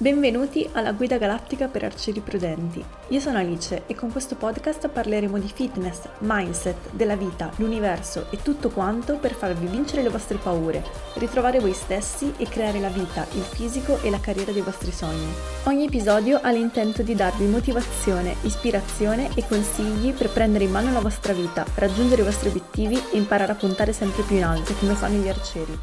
Benvenuti 0.00 0.66
alla 0.72 0.92
Guida 0.92 1.18
Galattica 1.18 1.66
per 1.66 1.84
Arcieri 1.84 2.20
Prudenti. 2.20 2.82
Io 3.08 3.20
sono 3.20 3.36
Alice 3.36 3.82
e 3.86 3.94
con 3.94 4.10
questo 4.10 4.34
podcast 4.34 4.88
parleremo 4.88 5.38
di 5.38 5.50
fitness, 5.52 6.08
mindset, 6.20 6.92
della 6.92 7.16
vita, 7.16 7.50
l'universo 7.56 8.28
e 8.30 8.38
tutto 8.40 8.70
quanto 8.70 9.18
per 9.18 9.34
farvi 9.34 9.66
vincere 9.66 10.00
le 10.00 10.08
vostre 10.08 10.38
paure, 10.38 10.82
ritrovare 11.16 11.60
voi 11.60 11.74
stessi 11.74 12.32
e 12.38 12.46
creare 12.46 12.80
la 12.80 12.88
vita, 12.88 13.26
il 13.32 13.42
fisico 13.42 14.00
e 14.00 14.08
la 14.08 14.20
carriera 14.20 14.52
dei 14.52 14.62
vostri 14.62 14.90
sogni. 14.90 15.34
Ogni 15.64 15.84
episodio 15.84 16.40
ha 16.40 16.50
l'intento 16.50 17.02
di 17.02 17.14
darvi 17.14 17.44
motivazione, 17.44 18.36
ispirazione 18.44 19.28
e 19.34 19.46
consigli 19.46 20.14
per 20.14 20.30
prendere 20.30 20.64
in 20.64 20.70
mano 20.70 20.92
la 20.92 21.00
vostra 21.00 21.34
vita, 21.34 21.66
raggiungere 21.74 22.22
i 22.22 22.24
vostri 22.24 22.48
obiettivi 22.48 22.96
e 22.96 23.18
imparare 23.18 23.52
a 23.52 23.54
puntare 23.54 23.92
sempre 23.92 24.22
più 24.22 24.36
in 24.36 24.44
alto 24.44 24.72
come 24.78 24.94
fanno 24.94 25.22
gli 25.22 25.28
arcieri. 25.28 25.78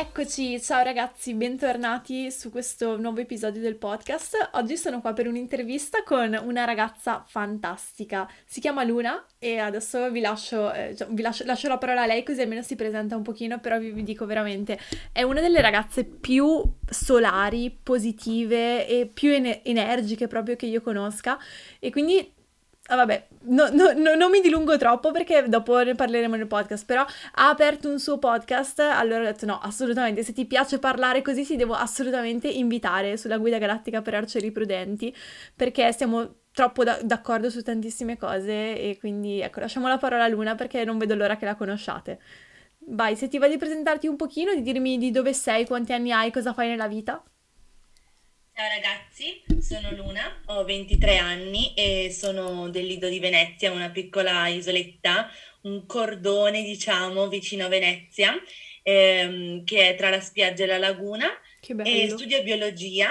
Eccoci, 0.00 0.58
ciao 0.62 0.82
ragazzi, 0.82 1.34
bentornati 1.34 2.30
su 2.30 2.50
questo 2.50 2.98
nuovo 2.98 3.20
episodio 3.20 3.60
del 3.60 3.76
podcast. 3.76 4.48
Oggi 4.52 4.78
sono 4.78 5.02
qua 5.02 5.12
per 5.12 5.28
un'intervista 5.28 6.02
con 6.04 6.40
una 6.42 6.64
ragazza 6.64 7.22
fantastica. 7.28 8.26
Si 8.46 8.60
chiama 8.60 8.82
Luna 8.82 9.22
e 9.38 9.58
adesso 9.58 10.10
vi 10.10 10.20
lascio, 10.20 10.72
eh, 10.72 10.96
cioè, 10.96 11.06
vi 11.10 11.20
lascio, 11.20 11.44
lascio 11.44 11.68
la 11.68 11.76
parola 11.76 12.00
a 12.00 12.06
lei 12.06 12.22
così 12.22 12.40
almeno 12.40 12.62
si 12.62 12.76
presenta 12.76 13.14
un 13.14 13.22
pochino, 13.22 13.60
però 13.60 13.78
vi, 13.78 13.90
vi 13.90 14.02
dico 14.02 14.24
veramente, 14.24 14.78
è 15.12 15.20
una 15.20 15.42
delle 15.42 15.60
ragazze 15.60 16.04
più 16.04 16.62
solari, 16.88 17.70
positive 17.70 18.88
e 18.88 19.04
più 19.04 19.30
ener- 19.30 19.60
energiche 19.64 20.28
proprio 20.28 20.56
che 20.56 20.64
io 20.64 20.80
conosca 20.80 21.38
e 21.78 21.90
quindi 21.90 22.38
Ah, 22.92 22.96
vabbè, 22.96 23.28
no, 23.42 23.68
no, 23.70 23.92
no, 23.92 24.14
non 24.16 24.30
mi 24.32 24.40
dilungo 24.40 24.76
troppo 24.76 25.12
perché 25.12 25.44
dopo 25.48 25.78
ne 25.80 25.94
parleremo 25.94 26.34
nel 26.34 26.48
podcast, 26.48 26.84
però 26.84 27.02
ha 27.02 27.48
aperto 27.48 27.88
un 27.88 28.00
suo 28.00 28.18
podcast, 28.18 28.80
allora 28.80 29.20
ho 29.20 29.24
detto 29.26 29.46
no, 29.46 29.60
assolutamente, 29.60 30.24
se 30.24 30.32
ti 30.32 30.44
piace 30.44 30.80
parlare 30.80 31.22
così 31.22 31.44
ti 31.44 31.54
devo 31.54 31.74
assolutamente 31.74 32.48
invitare 32.48 33.16
sulla 33.16 33.38
guida 33.38 33.58
galattica 33.58 34.02
per 34.02 34.14
arcieri 34.14 34.50
prudenti, 34.50 35.14
perché 35.54 35.92
siamo 35.92 36.38
troppo 36.52 36.82
da- 36.82 36.98
d'accordo 37.00 37.48
su 37.48 37.62
tantissime 37.62 38.16
cose 38.16 38.76
e 38.76 38.96
quindi 38.98 39.40
ecco, 39.40 39.60
lasciamo 39.60 39.86
la 39.86 39.98
parola 39.98 40.24
a 40.24 40.28
Luna 40.28 40.56
perché 40.56 40.84
non 40.84 40.98
vedo 40.98 41.14
l'ora 41.14 41.36
che 41.36 41.44
la 41.44 41.54
conosciate. 41.54 42.18
Vai, 42.88 43.14
se 43.14 43.28
ti 43.28 43.38
va 43.38 43.46
di 43.46 43.56
presentarti 43.56 44.08
un 44.08 44.16
pochino, 44.16 44.52
di 44.52 44.62
dirmi 44.62 44.98
di 44.98 45.12
dove 45.12 45.32
sei, 45.32 45.64
quanti 45.64 45.92
anni 45.92 46.10
hai, 46.10 46.32
cosa 46.32 46.52
fai 46.52 46.66
nella 46.68 46.88
vita. 46.88 47.22
Ciao 48.60 48.68
ragazzi, 48.68 49.42
sono 49.58 49.90
Luna, 49.96 50.42
ho 50.48 50.64
23 50.66 51.16
anni 51.16 51.72
e 51.72 52.10
sono 52.12 52.68
del 52.68 52.84
Lido 52.84 53.08
di 53.08 53.18
Venezia, 53.18 53.72
una 53.72 53.88
piccola 53.88 54.48
isoletta, 54.48 55.30
un 55.62 55.86
cordone 55.86 56.62
diciamo 56.62 57.26
vicino 57.28 57.64
a 57.64 57.68
Venezia, 57.68 58.34
ehm, 58.82 59.64
che 59.64 59.88
è 59.88 59.94
tra 59.94 60.10
la 60.10 60.20
spiaggia 60.20 60.64
e 60.64 60.66
la 60.66 60.76
laguna 60.76 61.28
Che 61.58 61.72
e 61.72 61.74
bello. 61.74 62.18
studio 62.18 62.42
biologia 62.42 63.08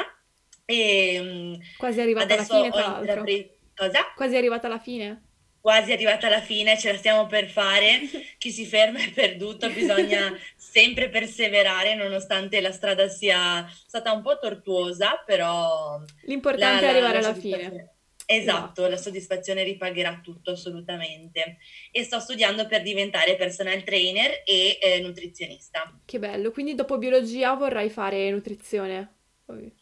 e 0.66 1.20
mm, 1.20 1.54
Quasi 1.78 2.00
arrivata 2.00 2.32
alla 2.36 2.44
fine, 2.44 2.70
tra 2.70 2.82
l'altro. 2.82 3.00
intrapreso... 3.00 3.50
Cosa? 3.76 4.14
Quasi 4.16 4.36
arrivata 4.36 4.68
alla 4.68 4.78
fine. 4.78 5.29
Quasi 5.62 5.92
arrivata 5.92 6.28
alla 6.28 6.42
fine, 6.42 6.78
ce 6.78 6.92
la 6.92 6.98
stiamo 6.98 7.28
per 7.28 7.48
fare. 7.50 8.02
Chi 8.38 8.52
si 8.52 8.66
ferma 8.66 9.00
è 9.00 9.12
perduto, 9.12 9.70
bisogna 9.70 10.38
sempre 10.56 11.10
perseverare 11.10 11.96
nonostante 11.96 12.62
la 12.62 12.72
strada 12.72 13.08
sia 13.08 13.68
stata 13.86 14.12
un 14.12 14.22
po' 14.22 14.38
tortuosa, 14.40 15.22
però 15.26 16.02
L'importante 16.24 16.86
la, 16.86 16.88
è 16.88 16.92
arrivare 16.92 17.22
la 17.22 17.28
alla 17.28 17.38
fine. 17.38 17.94
Esatto, 18.32 18.88
la 18.88 18.96
soddisfazione 18.96 19.64
ripagherà 19.64 20.20
tutto 20.22 20.52
assolutamente. 20.52 21.58
E 21.92 22.04
sto 22.04 22.20
studiando 22.20 22.68
per 22.68 22.84
diventare 22.84 23.36
personal 23.36 23.82
trainer 23.82 24.44
e 24.46 24.78
eh, 24.80 25.00
nutrizionista. 25.00 26.00
Che 26.06 26.20
bello, 26.20 26.52
quindi 26.52 26.76
dopo 26.76 27.00
biologia 27.00 27.56
vorrai 27.56 27.90
fare 27.90 28.30
nutrizione. 28.30 29.16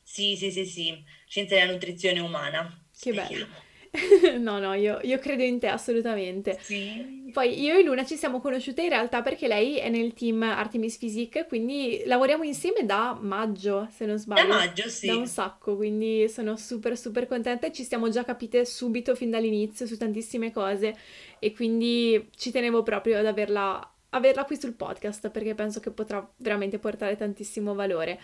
Sì, 0.02 0.38
sì, 0.38 0.50
sì, 0.50 0.66
sì, 0.66 1.04
scienza 1.28 1.56
della 1.56 1.74
nutrizione 1.74 2.22
umana. 2.22 2.86
Che 2.98 3.12
speriamo. 3.12 3.28
bello. 3.28 3.67
No, 4.40 4.60
no, 4.60 4.74
io, 4.74 5.00
io 5.04 5.18
credo 5.20 5.44
in 5.44 5.60
te 5.60 5.68
assolutamente. 5.68 6.58
Sì. 6.62 7.30
Poi 7.34 7.62
io 7.62 7.76
e 7.78 7.84
Luna 7.84 8.06
ci 8.06 8.16
siamo 8.16 8.40
conosciute 8.40 8.82
in 8.84 8.90
realtà 8.90 9.22
perché 9.22 9.48
lei 9.48 9.78
è 9.78 9.90
nel 9.90 10.14
team 10.14 10.42
Artemis 10.44 10.98
Physique, 10.98 11.46
quindi 11.46 12.04
lavoriamo 12.06 12.44
insieme 12.44 12.86
da 12.86 13.18
maggio, 13.20 13.88
se 13.92 14.06
non 14.06 14.16
Da 14.16 14.22
sbaglio. 14.22 14.48
maggio, 14.48 14.88
sì. 14.90 15.08
Da 15.08 15.16
un 15.16 15.28
sacco, 15.28 15.76
quindi 15.76 16.30
sono 16.30 16.56
super 16.56 16.98
super 16.98 17.28
contenta 17.28 17.68
e 17.68 17.72
ci 17.72 17.84
siamo 17.84 18.10
già 18.10 18.24
capite 18.24 18.66
subito 18.66 19.14
fin 19.16 19.30
dall'inizio 19.30 19.86
su 19.86 19.98
tantissime 19.98 20.52
cose 20.52 20.96
e 21.40 21.54
quindi 21.54 22.30
ci 22.36 22.52
tenevo 22.52 22.82
proprio 22.84 23.20
ad 23.20 23.26
averla, 23.26 23.94
averla 24.10 24.46
qui 24.46 24.58
sul 24.58 24.74
podcast 24.74 25.30
perché 25.30 25.54
penso 25.54 25.80
che 25.80 25.92
potrà 25.92 26.28
veramente 26.38 26.80
portare 26.80 27.16
tantissimo 27.18 27.74
valore. 27.76 28.20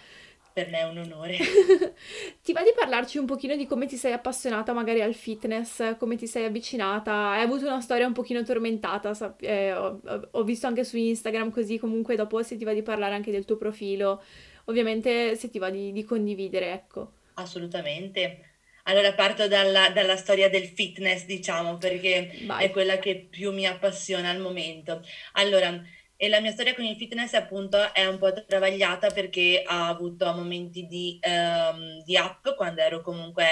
Per 0.54 0.70
me 0.70 0.80
è 0.80 0.84
un 0.84 0.98
onore. 1.00 1.38
Ti 2.44 2.52
va 2.54 2.62
di 2.62 2.72
parlarci 2.76 3.18
un 3.18 3.26
pochino 3.26 3.56
di 3.56 3.66
come 3.66 3.88
ti 3.88 3.96
sei 3.96 4.12
appassionata 4.14 4.74
magari 4.74 5.02
al 5.02 5.14
fitness, 5.16 5.98
come 5.98 6.16
ti 6.16 6.28
sei 6.28 6.46
avvicinata? 6.46 7.30
Hai 7.32 7.42
avuto 7.42 7.66
una 7.66 7.82
storia 7.82 8.06
un 8.06 8.14
pochino 8.14 8.44
tormentata, 8.44 9.14
sap- 9.14 9.42
eh, 9.42 9.74
ho, 9.74 10.00
ho- 10.32 10.44
visto 10.44 10.68
anche 10.68 10.84
su 10.84 10.98
Instagram 10.98 11.50
così, 11.52 11.78
comunque 11.80 12.16
dopo 12.16 12.44
se 12.44 12.58
ti 12.58 12.64
va 12.66 12.74
di 12.74 12.84
parlare 12.84 13.16
anche 13.16 13.32
del 13.32 13.46
tuo 13.46 13.58
profilo, 13.58 14.22
ovviamente 14.66 15.36
se 15.36 15.50
ti 15.50 15.58
va 15.60 15.70
di, 15.70 15.92
di 15.92 16.04
condividere, 16.04 16.72
ecco. 16.74 17.12
Assolutamente. 17.36 18.50
Allora 18.84 19.14
parto 19.14 19.48
dalla, 19.48 19.90
dalla 19.92 20.16
storia 20.18 20.50
del 20.50 20.68
fitness, 20.68 21.26
diciamo, 21.26 21.78
perché 21.78 22.30
Vai. 22.46 22.66
è 22.66 22.70
quella 22.72 22.98
che 23.00 23.28
più 23.30 23.52
mi 23.52 23.66
appassiona 23.66 24.30
al 24.30 24.40
momento. 24.40 25.02
Allora, 25.34 25.82
e 26.16 26.30
la 26.30 26.40
mia 26.40 26.52
storia 26.52 26.76
con 26.76 26.86
il 26.86 26.96
fitness 26.96 27.34
appunto 27.34 27.94
è 27.94 28.06
un 28.06 28.18
po' 28.18 28.32
travagliata 28.46 29.10
perché 29.10 29.64
ha 29.66 29.88
avuto 29.88 30.32
momenti 30.34 30.86
di, 30.86 31.18
ehm, 31.22 32.04
di 32.04 32.16
up 32.16 32.56
quando 32.56 32.82
ero 32.82 33.02
comunque 33.02 33.46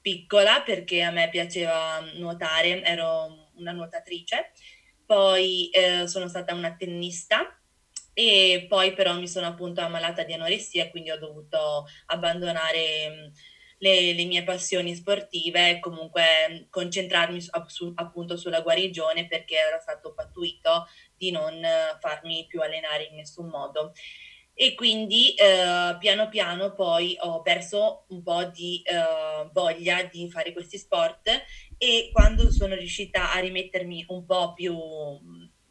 piccola, 0.00 0.62
perché 0.62 1.02
a 1.02 1.10
me 1.10 1.28
piaceva 1.28 2.00
nuotare, 2.14 2.82
ero 2.82 3.50
una 3.56 3.72
nuotatrice. 3.72 4.52
Poi 5.04 5.70
eh, 5.70 6.06
sono 6.06 6.28
stata 6.28 6.54
una 6.54 6.74
tennista 6.76 7.58
e 8.12 8.66
poi 8.68 8.92
però 8.94 9.14
mi 9.14 9.28
sono 9.28 9.46
appunto 9.46 9.80
ammalata 9.80 10.22
di 10.24 10.32
anoressia, 10.32 10.90
quindi 10.90 11.10
ho 11.10 11.18
dovuto 11.18 11.86
abbandonare 12.06 13.08
mh, 13.08 13.32
le, 13.78 14.12
le 14.12 14.24
mie 14.24 14.42
passioni 14.44 14.94
sportive 14.94 15.70
e 15.70 15.80
comunque 15.80 16.66
concentrarmi 16.70 17.40
su- 17.40 17.92
appunto 17.94 18.36
sulla 18.36 18.60
guarigione 18.60 19.26
perché 19.26 19.56
ero 19.56 19.80
stato 19.80 20.12
pattuito 20.14 20.86
di 21.20 21.30
non 21.30 21.62
eh, 21.62 21.98
farmi 22.00 22.46
più 22.48 22.62
allenare 22.62 23.04
in 23.04 23.16
nessun 23.16 23.48
modo. 23.48 23.92
E 24.54 24.74
quindi 24.74 25.34
eh, 25.34 25.96
piano 25.98 26.28
piano 26.28 26.72
poi 26.72 27.16
ho 27.20 27.42
perso 27.42 28.04
un 28.08 28.22
po' 28.22 28.44
di 28.44 28.82
eh, 28.84 29.48
voglia 29.52 30.02
di 30.04 30.30
fare 30.30 30.52
questi 30.52 30.78
sport 30.78 31.28
e 31.78 32.10
quando 32.12 32.50
sono 32.50 32.74
riuscita 32.74 33.32
a 33.32 33.38
rimettermi 33.38 34.06
un 34.08 34.24
po' 34.24 34.52
più, 34.54 34.76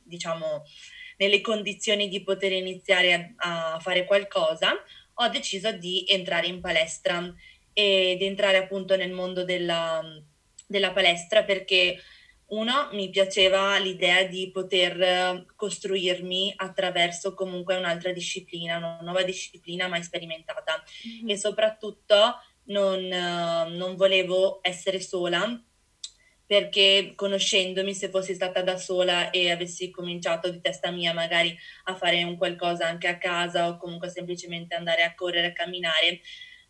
diciamo, 0.03 0.63
nelle 1.17 1.41
condizioni 1.41 2.07
di 2.07 2.23
poter 2.23 2.51
iniziare 2.51 3.33
a, 3.37 3.73
a 3.73 3.79
fare 3.79 4.05
qualcosa, 4.05 4.71
ho 5.13 5.27
deciso 5.29 5.71
di 5.71 6.05
entrare 6.07 6.47
in 6.47 6.61
palestra 6.61 7.33
ed 7.73 8.21
entrare 8.21 8.57
appunto 8.57 8.95
nel 8.95 9.11
mondo 9.11 9.43
della, 9.43 10.01
della 10.67 10.91
palestra 10.91 11.43
perché 11.43 11.99
Uno, 12.51 12.89
mi 12.93 13.09
piaceva 13.11 13.77
l'idea 13.77 14.23
di 14.23 14.49
poter 14.51 15.45
costruirmi 15.55 16.53
attraverso 16.55 17.35
comunque 17.35 17.75
un'altra 17.77 18.11
disciplina, 18.11 18.77
una 18.77 18.99
nuova 19.01 19.21
disciplina 19.21 19.87
mai 19.87 20.01
sperimentata 20.01 20.83
Mhm. 21.21 21.29
e 21.29 21.37
soprattutto 21.37 22.15
non, 22.65 22.99
eh, 23.11 23.69
non 23.77 23.95
volevo 23.95 24.59
essere 24.63 24.99
sola 24.99 25.63
perché 26.47 27.13
conoscendomi, 27.15 27.93
se 27.93 28.09
fossi 28.09 28.33
stata 28.33 28.63
da 28.63 28.77
sola 28.77 29.29
e 29.29 29.51
avessi 29.51 29.91
cominciato 29.91 30.49
di 30.49 30.59
testa 30.61 30.89
mia 30.89 31.13
magari 31.13 31.55
a 31.83 31.95
fare 31.95 32.23
un 32.23 32.35
qualcosa 32.37 32.87
anche 32.87 33.07
a 33.07 33.19
casa 33.19 33.67
o 33.67 33.77
comunque 33.77 34.09
semplicemente 34.09 34.73
andare 34.73 35.03
a 35.03 35.13
correre, 35.13 35.47
a 35.47 35.53
camminare, 35.53 36.21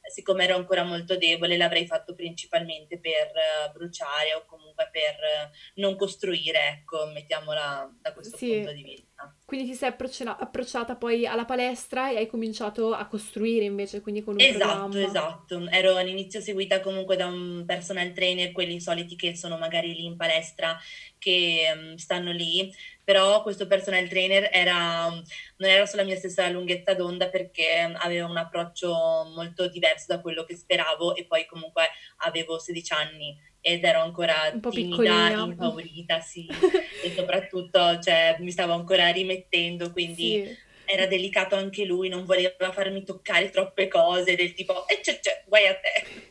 siccome 0.09 0.43
ero 0.45 0.55
ancora 0.55 0.83
molto 0.83 1.17
debole, 1.17 1.57
l'avrei 1.57 1.85
fatto 1.87 2.13
principalmente 2.15 2.99
per 2.99 3.11
eh, 3.35 3.71
bruciare 3.73 4.33
o 4.35 4.45
comunque 4.45 4.89
per 4.91 5.13
eh, 5.13 5.49
non 5.75 5.95
costruire, 5.95 6.59
ecco, 6.79 7.05
mettiamola 7.07 7.89
da 8.01 8.13
questo 8.13 8.37
Sì. 8.37 8.53
punto 8.55 8.71
di 8.73 8.83
vista. 8.83 9.07
Quindi 9.45 9.71
ti 9.71 9.75
sei 9.75 9.89
approccia- 9.89 10.37
approcciata 10.37 10.95
poi 10.95 11.25
alla 11.25 11.43
palestra 11.45 12.09
e 12.11 12.17
hai 12.17 12.27
cominciato 12.27 12.93
a 12.93 13.05
costruire 13.07 13.65
invece, 13.65 13.99
quindi 14.01 14.23
con 14.23 14.35
un 14.35 14.41
Esatto, 14.41 14.89
programma. 14.89 15.01
esatto. 15.01 15.67
Ero 15.69 15.95
all'inizio 15.95 16.39
seguita 16.39 16.79
comunque 16.79 17.15
da 17.15 17.25
un 17.25 17.63
personal 17.65 18.11
trainer, 18.13 18.51
quelli 18.51 18.79
soliti 18.79 19.15
che 19.15 19.35
sono 19.35 19.57
magari 19.57 19.93
lì 19.93 20.05
in 20.05 20.15
palestra, 20.15 20.77
che 21.17 21.63
mm, 21.75 21.95
stanno 21.95 22.31
lì, 22.31 22.71
però 23.09 23.41
questo 23.41 23.65
personal 23.65 24.07
trainer 24.07 24.49
era, 24.51 25.07
non 25.07 25.67
era 25.67 25.87
sulla 25.87 26.03
mia 26.03 26.15
stessa 26.15 26.47
lunghezza 26.49 26.93
d'onda 26.93 27.29
perché 27.29 27.91
aveva 27.97 28.27
un 28.27 28.37
approccio 28.37 28.93
molto 29.33 29.67
diverso 29.67 30.05
da 30.09 30.21
quello 30.21 30.43
che 30.43 30.55
speravo 30.55 31.15
e 31.15 31.25
poi 31.25 31.47
comunque 31.47 31.89
avevo 32.17 32.59
16 32.59 32.93
anni 32.93 33.35
ed 33.61 33.83
ero 33.83 34.01
ancora 34.01 34.51
Un 34.53 34.59
po' 34.59 34.69
timida, 34.69 35.29
impaurita, 35.31 36.19
sì, 36.19 36.45
e 37.03 37.11
soprattutto 37.15 37.99
cioè, 37.99 38.35
mi 38.41 38.51
stavo 38.51 38.73
ancora 38.73 39.09
rimettendo, 39.09 39.91
quindi 39.91 40.43
Sì. 40.45 40.57
era 40.85 41.07
delicato 41.07 41.55
anche 41.55 41.85
lui, 41.85 42.09
non 42.09 42.25
voleva 42.25 42.71
farmi 42.71 43.03
toccare 43.03 43.49
troppe 43.49 43.87
cose, 43.87 44.35
del 44.35 44.53
tipo, 44.53 44.87
e 44.87 44.99
c'è, 45.01 45.19
c'è, 45.19 45.45
guai 45.47 45.65
a 45.65 45.73
te. 45.73 46.27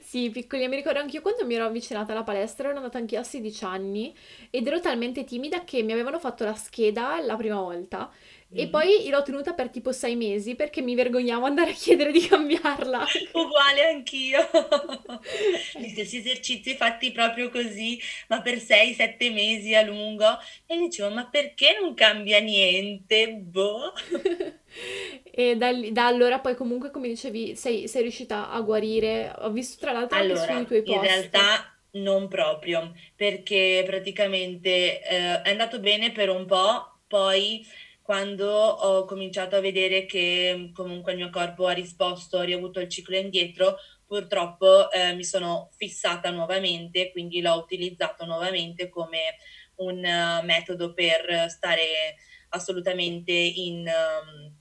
Sì, 0.00 0.28
piccolina, 0.30 0.68
mi 0.68 0.76
ricordo 0.76 0.98
anch'io 0.98 1.22
quando 1.22 1.46
mi 1.46 1.54
ero 1.54 1.64
avvicinata 1.64 2.12
alla 2.12 2.22
palestra, 2.24 2.68
ero 2.68 2.76
andata 2.76 2.98
anch'io 2.98 3.20
a 3.20 3.22
16 3.22 3.64
anni 3.64 4.14
ed 4.50 4.66
ero 4.66 4.80
talmente 4.80 5.24
timida 5.24 5.64
che 5.64 5.82
mi 5.82 5.92
avevano 5.92 6.18
fatto 6.18 6.44
la 6.44 6.54
scheda 6.54 7.18
la 7.20 7.36
prima 7.36 7.58
volta 7.60 8.10
e 8.52 8.68
Mm. 8.68 8.68
poi 8.68 9.08
l'ho 9.10 9.22
tenuta 9.22 9.54
per 9.54 9.70
tipo 9.70 9.92
sei 9.92 10.16
mesi 10.16 10.54
perché 10.54 10.82
mi 10.82 10.94
vergognavo 10.94 11.46
andare 11.46 11.70
a 11.70 11.74
chiedere 11.74 12.12
di 12.12 12.26
cambiarla. 12.26 13.06
Uguale 13.34 13.84
anch'io. 13.88 14.40
Gli 15.76 15.88
stessi 15.88 16.18
esercizi 16.18 16.76
fatti 16.76 17.12
proprio 17.12 17.50
così, 17.50 17.98
ma 18.28 18.42
per 18.42 18.58
6-7 18.60 19.30
mesi 19.32 19.74
a 19.74 19.82
lungo. 19.82 20.26
E 20.66 20.76
dicevo, 20.78 21.10
ma 21.14 21.26
perché 21.28 21.76
non 21.80 21.94
cambia 21.94 22.40
niente? 22.40 23.28
Boh. 23.34 23.92
E 25.34 25.56
da, 25.56 25.70
da 25.90 26.06
allora 26.06 26.40
poi 26.40 26.54
comunque, 26.56 26.90
come 26.90 27.08
dicevi, 27.08 27.56
sei, 27.56 27.88
sei 27.88 28.02
riuscita 28.02 28.50
a 28.50 28.60
guarire. 28.60 29.32
Ho 29.38 29.50
visto 29.50 29.78
tra 29.80 29.92
l'altro 29.92 30.18
anche 30.18 30.36
sui 30.36 30.46
Allora, 30.46 30.66
tuoi 30.66 30.82
in 30.84 30.98
post. 30.98 31.00
realtà 31.00 31.66
non 31.92 32.28
proprio, 32.28 32.92
perché 33.16 33.82
praticamente 33.86 35.00
eh, 35.02 35.42
è 35.42 35.50
andato 35.50 35.80
bene 35.80 36.12
per 36.12 36.28
un 36.30 36.46
po', 36.46 37.00
poi 37.06 37.66
quando 38.12 38.46
ho 38.46 39.06
cominciato 39.06 39.56
a 39.56 39.60
vedere 39.60 40.04
che 40.04 40.70
comunque 40.74 41.12
il 41.12 41.18
mio 41.18 41.30
corpo 41.30 41.66
ha 41.66 41.72
risposto, 41.72 42.36
ho 42.36 42.42
riavuto 42.42 42.78
il 42.78 42.88
ciclo 42.90 43.16
indietro, 43.16 43.76
purtroppo 44.06 44.90
eh, 44.90 45.14
mi 45.14 45.24
sono 45.24 45.70
fissata 45.78 46.30
nuovamente, 46.30 47.10
quindi 47.10 47.40
l'ho 47.40 47.54
utilizzato 47.54 48.26
nuovamente 48.26 48.90
come 48.90 49.36
un 49.76 50.04
eh, 50.04 50.42
metodo 50.44 50.92
per 50.92 51.48
stare 51.48 52.16
assolutamente 52.50 53.32
in, 53.32 53.90
um, 53.90 54.54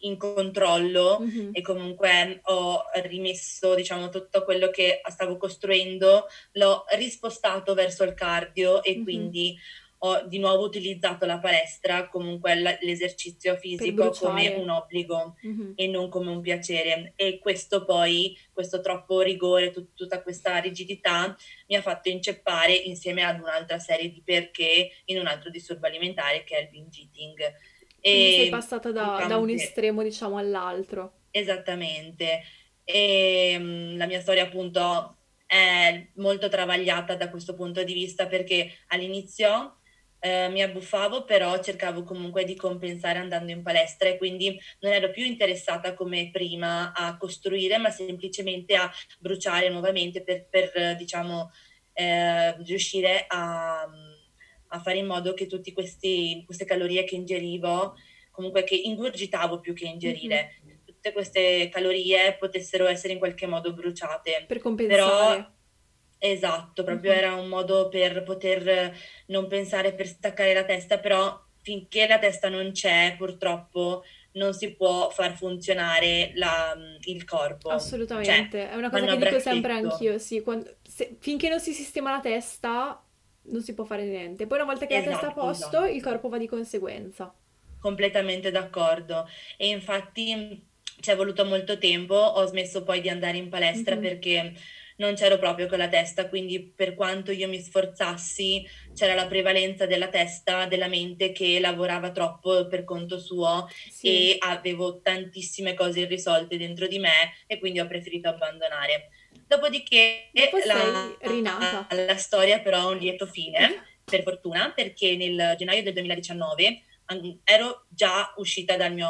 in 0.00 0.16
controllo 0.18 1.18
Mhm. 1.20 1.50
e 1.50 1.62
comunque 1.62 2.40
ho 2.44 2.82
rimesso, 3.02 3.74
diciamo, 3.74 4.08
tutto 4.08 4.44
quello 4.44 4.68
che 4.70 5.00
stavo 5.10 5.36
costruendo, 5.36 6.26
l'ho 6.52 6.84
rispostato 6.96 7.74
verso 7.74 8.04
il 8.04 8.14
cardio 8.14 8.82
e 8.84 8.98
Mhm. 8.98 9.02
quindi 9.02 9.56
ho 9.98 10.22
di 10.26 10.38
nuovo 10.38 10.64
utilizzato 10.64 11.24
la 11.26 11.38
palestra, 11.38 12.08
comunque 12.08 12.54
l- 12.54 12.78
l'esercizio 12.82 13.56
fisico 13.56 14.10
come 14.10 14.48
un 14.48 14.68
obbligo 14.68 15.36
Mhm. 15.42 15.72
e 15.76 15.86
non 15.86 16.08
come 16.08 16.30
un 16.30 16.40
piacere. 16.40 17.12
E 17.16 17.38
questo 17.38 17.84
poi, 17.84 18.36
questo 18.52 18.80
troppo 18.80 19.20
rigore, 19.22 19.70
tut- 19.70 19.94
tutta 19.94 20.22
questa 20.22 20.58
rigidità 20.58 21.34
mi 21.68 21.76
ha 21.76 21.82
fatto 21.82 22.08
inceppare 22.10 22.74
insieme 22.74 23.22
ad 23.22 23.40
un'altra 23.40 23.78
serie 23.78 24.10
di 24.10 24.20
perché 24.24 24.90
in 25.06 25.18
un 25.18 25.26
altro 25.26 25.48
disturbo 25.50 25.86
alimentare 25.86 26.44
che 26.44 26.56
è 26.56 26.60
il 26.62 26.68
binge 26.68 27.00
eating. 27.00 27.36
Quindi 28.00 28.30
sei 28.34 28.46
E 28.46 28.50
passata 28.50 28.92
da, 28.92 29.24
da 29.26 29.36
un 29.38 29.50
estremo, 29.50 30.02
diciamo, 30.02 30.36
all'altro. 30.36 31.20
Esattamente. 31.30 32.42
E 32.84 33.56
la 33.96 34.06
mia 34.06 34.20
storia 34.20 34.44
appunto 34.44 35.16
è 35.46 36.06
molto 36.16 36.48
travagliata 36.48 37.14
da 37.16 37.28
questo 37.30 37.54
punto 37.54 37.82
di 37.82 37.92
vista 37.94 38.26
perché 38.26 38.72
all'inizio 38.88 39.78
eh, 40.26 40.48
mi 40.48 40.60
abbuffavo, 40.60 41.24
però 41.24 41.62
cercavo 41.62 42.02
comunque 42.02 42.44
di 42.44 42.56
compensare 42.56 43.20
andando 43.20 43.52
in 43.52 43.62
palestra 43.62 44.08
e 44.08 44.16
quindi 44.16 44.58
non 44.80 44.92
ero 44.92 45.10
più 45.10 45.24
interessata 45.24 45.94
come 45.94 46.30
prima 46.32 46.92
a 46.92 47.16
costruire, 47.16 47.78
ma 47.78 47.90
semplicemente 47.90 48.74
a 48.74 48.90
bruciare 49.20 49.68
nuovamente 49.68 50.22
per, 50.22 50.48
per, 50.48 50.96
diciamo, 50.96 51.52
eh, 51.92 52.56
riuscire 52.64 53.24
a, 53.28 53.88
a 54.68 54.80
fare 54.80 54.98
in 54.98 55.06
modo 55.06 55.32
che 55.32 55.46
tutte 55.46 55.72
queste 55.72 56.44
calorie 56.66 57.04
che 57.04 57.14
ingerivo, 57.14 57.94
comunque 58.32 58.64
che 58.64 58.74
ingurgitavo 58.74 59.60
più 59.60 59.74
che 59.74 59.86
ingerire, 59.86 60.60
tutte 60.84 61.12
queste 61.12 61.68
calorie 61.68 62.36
potessero 62.36 62.86
essere 62.86 63.12
in 63.12 63.20
qualche 63.20 63.46
modo 63.46 63.72
bruciate. 63.72 64.44
Per 64.46 64.58
Però 64.58 64.62
compensare. 64.62 65.54
Esatto, 66.18 66.82
proprio 66.84 67.12
Mhm. 67.12 67.18
era 67.18 67.34
un 67.34 67.48
modo 67.48 67.88
per 67.88 68.22
poter 68.22 68.94
non 69.26 69.46
pensare, 69.48 69.92
per 69.94 70.06
staccare 70.06 70.54
la 70.54 70.64
testa, 70.64 70.98
però 70.98 71.40
finché 71.62 72.06
la 72.06 72.18
testa 72.18 72.48
non 72.48 72.70
c'è, 72.72 73.14
purtroppo 73.18 74.04
non 74.32 74.52
si 74.54 74.72
può 74.74 75.08
far 75.10 75.34
funzionare 75.36 76.32
la- 76.34 76.76
il 77.04 77.24
corpo. 77.24 77.68
Cioè, 77.70 77.76
Assolutamente, 77.76 78.68
è 78.70 78.74
una 78.76 78.90
cosa 78.90 79.06
che 79.06 79.16
dico 79.16 79.38
sempre 79.40 79.72
anch'io, 79.72 80.18
sì, 80.18 80.42
quando- 80.42 80.76
se- 80.86 81.16
finché 81.18 81.48
non 81.48 81.58
si 81.60 81.72
sistema 81.72 82.10
la 82.10 82.20
testa 82.20 83.00
non 83.48 83.62
si 83.62 83.74
può 83.74 83.84
fare 83.84 84.04
niente. 84.04 84.46
Poi 84.46 84.58
una 84.58 84.66
volta 84.66 84.86
che 84.86 84.94
la 84.96 85.02
testa 85.02 85.20
è 85.20 85.24
a 85.24 85.26
Esatto, 85.28 85.40
posto, 85.40 85.66
esatto. 85.66 85.84
il 85.86 86.02
corpo 86.02 86.28
va 86.28 86.38
di 86.38 86.48
conseguenza. 86.48 87.32
Completamente 87.78 88.50
d'accordo. 88.50 89.28
E 89.56 89.68
infatti 89.68 90.64
ci 91.00 91.10
è 91.10 91.16
voluto 91.16 91.44
molto 91.44 91.78
tempo, 91.78 92.14
ho 92.14 92.44
smesso 92.46 92.82
poi 92.82 93.00
di 93.00 93.08
andare 93.08 93.36
in 93.36 93.48
palestra 93.48 93.94
Mhm. 93.94 94.00
perché 94.02 94.54
non 94.96 95.14
c'ero 95.14 95.38
proprio 95.38 95.66
con 95.66 95.78
la 95.78 95.88
testa, 95.88 96.28
quindi 96.28 96.60
per 96.74 96.94
quanto 96.94 97.32
io 97.32 97.48
mi 97.48 97.60
sforzassi, 97.60 98.66
c'era 98.94 99.14
la 99.14 99.26
prevalenza 99.26 99.86
della 99.86 100.08
testa, 100.08 100.66
della 100.66 100.88
mente 100.88 101.32
che 101.32 101.60
lavorava 101.60 102.10
troppo 102.12 102.66
per 102.66 102.84
conto 102.84 103.18
suo 103.18 103.68
Sì, 103.90 104.30
e 104.30 104.36
avevo 104.38 105.00
tantissime 105.00 105.74
cose 105.74 106.00
irrisolte 106.00 106.56
dentro 106.56 106.86
di 106.86 106.98
me 106.98 107.34
e 107.46 107.58
quindi 107.58 107.80
ho 107.80 107.86
preferito 107.86 108.28
abbandonare. 108.28 109.10
Dopodiché 109.46 110.30
dopo 110.32 110.58
la, 110.64 111.86
la 111.90 112.16
storia 112.16 112.60
però 112.60 112.78
ha 112.78 112.86
un 112.88 112.96
lieto 112.98 113.26
fine, 113.26 113.82
per 114.04 114.22
fortuna, 114.22 114.72
perché 114.74 115.16
nel 115.16 115.54
gennaio 115.58 115.82
del 115.82 115.92
2019 115.92 116.82
an- 117.06 117.40
ero 117.44 117.86
già 117.88 118.32
uscita 118.36 118.76
dal 118.76 118.92
mio, 118.92 119.08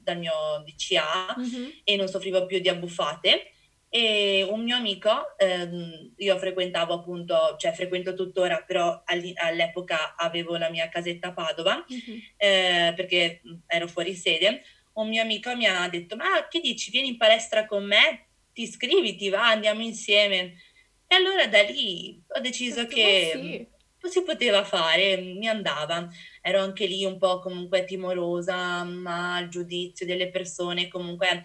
dal 0.00 0.18
mio 0.18 0.62
DCA 0.64 1.34
Mhm. 1.36 1.80
e 1.84 1.96
non 1.96 2.08
soffrivo 2.08 2.46
più 2.46 2.58
di 2.60 2.68
abbuffate. 2.68 3.50
E 3.96 4.42
un 4.50 4.64
mio 4.64 4.74
amico, 4.74 5.36
ehm, 5.38 6.14
io 6.16 6.36
frequentavo 6.36 6.94
appunto, 6.94 7.54
cioè 7.56 7.70
frequento 7.72 8.14
tuttora, 8.14 8.64
però 8.66 9.04
all'epoca 9.04 10.16
avevo 10.16 10.56
la 10.56 10.68
mia 10.68 10.88
casetta 10.88 11.28
a 11.28 11.32
Padova, 11.32 11.84
Mhm. 11.88 12.20
eh, 12.36 12.92
perché 12.96 13.40
ero 13.68 13.86
fuori 13.86 14.14
sede. 14.16 14.62
Un 14.94 15.08
mio 15.08 15.22
amico 15.22 15.54
mi 15.54 15.66
ha 15.66 15.88
detto: 15.88 16.16
Ma 16.16 16.48
che 16.48 16.58
dici, 16.58 16.90
vieni 16.90 17.06
in 17.10 17.16
palestra 17.18 17.66
con 17.66 17.84
me? 17.84 18.30
Ti 18.52 18.62
iscriviti, 18.62 19.28
va, 19.28 19.46
andiamo 19.50 19.82
insieme. 19.82 20.54
E 21.06 21.14
allora 21.14 21.46
da 21.46 21.62
lì 21.62 22.20
ho 22.26 22.40
deciso 22.40 22.82
detto, 22.82 22.94
che 22.96 23.30
sì, 23.32 24.08
si 24.10 24.22
poteva 24.24 24.64
fare, 24.64 25.18
mi 25.18 25.46
andava. 25.46 26.08
Ero 26.42 26.60
anche 26.60 26.86
lì 26.86 27.04
un 27.04 27.16
po' 27.18 27.38
comunque 27.38 27.84
timorosa, 27.84 28.82
ma 28.82 29.38
il 29.38 29.48
giudizio 29.50 30.04
delle 30.04 30.30
persone 30.30 30.88
comunque 30.88 31.44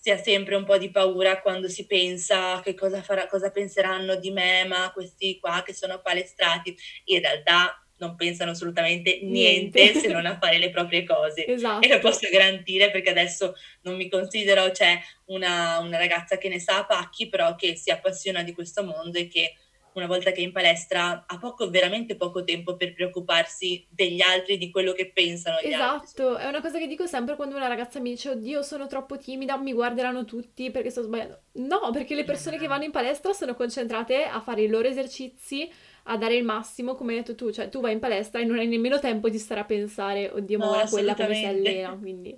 si 0.00 0.10
ha 0.10 0.16
sempre 0.16 0.54
un 0.54 0.64
po' 0.64 0.78
di 0.78 0.90
paura 0.90 1.40
quando 1.40 1.68
si 1.68 1.86
pensa 1.86 2.60
che 2.62 2.74
cosa 2.74 3.02
farà, 3.02 3.26
cosa 3.26 3.50
penseranno 3.50 4.14
di 4.16 4.30
me, 4.30 4.64
ma 4.64 4.90
questi 4.92 5.38
qua 5.38 5.62
che 5.64 5.74
sono 5.74 6.00
palestrati, 6.00 6.76
in 7.06 7.20
realtà 7.20 7.82
non 7.98 8.14
pensano 8.14 8.52
assolutamente 8.52 9.18
niente 9.22 9.82
niente. 9.82 10.00
se 10.00 10.06
non 10.06 10.24
a 10.24 10.38
fare 10.38 10.58
le 10.58 10.70
proprie 10.70 11.04
cose. 11.04 11.44
E 11.44 11.48
lo 11.48 11.54
Esatto. 11.54 11.98
posso 11.98 12.28
garantire 12.30 12.92
perché 12.92 13.10
adesso 13.10 13.54
non 13.82 13.96
mi 13.96 14.08
considero, 14.08 14.70
cioè, 14.70 15.00
una, 15.26 15.78
una 15.80 15.98
ragazza 15.98 16.38
che 16.38 16.48
ne 16.48 16.60
sa 16.60 16.78
a 16.78 16.86
pacchi, 16.86 17.28
però 17.28 17.56
che 17.56 17.74
si 17.76 17.90
appassiona 17.90 18.44
di 18.44 18.52
questo 18.52 18.84
mondo 18.84 19.18
e 19.18 19.26
che 19.26 19.54
una 19.94 20.06
volta 20.06 20.30
che 20.30 20.40
è 20.40 20.44
in 20.44 20.52
palestra 20.52 21.24
ha 21.26 21.38
poco, 21.38 21.70
veramente 21.70 22.16
poco 22.16 22.44
tempo 22.44 22.76
per 22.76 22.94
preoccuparsi 22.94 23.86
degli 23.88 24.20
altri, 24.20 24.58
di 24.58 24.70
quello 24.70 24.92
che 24.92 25.10
pensano 25.10 25.56
gli 25.60 25.72
altri. 25.72 26.04
Esatto, 26.04 26.36
è 26.36 26.46
una 26.46 26.60
cosa 26.60 26.78
che 26.78 26.86
dico 26.86 27.06
sempre 27.06 27.36
quando 27.36 27.56
una 27.56 27.68
ragazza 27.68 28.00
mi 28.00 28.10
dice 28.10 28.30
oddio 28.30 28.62
sono 28.62 28.86
troppo 28.86 29.16
timida, 29.18 29.56
mi 29.56 29.72
guarderanno 29.72 30.24
tutti 30.24 30.70
perché 30.70 30.90
sto 30.90 31.02
sbagliando. 31.02 31.40
No, 31.52 31.90
perché 31.92 32.14
le 32.14 32.24
persone 32.24 32.58
che 32.58 32.66
vanno 32.66 32.84
in 32.84 32.90
palestra 32.90 33.32
sono 33.32 33.54
concentrate 33.54 34.24
a 34.24 34.40
fare 34.40 34.62
i 34.62 34.68
loro 34.68 34.86
esercizi, 34.86 35.70
a 36.08 36.16
dare 36.16 36.34
il 36.36 36.44
massimo, 36.44 36.94
come 36.94 37.12
hai 37.12 37.18
detto 37.18 37.34
tu, 37.34 37.50
cioè 37.52 37.68
tu 37.68 37.80
vai 37.80 37.92
in 37.92 37.98
palestra 37.98 38.40
e 38.40 38.44
non 38.44 38.58
hai 38.58 38.66
nemmeno 38.66 38.98
tempo 38.98 39.28
di 39.28 39.38
stare 39.38 39.60
a 39.60 39.64
pensare, 39.64 40.30
oddio, 40.30 40.58
ma 40.58 40.64
No, 40.66 40.70
ora 40.72 40.86
quella 40.88 41.14
come 41.14 41.34
si 41.34 41.44
allena, 41.44 41.96
quindi 41.96 42.36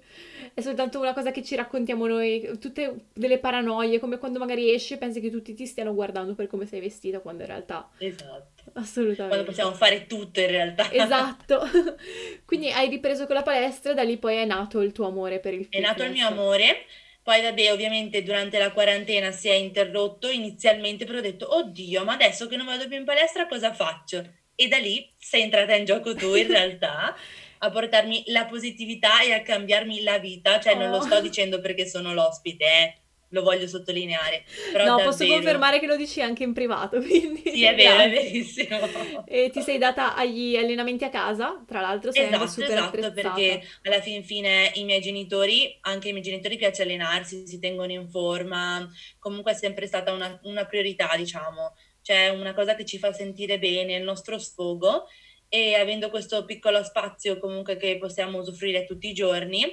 è 0.54 0.60
soltanto 0.60 0.98
una 0.98 1.12
cosa 1.14 1.30
che 1.30 1.42
ci 1.42 1.54
raccontiamo 1.56 2.06
noi, 2.06 2.58
tutte 2.58 3.06
delle 3.12 3.38
paranoie, 3.38 3.98
come 4.00 4.18
quando 4.18 4.38
magari 4.38 4.72
esci 4.72 4.94
e 4.94 4.98
pensi 4.98 5.20
che 5.20 5.30
tutti 5.30 5.54
ti 5.54 5.66
stiano 5.66 5.94
guardando 5.94 6.34
per 6.34 6.46
come 6.48 6.66
sei 6.66 6.80
vestita, 6.80 7.20
quando 7.20 7.42
in 7.42 7.48
realtà 7.48 7.88
Esatto. 7.98 8.48
Quando 8.64 8.80
assolutamente. 8.80 9.44
possiamo 9.44 9.72
fare 9.72 10.06
tutto 10.06 10.40
in 10.40 10.46
realtà. 10.48 10.90
Esatto. 10.92 11.60
Quindi 12.44 12.70
hai 12.70 12.88
ripreso 12.88 13.26
con 13.26 13.34
la 13.36 13.42
palestra 13.42 13.94
da 13.94 14.02
lì 14.02 14.16
poi 14.18 14.36
è 14.36 14.44
nato 14.44 14.80
il 14.80 14.92
tuo 14.92 15.06
amore 15.06 15.38
per 15.40 15.54
il 15.54 15.68
È 15.68 15.78
nato 15.80 16.02
il 16.02 16.10
mio 16.10 16.26
fitness. 16.26 16.30
amore. 16.30 16.86
Poi, 17.30 17.42
vabbè, 17.42 17.70
ovviamente 17.70 18.24
durante 18.24 18.58
la 18.58 18.72
quarantena 18.72 19.30
si 19.30 19.48
è 19.48 19.52
interrotto 19.54 20.28
inizialmente, 20.28 21.04
però 21.04 21.18
ho 21.18 21.22
detto, 21.22 21.54
oddio, 21.54 22.02
ma 22.02 22.14
adesso 22.14 22.48
che 22.48 22.56
non 22.56 22.66
vado 22.66 22.88
più 22.88 22.96
in 22.98 23.04
palestra, 23.04 23.46
cosa 23.46 23.72
faccio? 23.72 24.28
E 24.56 24.66
da 24.66 24.78
lì 24.78 25.14
sei 25.16 25.42
entrata 25.42 25.76
in 25.76 25.84
gioco 25.84 26.12
tu, 26.16 26.34
in 26.34 26.48
realtà, 26.50 27.14
a 27.58 27.70
portarmi 27.70 28.24
la 28.26 28.46
positività 28.46 29.22
e 29.22 29.32
a 29.32 29.42
cambiarmi 29.42 30.02
la 30.02 30.18
vita. 30.18 30.58
Cioè, 30.58 30.74
non 30.74 30.90
lo 30.90 30.96
Oh. 30.96 31.02
sto 31.02 31.20
dicendo 31.20 31.60
perché 31.60 31.86
sono 31.86 32.12
l'ospite, 32.12 32.64
eh, 32.64 32.94
lo 33.30 33.42
voglio 33.42 33.66
sottolineare. 33.66 34.44
Però 34.72 34.84
No, 34.84 34.96
posso 34.96 35.18
davvero, 35.18 35.34
confermare 35.34 35.80
che 35.80 35.86
lo 35.86 35.96
dici 35.96 36.20
anche 36.20 36.42
in 36.42 36.52
privato, 36.52 36.98
quindi 37.02 37.42
Sì, 37.44 37.64
è 37.64 37.74
vero, 37.74 37.98
è 37.98 38.10
verissimo. 38.10 39.24
E 39.24 39.50
ti 39.50 39.62
sei 39.62 39.78
data 39.78 40.14
agli 40.16 40.56
allenamenti 40.56 41.04
a 41.04 41.08
casa, 41.10 41.62
tra 41.66 41.80
l'altro 41.80 42.12
sei 42.12 42.26
Esatto, 42.26 42.46
super 42.46 42.70
esatto, 42.70 42.84
attrezzata. 42.86 43.12
perché 43.34 43.62
alla 43.82 44.00
fin 44.00 44.24
fine 44.24 44.70
i 44.74 44.84
miei 44.84 45.00
genitori, 45.00 45.78
anche 45.82 46.08
ai 46.08 46.12
miei 46.12 46.24
genitori 46.24 46.56
piace 46.56 46.82
allenarsi, 46.82 47.46
si 47.46 47.58
tengono 47.58 47.92
in 47.92 48.08
forma, 48.08 48.88
comunque 49.18 49.52
è 49.52 49.54
sempre 49.54 49.86
stata 49.86 50.12
una, 50.12 50.38
una 50.44 50.64
priorità, 50.66 51.10
diciamo, 51.16 51.74
cioè 52.02 52.28
una 52.28 52.54
cosa 52.54 52.74
che 52.74 52.84
ci 52.84 52.98
fa 52.98 53.12
sentire 53.12 53.58
bene, 53.58 53.94
il 53.96 54.02
nostro 54.02 54.38
sfogo 54.38 55.06
e 55.52 55.74
avendo 55.74 56.10
questo 56.10 56.44
piccolo 56.44 56.82
spazio 56.84 57.38
comunque 57.38 57.76
che 57.76 57.98
possiamo 57.98 58.38
usufruire 58.38 58.84
tutti 58.84 59.08
i 59.08 59.12
giorni 59.12 59.66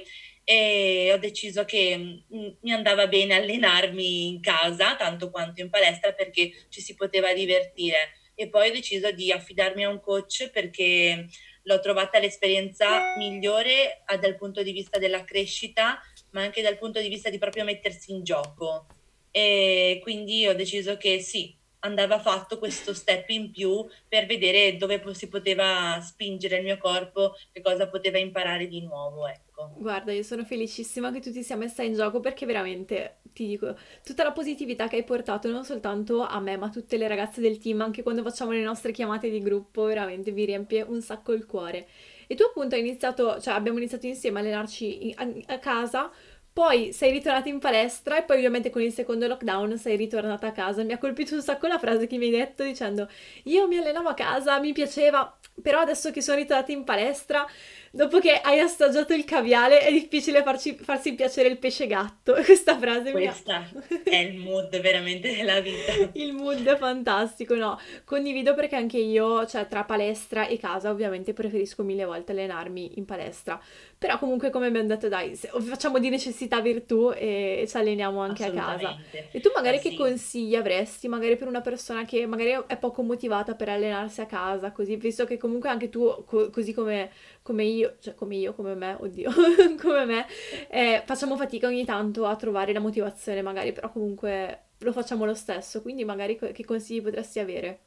e 0.50 1.10
ho 1.12 1.18
deciso 1.18 1.66
che 1.66 1.94
mm, 1.94 2.48
mi 2.62 2.72
andava 2.72 3.06
bene 3.06 3.34
allenarmi 3.34 4.28
in 4.28 4.40
casa 4.40 4.96
tanto 4.96 5.28
quanto 5.30 5.60
in 5.60 5.68
palestra 5.68 6.14
perché 6.14 6.50
ci 6.70 6.80
si 6.80 6.94
poteva 6.94 7.34
divertire 7.34 8.14
e 8.34 8.48
poi 8.48 8.70
ho 8.70 8.72
deciso 8.72 9.10
di 9.10 9.30
affidarmi 9.30 9.84
a 9.84 9.90
un 9.90 10.00
coach 10.00 10.48
perché 10.50 11.26
l'ho 11.64 11.80
trovata 11.80 12.18
l'esperienza 12.18 13.14
migliore 13.18 14.00
ah, 14.06 14.16
dal 14.16 14.36
punto 14.36 14.62
di 14.62 14.72
vista 14.72 14.98
della 14.98 15.22
crescita, 15.22 16.00
ma 16.30 16.40
anche 16.40 16.62
dal 16.62 16.78
punto 16.78 16.98
di 16.98 17.08
vista 17.08 17.28
di 17.28 17.36
proprio 17.36 17.64
mettersi 17.64 18.12
in 18.12 18.24
gioco. 18.24 18.86
E 19.30 19.98
quindi 20.02 20.46
ho 20.46 20.54
deciso 20.54 20.96
che 20.96 21.20
sì, 21.20 21.54
andava 21.80 22.20
fatto 22.20 22.58
questo 22.58 22.94
step 22.94 23.28
in 23.28 23.50
più 23.50 23.86
per 24.08 24.24
vedere 24.24 24.78
dove 24.78 25.02
si 25.12 25.28
poteva 25.28 26.00
spingere 26.00 26.56
il 26.56 26.64
mio 26.64 26.78
corpo, 26.78 27.34
che 27.52 27.60
cosa 27.60 27.86
poteva 27.88 28.16
imparare 28.16 28.66
di 28.66 28.80
nuovo, 28.80 29.26
ecco. 29.26 29.47
Guarda, 29.60 30.12
io 30.12 30.22
sono 30.22 30.44
felicissima 30.44 31.10
che 31.10 31.20
tu 31.20 31.32
ti 31.32 31.42
sia 31.42 31.56
messa 31.56 31.82
in 31.82 31.94
gioco 31.94 32.20
perché 32.20 32.46
veramente, 32.46 33.18
ti 33.32 33.46
dico, 33.46 33.76
tutta 34.04 34.22
la 34.22 34.30
positività 34.32 34.86
che 34.88 34.96
hai 34.96 35.04
portato 35.04 35.48
non 35.50 35.64
soltanto 35.64 36.22
a 36.24 36.38
me, 36.40 36.56
ma 36.56 36.66
a 36.66 36.70
tutte 36.70 36.96
le 36.96 37.08
ragazze 37.08 37.40
del 37.40 37.58
team, 37.58 37.80
anche 37.80 38.02
quando 38.04 38.22
facciamo 38.22 38.52
le 38.52 38.62
nostre 38.62 38.92
chiamate 38.92 39.30
di 39.30 39.40
gruppo, 39.40 39.84
veramente 39.84 40.30
vi 40.32 40.44
riempie 40.44 40.82
un 40.82 41.00
sacco 41.02 41.32
il 41.32 41.44
cuore. 41.46 41.86
E 42.28 42.34
tu 42.36 42.44
appunto 42.44 42.74
hai 42.76 42.80
iniziato, 42.82 43.40
cioè 43.40 43.54
abbiamo 43.54 43.78
iniziato 43.78 44.06
insieme 44.06 44.38
a 44.38 44.42
allenarci 44.42 45.08
in- 45.08 45.14
a, 45.46 45.54
a 45.54 45.58
casa, 45.58 46.10
poi 46.52 46.92
sei 46.92 47.12
ritornata 47.12 47.48
in 47.48 47.60
palestra 47.60 48.18
e 48.18 48.24
poi 48.24 48.36
ovviamente 48.38 48.70
con 48.70 48.82
il 48.82 48.92
secondo 48.92 49.28
lockdown 49.28 49.78
sei 49.78 49.96
ritornata 49.96 50.48
a 50.48 50.52
casa. 50.52 50.82
Mi 50.82 50.92
ha 50.92 50.98
colpito 50.98 51.34
un 51.36 51.42
sacco 51.42 51.68
la 51.68 51.78
frase 51.78 52.08
che 52.08 52.18
mi 52.18 52.24
hai 52.26 52.30
detto 52.32 52.64
dicendo 52.64 53.08
io 53.44 53.68
mi 53.68 53.76
allenavo 53.78 54.08
a 54.08 54.14
casa, 54.14 54.58
mi 54.58 54.72
piaceva, 54.72 55.37
però 55.62 55.80
adesso 55.80 56.10
che 56.10 56.22
sono 56.22 56.38
ritornata 56.38 56.72
in 56.72 56.84
palestra 56.84 57.46
Dopo 57.90 58.18
che 58.18 58.32
hai 58.32 58.60
assaggiato 58.60 59.14
il 59.14 59.24
caviale 59.24 59.80
è 59.80 59.90
difficile 59.90 60.42
farci- 60.42 60.76
farsi 60.76 61.14
piacere 61.14 61.48
il 61.48 61.56
pesce 61.56 61.86
gatto. 61.86 62.34
Questa 62.44 62.76
frase. 62.78 63.10
Questa 63.12 63.66
è 64.04 64.16
il 64.16 64.36
mood 64.36 64.78
veramente 64.80 65.34
della 65.34 65.60
vita. 65.60 65.92
Il 66.12 66.34
mood 66.34 66.64
è 66.66 66.76
fantastico, 66.76 67.54
no? 67.54 67.78
Condivido 68.04 68.54
perché 68.54 68.76
anche 68.76 68.98
io, 68.98 69.46
cioè 69.46 69.66
tra 69.68 69.84
palestra 69.84 70.46
e 70.46 70.58
casa, 70.58 70.90
ovviamente 70.90 71.32
preferisco 71.32 71.82
mille 71.82 72.04
volte 72.04 72.32
allenarmi 72.32 72.98
in 72.98 73.04
palestra. 73.04 73.60
Però 73.98 74.16
comunque, 74.18 74.50
come 74.50 74.66
abbiamo 74.66 74.86
detto, 74.86 75.08
dai, 75.08 75.34
facciamo 75.34 75.98
di 75.98 76.08
necessità 76.08 76.60
virtù 76.60 77.10
e 77.12 77.64
ci 77.68 77.76
alleniamo 77.76 78.20
anche 78.20 78.44
a 78.44 78.52
casa. 78.52 78.96
E 79.32 79.40
tu 79.40 79.50
magari 79.54 79.78
Ah, 79.78 79.80
che 79.80 79.90
sì. 79.90 79.96
consigli 79.96 80.54
avresti, 80.54 81.08
magari 81.08 81.36
per 81.36 81.48
una 81.48 81.60
persona 81.60 82.04
che 82.04 82.24
magari 82.26 82.56
è 82.68 82.76
poco 82.78 83.02
motivata 83.02 83.54
per 83.56 83.68
allenarsi 83.70 84.20
a 84.20 84.26
casa, 84.26 84.70
così, 84.70 84.94
visto 84.96 85.24
che 85.24 85.36
comunque 85.36 85.68
anche 85.68 85.88
tu, 85.88 86.24
co- 86.24 86.48
così 86.50 86.72
come, 86.72 87.10
come 87.42 87.64
io, 87.64 87.96
cioè 88.00 88.14
come 88.14 88.36
io, 88.36 88.54
come 88.54 88.74
me, 88.74 88.96
oddio, 89.00 89.30
come 89.80 90.04
me, 90.04 90.26
eh, 90.70 91.02
facciamo 91.04 91.36
fatica 91.36 91.66
ogni 91.66 91.84
tanto 91.84 92.24
a 92.26 92.36
trovare 92.36 92.72
la 92.72 92.80
motivazione 92.80 93.42
magari, 93.42 93.72
però 93.72 93.90
comunque 93.90 94.66
lo 94.78 94.92
facciamo 94.92 95.24
lo 95.24 95.34
stesso, 95.34 95.82
quindi 95.82 96.04
magari 96.04 96.36
che 96.38 96.64
consigli 96.64 97.02
potresti 97.02 97.40
avere? 97.40 97.80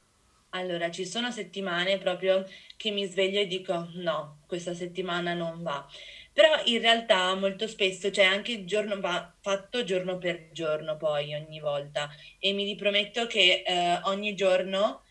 Allora, 0.54 0.92
ci 0.92 1.06
sono 1.06 1.32
settimane 1.32 1.98
proprio 1.98 2.46
che 2.76 2.92
mi 2.92 3.06
sveglio 3.06 3.40
e 3.40 3.48
dico 3.48 3.90
no, 3.96 4.42
questa 4.48 4.74
settimana 4.74 5.34
non 5.34 5.62
va. 5.64 5.88
Però 6.34 6.62
in 6.66 6.80
realtà 6.82 7.34
molto 7.36 7.68
spesso 7.68 8.10
c'è 8.10 8.24
anche 8.24 8.52
il 8.52 8.66
giorno 8.66 9.00
va 9.00 9.34
fatto 9.42 9.84
giorno 9.84 10.18
per 10.18 10.50
giorno 10.52 10.98
poi 10.98 11.34
ogni 11.36 11.60
volta 11.60 12.10
e 12.40 12.52
mi 12.54 12.66
riprometto 12.66 13.28
che 13.28 13.64
eh, 13.66 14.00
ogni 14.04 14.36
giorno 14.36 15.04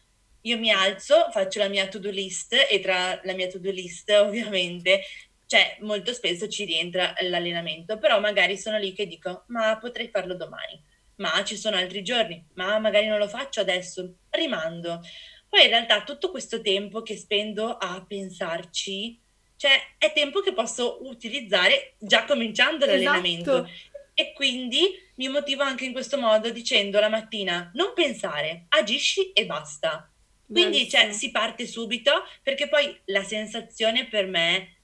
io 0.43 0.59
mi 0.59 0.71
alzo, 0.71 1.31
faccio 1.31 1.59
la 1.59 1.69
mia 1.69 1.89
to-do 1.89 2.11
list 2.11 2.55
e 2.71 2.81
tra 2.81 3.19
la 3.25 3.35
mia 3.35 3.49
to-do 3.49 3.71
list 3.71 4.11
ovviamente 4.21 5.03
cioè 5.47 5.77
molto 5.81 6.13
spesso 6.13 6.49
ci 6.49 6.65
rientra 6.65 7.15
l'allenamento, 7.23 7.99
però 7.99 8.21
magari 8.21 8.57
sono 8.57 8.79
lì 8.79 8.93
che 8.93 9.07
dico 9.07 9.45
ma 9.49 9.77
potrei 9.79 10.09
farlo 10.09 10.35
domani, 10.35 10.81
ma 11.21 11.43
ci 11.45 11.57
sono 11.57 11.77
altri 11.77 12.03
giorni, 12.03 12.45
ma 12.55 12.79
magari 12.79 13.07
non 13.07 13.19
lo 13.19 13.29
faccio 13.29 13.61
adesso, 13.61 14.17
rimando. 14.31 15.01
Poi 15.49 15.63
in 15.63 15.69
realtà 15.69 16.03
tutto 16.03 16.31
questo 16.31 16.61
tempo 16.61 17.03
che 17.03 17.17
spendo 17.17 17.77
a 17.77 18.05
pensarci, 18.07 19.21
cioè 19.57 19.73
è 19.99 20.13
tempo 20.13 20.41
che 20.41 20.53
posso 20.53 20.99
utilizzare 21.03 21.95
già 21.99 22.25
cominciando 22.25 22.87
l'allenamento. 22.87 23.65
Esatto. 23.65 23.89
E 24.15 24.33
quindi 24.33 24.81
mi 25.17 25.29
motivo 25.29 25.63
anche 25.63 25.85
in 25.85 25.93
questo 25.93 26.19
modo 26.19 26.51
dicendo 26.51 27.01
la 27.01 27.09
mattina 27.09 27.71
non 27.75 27.93
pensare, 27.95 28.67
agisci 28.69 29.33
e 29.33 29.47
basta. 29.47 30.11
Quindi 30.47 30.89
cioè, 30.89 31.13
si 31.13 31.31
parte 31.31 31.67
subito 31.67 32.25
perché 32.43 32.69
poi 32.69 32.99
la 33.07 33.23
sensazione 33.23 34.09
per 34.09 34.27
me, 34.27 34.80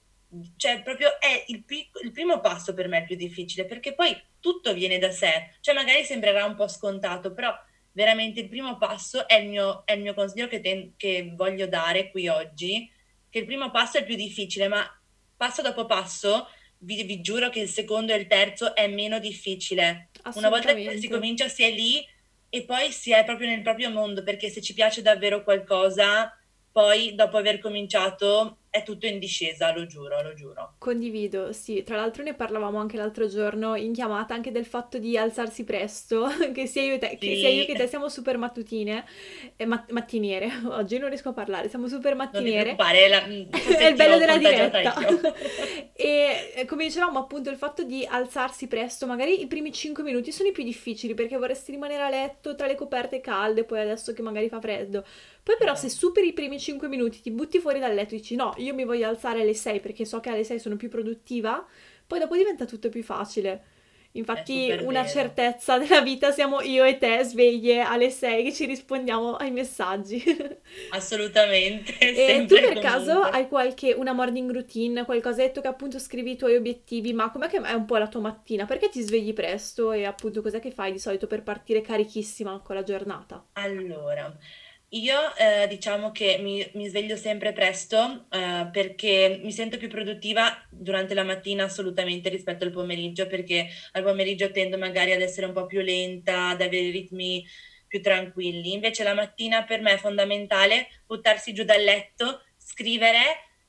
cioè 0.56 0.82
proprio 0.82 1.20
è 1.20 1.44
il, 1.48 1.64
pic- 1.64 2.00
il 2.02 2.12
primo 2.12 2.40
passo 2.40 2.74
per 2.74 2.88
me 2.88 2.98
il 2.98 3.04
più 3.04 3.16
difficile 3.16 3.64
perché 3.64 3.94
poi 3.94 4.16
tutto 4.40 4.74
viene 4.74 4.98
da 4.98 5.10
sé. 5.10 5.56
Cioè 5.60 5.74
magari 5.74 6.04
sembrerà 6.04 6.44
un 6.44 6.54
po' 6.54 6.68
scontato, 6.68 7.32
però 7.32 7.54
veramente 7.92 8.40
il 8.40 8.48
primo 8.48 8.76
passo 8.76 9.26
è 9.26 9.36
il 9.36 9.48
mio, 9.48 9.82
è 9.84 9.92
il 9.92 10.02
mio 10.02 10.14
consiglio 10.14 10.48
che, 10.48 10.60
ten- 10.60 10.92
che 10.96 11.32
voglio 11.34 11.66
dare 11.66 12.10
qui 12.10 12.28
oggi, 12.28 12.90
che 13.30 13.38
il 13.38 13.46
primo 13.46 13.70
passo 13.70 13.96
è 13.96 14.00
il 14.00 14.06
più 14.06 14.16
difficile, 14.16 14.68
ma 14.68 14.84
passo 15.36 15.62
dopo 15.62 15.86
passo 15.86 16.48
vi, 16.78 17.02
vi 17.04 17.20
giuro 17.20 17.48
che 17.48 17.60
il 17.60 17.68
secondo 17.68 18.12
e 18.12 18.16
il 18.16 18.26
terzo 18.26 18.74
è 18.74 18.86
meno 18.86 19.18
difficile. 19.18 20.10
Una 20.34 20.48
volta 20.48 20.74
che 20.74 20.98
si 20.98 21.08
comincia 21.08 21.48
si 21.48 21.62
è 21.62 21.70
lì 21.70 22.06
e 22.48 22.64
poi 22.64 22.92
si 22.92 23.12
è 23.12 23.24
proprio 23.24 23.48
nel 23.48 23.62
proprio 23.62 23.90
mondo, 23.90 24.22
perché 24.22 24.48
se 24.48 24.60
ci 24.60 24.74
piace 24.74 25.02
davvero 25.02 25.42
qualcosa, 25.42 26.36
poi 26.70 27.14
dopo 27.14 27.36
aver 27.38 27.58
cominciato 27.58 28.58
è 28.76 28.82
tutto 28.82 29.06
in 29.06 29.18
discesa, 29.18 29.72
lo 29.72 29.86
giuro, 29.86 30.22
lo 30.22 30.34
giuro. 30.34 30.74
Condivido, 30.78 31.52
sì, 31.52 31.82
tra 31.82 31.96
l'altro 31.96 32.22
ne 32.22 32.34
parlavamo 32.34 32.78
anche 32.78 32.96
l'altro 32.96 33.26
giorno 33.28 33.74
in 33.76 33.92
chiamata 33.92 34.34
anche 34.34 34.52
del 34.52 34.66
fatto 34.66 34.98
di 34.98 35.16
alzarsi 35.16 35.64
presto, 35.64 36.26
che 36.54 36.66
sia 36.66 36.82
io 36.82 36.98
te, 36.98 37.16
che 37.18 37.34
sia 37.34 37.48
io 37.48 37.60
Sì. 37.62 37.66
che 37.66 37.74
te 37.74 37.86
siamo 37.88 38.08
super 38.08 38.36
mattutine, 38.38 39.04
e 39.56 39.64
mat- 39.64 39.90
mattiniere, 39.90 40.48
oggi 40.68 40.98
non 40.98 41.08
riesco 41.08 41.30
a 41.30 41.32
parlare, 41.32 41.68
siamo 41.68 41.88
super 41.88 42.14
Non 42.14 42.26
ti 42.30 42.36
mattiniere. 42.36 42.74
preoccupare, 42.76 43.08
la- 43.08 43.20
forse 43.58 43.78
È 43.78 43.86
il 43.86 43.94
bello 43.96 44.18
della 44.18 44.36
diretta. 44.38 44.94
E 45.92 46.52
eh, 46.54 46.64
come 46.66 46.84
dicevamo, 46.84 47.18
appunto, 47.18 47.50
il 47.50 47.56
fatto 47.56 47.82
di 47.82 48.04
alzarsi 48.04 48.66
presto, 48.66 49.06
magari 49.06 49.40
i 49.40 49.46
primi 49.46 49.72
5 49.72 50.02
minuti 50.04 50.30
sono 50.30 50.48
i 50.48 50.52
più 50.52 50.62
difficili 50.62 51.14
perché 51.14 51.36
vorresti 51.36 51.70
rimanere 51.72 52.02
a 52.02 52.10
letto 52.10 52.54
tra 52.54 52.66
le 52.66 52.74
coperte 52.74 53.20
calde, 53.20 53.64
poi 53.64 53.80
adesso 53.80 54.12
che 54.12 54.22
magari 54.22 54.48
fa 54.48 54.60
freddo. 54.60 55.04
Poi 55.46 55.54
però 55.56 55.76
se 55.76 55.88
superi 55.88 56.30
i 56.30 56.32
primi 56.32 56.58
5 56.58 56.88
minuti, 56.88 57.20
ti 57.20 57.30
butti 57.30 57.60
fuori 57.60 57.78
dal 57.78 57.94
letto 57.94 58.14
e 58.14 58.16
dici 58.16 58.34
no, 58.34 58.52
io 58.56 58.74
mi 58.74 58.82
voglio 58.82 59.06
alzare 59.06 59.42
alle 59.42 59.54
6 59.54 59.78
perché 59.78 60.04
so 60.04 60.18
che 60.18 60.28
alle 60.28 60.42
6 60.42 60.58
sono 60.58 60.74
più 60.74 60.88
produttiva, 60.88 61.64
poi 62.04 62.18
dopo 62.18 62.34
diventa 62.34 62.64
tutto 62.64 62.88
più 62.88 63.04
facile. 63.04 63.62
Infatti 64.10 64.76
una 64.80 65.02
vero. 65.02 65.12
certezza 65.12 65.78
della 65.78 66.00
vita 66.00 66.32
siamo 66.32 66.62
io 66.62 66.82
e 66.82 66.98
te 66.98 67.22
sveglie 67.22 67.80
alle 67.80 68.10
6 68.10 68.42
che 68.42 68.52
ci 68.52 68.64
rispondiamo 68.64 69.36
ai 69.36 69.52
messaggi. 69.52 70.20
Assolutamente. 70.90 71.96
e 71.96 72.44
tu 72.48 72.56
per 72.56 72.80
caso 72.80 73.20
hai 73.20 73.46
qualche, 73.46 73.92
una 73.92 74.14
morning 74.14 74.50
routine, 74.50 75.04
qualcosa? 75.04 75.42
Hai 75.42 75.46
detto 75.46 75.60
che 75.60 75.68
appunto 75.68 76.00
scrivi 76.00 76.32
i 76.32 76.36
tuoi 76.36 76.56
obiettivi, 76.56 77.12
ma 77.12 77.30
com'è 77.30 77.46
che 77.46 77.60
è 77.60 77.72
un 77.72 77.84
po' 77.84 77.98
la 77.98 78.08
tua 78.08 78.18
mattina? 78.18 78.64
Perché 78.64 78.88
ti 78.88 79.00
svegli 79.00 79.32
presto 79.32 79.92
e 79.92 80.06
appunto 80.06 80.42
cos'è 80.42 80.58
che 80.58 80.72
fai 80.72 80.90
di 80.90 80.98
solito 80.98 81.28
per 81.28 81.44
partire 81.44 81.82
carichissima 81.82 82.58
con 82.64 82.74
la 82.74 82.82
giornata? 82.82 83.46
Allora... 83.52 84.64
Io 84.96 85.34
eh, 85.36 85.66
diciamo 85.68 86.10
che 86.10 86.38
mi, 86.40 86.66
mi 86.72 86.88
sveglio 86.88 87.16
sempre 87.16 87.52
presto 87.52 88.26
eh, 88.30 88.66
perché 88.72 89.40
mi 89.42 89.52
sento 89.52 89.76
più 89.76 89.88
produttiva 89.88 90.56
durante 90.70 91.12
la 91.12 91.22
mattina 91.22 91.64
assolutamente 91.64 92.30
rispetto 92.30 92.64
al 92.64 92.70
pomeriggio 92.70 93.26
perché 93.26 93.68
al 93.92 94.02
pomeriggio 94.02 94.50
tendo 94.50 94.78
magari 94.78 95.12
ad 95.12 95.20
essere 95.20 95.46
un 95.46 95.52
po' 95.52 95.66
più 95.66 95.82
lenta, 95.82 96.48
ad 96.48 96.62
avere 96.62 96.90
ritmi 96.90 97.44
più 97.86 98.00
tranquilli. 98.00 98.72
Invece 98.72 99.02
la 99.02 99.12
mattina 99.12 99.64
per 99.64 99.82
me 99.82 99.92
è 99.92 99.98
fondamentale 99.98 100.88
buttarsi 101.06 101.52
giù 101.52 101.64
dal 101.64 101.82
letto, 101.82 102.42
scrivere 102.56 103.18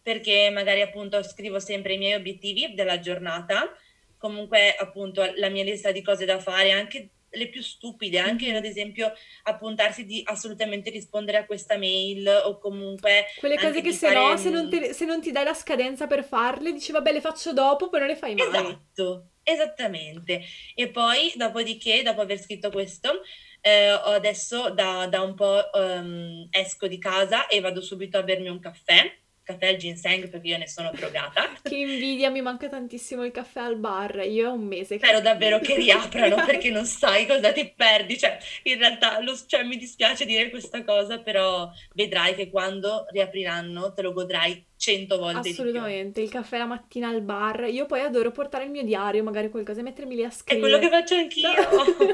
perché 0.02 0.50
magari 0.50 0.80
appunto 0.82 1.22
scrivo 1.24 1.60
sempre 1.60 1.96
i 1.96 1.98
miei 1.98 2.14
obiettivi 2.14 2.74
della 2.74 3.00
giornata, 3.00 3.70
comunque 4.18 4.74
appunto 4.78 5.30
la 5.36 5.50
mia 5.50 5.66
lista 5.66 5.92
di 5.92 6.02
cose 6.02 6.24
da 6.24 6.40
fare 6.40 6.72
anche 6.72 7.10
le 7.30 7.50
più 7.50 7.62
stupide, 7.62 8.20
anche 8.20 8.54
ad 8.56 8.66
esempio 8.66 9.12
appuntarsi 9.44 10.06
di 10.06 10.22
assolutamente 10.26 10.90
rispondere 10.90 11.38
a 11.38 11.46
questa 11.46 11.78
mail 11.78 12.28
o 12.46 12.58
comunque... 12.58 13.26
Quelle 13.40 13.58
cose 13.58 13.82
che 13.82 13.92
se 13.92 14.14
no, 14.14 14.38
se 14.38 14.50
non, 14.50 14.70
te, 14.70 14.94
se 14.94 15.06
non, 15.06 15.22
ti 15.22 15.32
dai 15.32 15.44
la 15.44 15.54
scadenza 15.54 16.08
per 16.08 16.24
farle, 16.24 16.72
dici 16.72 16.92
vabbè 16.92 17.12
le 17.12 17.22
faccio 17.22 17.54
dopo, 17.54 17.90
poi 17.90 18.00
non 18.00 18.10
le 18.10 18.16
fai 18.16 18.36
mai. 18.36 18.48
Esatto, 18.48 19.30
esattamente. 19.44 20.42
E 20.76 20.90
poi, 20.90 21.34
dopodiché, 21.36 22.02
dopo 22.04 22.22
aver 22.22 22.40
scritto 22.40 22.70
questo, 22.70 23.22
eh, 23.62 23.88
adesso 23.88 24.70
da, 24.70 25.08
da, 25.08 25.22
un 25.22 25.34
po' 25.36 25.62
um, 25.74 26.48
esco 26.52 26.88
di 26.88 26.98
casa 26.98 27.48
e 27.48 27.60
vado 27.60 27.82
subito 27.82 28.18
a 28.18 28.24
bermi 28.24 28.50
un 28.50 28.60
caffè 28.60 29.12
caffè 29.48 29.68
al 29.68 29.78
ginseng 29.78 30.28
perché 30.28 30.48
io 30.48 30.58
ne 30.58 30.68
sono 30.68 30.92
drogata. 30.94 31.50
che 31.64 31.76
invidia, 31.76 32.30
mi 32.30 32.42
manca 32.42 32.68
tantissimo 32.68 33.24
il 33.24 33.32
caffè 33.32 33.62
al 33.62 33.78
bar. 33.78 34.26
Io 34.28 34.50
ho 34.50 34.54
un 34.54 34.66
mese 34.66 34.98
che... 34.98 35.06
Spero 35.06 35.22
davvero 35.22 35.60
che 35.60 35.76
riaprano 35.80 36.36
perché 36.46 36.70
non 36.70 36.86
sai 36.86 37.26
cosa 37.26 37.54
ti 37.54 37.72
perdi. 37.74 38.18
Cioè, 38.18 38.38
in 38.64 38.78
realtà 38.78 39.22
lo, 39.22 39.38
cioè, 39.48 39.64
mi 39.64 39.78
dispiace 39.78 40.26
dire 40.26 40.50
questa 40.50 40.84
cosa, 40.84 41.20
però 41.20 41.72
vedrai 41.94 42.36
che 42.36 42.50
quando 42.50 43.06
riapriranno 43.10 43.94
te 43.94 44.02
lo 44.02 44.12
godrai 44.12 44.66
cento 44.76 45.18
volte 45.18 45.50
Assolutamente, 45.50 46.22
il 46.22 46.30
caffè 46.30 46.58
la 46.58 46.66
mattina 46.66 47.08
al 47.08 47.22
bar. 47.22 47.68
Io 47.70 47.86
poi 47.86 48.02
adoro 48.02 48.32
portare 48.32 48.66
il 48.66 48.70
mio 48.70 48.84
diario, 48.84 49.24
magari 49.24 49.50
qualcosa 49.50 49.80
e 49.80 49.84
mettermi 49.84 50.16
lì 50.16 50.26
a 50.26 50.30
scrivere. 50.30 50.68
È 50.68 50.70
quello 50.70 50.80
che 50.80 50.94
faccio 50.94 51.16
anch'io. 51.16 51.50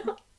No. 0.05 0.17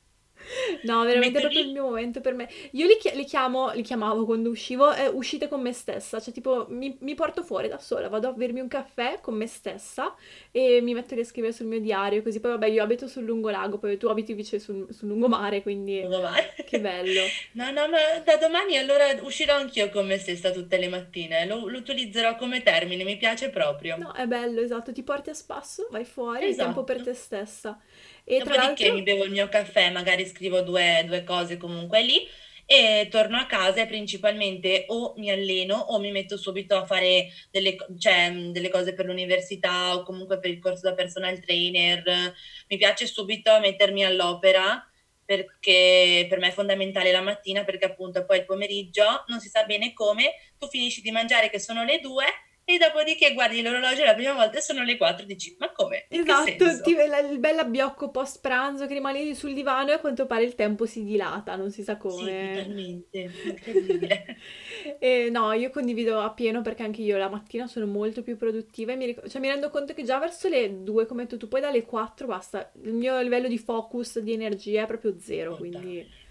No, 0.83 1.03
veramente 1.03 1.37
è 1.37 1.41
proprio 1.41 1.61
il 1.61 1.71
mio 1.71 1.83
momento 1.83 2.21
per 2.21 2.33
me. 2.33 2.49
Io 2.71 2.85
li, 2.85 2.97
li 3.13 3.25
chiamo, 3.25 3.71
li 3.71 3.81
chiamavo 3.81 4.25
quando 4.25 4.49
uscivo, 4.49 4.93
eh, 4.93 5.07
uscite 5.07 5.47
con 5.47 5.61
me 5.61 5.73
stessa, 5.73 6.19
cioè 6.19 6.33
tipo 6.33 6.65
mi, 6.69 6.95
mi, 7.01 7.15
porto 7.15 7.43
fuori 7.43 7.67
da 7.67 7.79
sola, 7.79 8.09
vado 8.09 8.27
a 8.27 8.31
bermi 8.31 8.59
un 8.59 8.67
caffè 8.67 9.19
con 9.21 9.35
me 9.35 9.47
stessa 9.47 10.13
e 10.51 10.79
mi 10.81 10.93
metto 10.93 11.15
lì 11.15 11.21
a 11.21 11.25
scrivere 11.25 11.53
sul 11.53 11.67
mio 11.67 11.79
diario, 11.79 12.21
così 12.21 12.39
poi 12.39 12.51
vabbè 12.51 12.67
io 12.67 12.83
abito 12.83 13.07
sul 13.07 13.23
lungolago, 13.23 13.77
poi 13.77 13.97
tu 13.97 14.07
abiti 14.07 14.31
invece 14.31 14.59
sul, 14.59 14.87
sul 14.91 15.07
lungomare, 15.07 15.61
quindi 15.61 16.01
lungomare. 16.01 16.53
che 16.65 16.79
bello. 16.79 17.21
No, 17.55 17.71
no, 17.71 17.87
ma 17.87 17.97
da 18.23 18.35
domani 18.35 18.77
allora 18.77 19.05
uscirò 19.21 19.55
anch'io 19.55 19.89
con 19.89 20.05
me 20.05 20.17
stessa 20.17 20.51
tutte 20.51 20.77
le 20.77 20.89
mattine, 20.89 21.45
lo, 21.45 21.67
lo 21.67 21.77
utilizzerò 21.77 22.35
come 22.35 22.61
termine, 22.61 23.03
mi 23.03 23.17
piace 23.17 23.49
proprio. 23.49 23.97
No, 23.97 24.13
è 24.13 24.25
bello, 24.27 24.61
esatto, 24.61 24.91
ti 24.91 25.03
porti 25.03 25.29
a 25.29 25.33
spasso, 25.33 25.87
vai 25.89 26.03
fuori, 26.03 26.47
esatto. 26.47 26.63
tempo 26.65 26.83
per 26.83 27.01
te 27.01 27.13
stessa. 27.13 27.79
E 28.27 28.39
Dopodiché 28.39 28.91
mi 28.91 29.03
bevo 29.03 29.23
il 29.23 29.31
mio 29.31 29.47
caffè, 29.47 29.91
magari 29.91 30.25
scrivo 30.25 30.61
due, 30.61 31.03
due 31.05 31.23
cose 31.23 31.57
comunque 31.57 32.01
lì 32.01 32.27
e 32.65 33.07
torno 33.11 33.37
a 33.37 33.45
casa 33.45 33.81
e 33.81 33.85
principalmente 33.85 34.85
o 34.87 35.13
mi 35.17 35.29
alleno 35.29 35.75
o 35.75 35.99
mi 35.99 36.09
metto 36.11 36.35
subito 36.35 36.75
a 36.75 36.85
fare 36.85 37.29
delle, 37.51 37.75
cioè, 37.99 38.31
delle, 38.51 38.69
cose 38.69 38.95
per 38.95 39.05
l'università 39.05 39.93
o 39.93 40.01
comunque 40.01 40.39
per 40.39 40.49
il 40.49 40.59
corso 40.59 40.89
da 40.89 40.95
personal 40.95 41.39
trainer. 41.39 42.33
Mi 42.67 42.77
piace 42.77 43.05
subito 43.05 43.59
mettermi 43.59 44.03
all'opera 44.03 44.83
perché 45.23 46.25
per 46.27 46.39
me 46.39 46.47
è 46.47 46.51
fondamentale 46.51 47.11
la 47.11 47.21
mattina 47.21 47.63
perché 47.63 47.85
appunto 47.85 48.25
poi 48.25 48.39
il 48.39 48.45
pomeriggio 48.45 49.23
non 49.27 49.39
si 49.39 49.49
sa 49.49 49.63
bene 49.65 49.93
come 49.93 50.33
tu 50.57 50.67
finisci 50.67 51.01
di 51.01 51.11
mangiare 51.11 51.49
che 51.49 51.59
sono 51.59 51.83
le 51.83 51.99
due 51.99 52.25
e 52.67 52.79
dopodiché 52.79 53.31
guardi 53.33 53.61
l'orologio 53.61 54.03
la 54.03 54.15
prima 54.15 54.33
volta 54.33 54.57
e 54.57 54.61
sono 54.61 54.83
le 54.83 54.97
4 54.97 55.23
e 55.23 55.27
dici 55.27 55.55
ma 55.59 55.71
come? 55.71 56.07
esatto, 56.09 56.81
ti, 56.81 56.91
il 56.91 57.37
bel 57.37 57.59
abbiocco 57.59 58.09
post 58.09 58.41
pranzo 58.41 58.87
che 58.87 58.95
rimani 58.95 59.35
sul 59.35 59.53
divano 59.53 59.91
e 59.91 59.93
a 59.93 59.99
quanto 59.99 60.25
pare 60.25 60.43
il 60.43 60.55
tempo 60.55 60.87
si 60.87 61.03
dilata, 61.03 61.55
non 61.55 61.69
si 61.69 61.83
sa 61.83 61.97
come. 61.97 62.53
Sì, 62.53 62.63
totalmente, 62.63 63.31
incredibile. 63.43 64.37
e, 64.99 65.29
no, 65.29 65.51
io 65.53 65.69
condivido 65.69 66.19
appieno 66.19 66.63
perché 66.63 66.81
anche 66.81 67.03
io 67.03 67.17
la 67.17 67.29
mattina 67.29 67.67
sono 67.67 67.85
molto 67.85 68.23
più 68.23 68.35
produttiva 68.35 68.93
e 68.93 68.95
mi, 68.95 69.05
ric- 69.05 69.27
cioè, 69.27 69.39
mi 69.39 69.47
rendo 69.47 69.69
conto 69.69 69.93
che 69.93 70.03
già 70.03 70.17
verso 70.17 70.49
le 70.49 70.83
2 70.83 71.05
come 71.05 71.27
tu, 71.27 71.37
tu 71.37 71.47
poi 71.47 71.61
dalle 71.61 71.83
4 71.83 72.25
basta, 72.25 72.71
il 72.81 72.93
mio 72.93 73.19
livello 73.19 73.47
di 73.47 73.59
focus, 73.59 74.19
di 74.19 74.33
energia 74.33 74.83
è 74.83 74.87
proprio 74.87 75.19
zero, 75.19 75.55
quindi... 75.55 76.23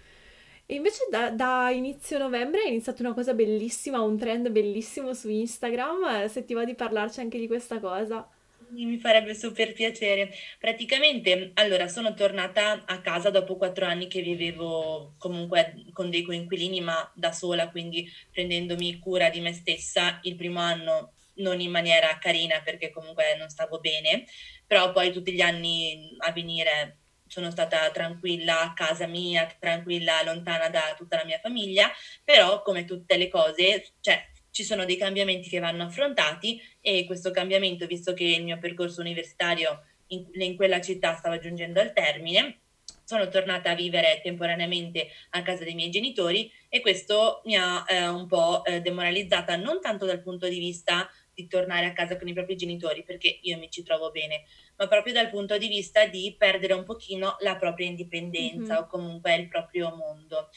E 0.67 0.75
invece 0.75 1.05
da, 1.11 1.29
da, 1.29 1.69
inizio 1.69 2.17
novembre 2.17 2.63
è 2.63 2.67
iniziata 2.67 3.03
una 3.03 3.13
cosa 3.13 3.33
bellissima, 3.33 4.01
un 4.01 4.17
trend 4.17 4.49
bellissimo 4.49 5.13
su 5.13 5.29
Instagram, 5.29 6.25
se 6.27 6.43
ti 6.43 6.55
va 6.55 6.65
di 6.65 6.73
parlarci 6.73 7.19
anche 7.19 7.37
di 7.37 7.45
questa 7.45 7.79
cosa. 7.79 8.27
Mi 8.69 8.97
farebbe 8.97 9.35
super 9.35 9.73
piacere. 9.73 10.33
Praticamente, 10.59 11.51
allora, 11.53 11.87
sono 11.87 12.15
tornata 12.15 12.83
a 12.85 12.99
casa 12.99 13.29
dopo 13.29 13.57
quattro 13.57 13.85
anni 13.85 14.07
che 14.07 14.21
vivevo 14.21 15.13
comunque 15.19 15.85
con 15.93 16.09
dei 16.09 16.23
coinquilini, 16.23 16.81
ma 16.81 17.11
da 17.13 17.31
sola, 17.31 17.69
quindi 17.69 18.09
prendendomi 18.31 18.97
cura 18.97 19.29
di 19.29 19.41
me 19.41 19.53
stessa. 19.53 20.19
Il 20.23 20.35
primo 20.35 20.59
anno 20.59 21.11
non 21.35 21.59
in 21.59 21.69
maniera 21.69 22.17
carina 22.17 22.61
perché 22.63 22.89
comunque 22.91 23.35
non 23.37 23.49
stavo 23.49 23.79
bene, 23.79 24.25
però 24.65 24.91
poi 24.91 25.11
tutti 25.11 25.31
gli 25.31 25.41
anni 25.41 26.15
a 26.19 26.31
venire 26.31 26.97
sono 27.27 27.51
stata 27.51 27.89
tranquilla 27.91 28.61
a 28.61 28.73
casa 28.73 29.07
mia, 29.07 29.47
tranquilla 29.59 30.23
lontana 30.23 30.69
da 30.69 30.93
tutta 30.97 31.17
la 31.17 31.25
mia 31.25 31.39
famiglia, 31.39 31.91
però 32.23 32.61
come 32.61 32.85
tutte 32.85 33.17
le 33.17 33.27
cose, 33.27 33.93
cioè 33.99 34.25
ci 34.51 34.63
sono 34.63 34.85
dei 34.85 34.97
cambiamenti 34.97 35.49
che 35.49 35.59
vanno 35.59 35.83
affrontati 35.83 36.61
e 36.79 37.05
questo 37.05 37.31
cambiamento, 37.31 37.87
visto 37.87 38.13
che 38.13 38.23
il 38.23 38.43
mio 38.43 38.57
percorso 38.57 39.01
universitario 39.01 39.83
in, 40.07 40.27
in 40.33 40.55
quella 40.55 40.79
città 40.79 41.15
stava 41.15 41.39
giungendo 41.39 41.81
al 41.81 41.91
termine, 41.91 42.59
sono 43.03 43.27
tornata 43.27 43.71
a 43.71 43.75
vivere 43.75 44.19
temporaneamente 44.23 45.09
a 45.31 45.41
casa 45.43 45.63
dei 45.63 45.75
miei 45.75 45.91
genitori 45.91 46.51
e 46.69 46.81
questo 46.81 47.41
mi 47.45 47.55
ha 47.55 47.83
eh, 47.87 48.07
un 48.07 48.27
po' 48.27 48.63
eh, 48.65 48.81
demoralizzata 48.81 49.55
non 49.57 49.79
tanto 49.79 50.05
dal 50.05 50.23
punto 50.23 50.47
di 50.47 50.57
vista 50.57 51.07
di 51.35 51.47
tornare 51.47 51.85
a 51.85 51.93
casa 51.93 52.17
con 52.17 52.27
i 52.27 52.33
propri 52.33 52.55
genitori 52.55 53.03
perché 53.03 53.39
io 53.43 53.57
mi 53.57 53.69
ci 53.69 53.83
trovo 53.83 54.09
bene, 54.09 54.45
ma 54.77 54.87
proprio 54.87 55.13
dal 55.13 55.29
punto 55.29 55.57
di 55.57 55.67
vista 55.67 56.05
di 56.05 56.33
perdere 56.37 56.73
un 56.73 56.83
pochino 56.83 57.35
la 57.39 57.57
propria 57.57 57.85
indipendenza 57.87 58.73
mm-hmm. 58.73 58.83
o 58.83 58.87
comunque 58.87 59.35
il 59.35 59.47
proprio 59.47 59.93
mondo. 59.95 60.49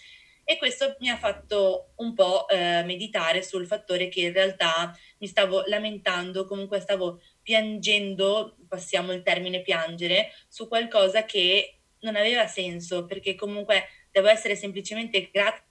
E 0.50 0.56
questo 0.56 0.96
mi 1.00 1.10
ha 1.10 1.18
fatto 1.18 1.90
un 1.96 2.14
po' 2.14 2.48
eh, 2.48 2.82
meditare 2.84 3.42
sul 3.42 3.66
fattore 3.66 4.08
che 4.08 4.22
in 4.22 4.32
realtà 4.32 4.96
mi 5.18 5.26
stavo 5.26 5.64
lamentando, 5.66 6.46
comunque 6.46 6.80
stavo 6.80 7.20
piangendo, 7.42 8.56
passiamo 8.66 9.12
il 9.12 9.22
termine 9.22 9.60
piangere, 9.60 10.32
su 10.48 10.66
qualcosa 10.66 11.26
che 11.26 11.80
non 12.00 12.16
aveva 12.16 12.46
senso, 12.46 13.04
perché 13.04 13.34
comunque 13.34 13.88
devo 14.10 14.28
essere 14.28 14.56
semplicemente 14.56 15.28
grata 15.30 15.62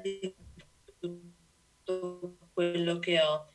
di 0.00 0.32
tutto 1.00 2.36
quello 2.52 3.00
che 3.00 3.20
ho. 3.20 3.48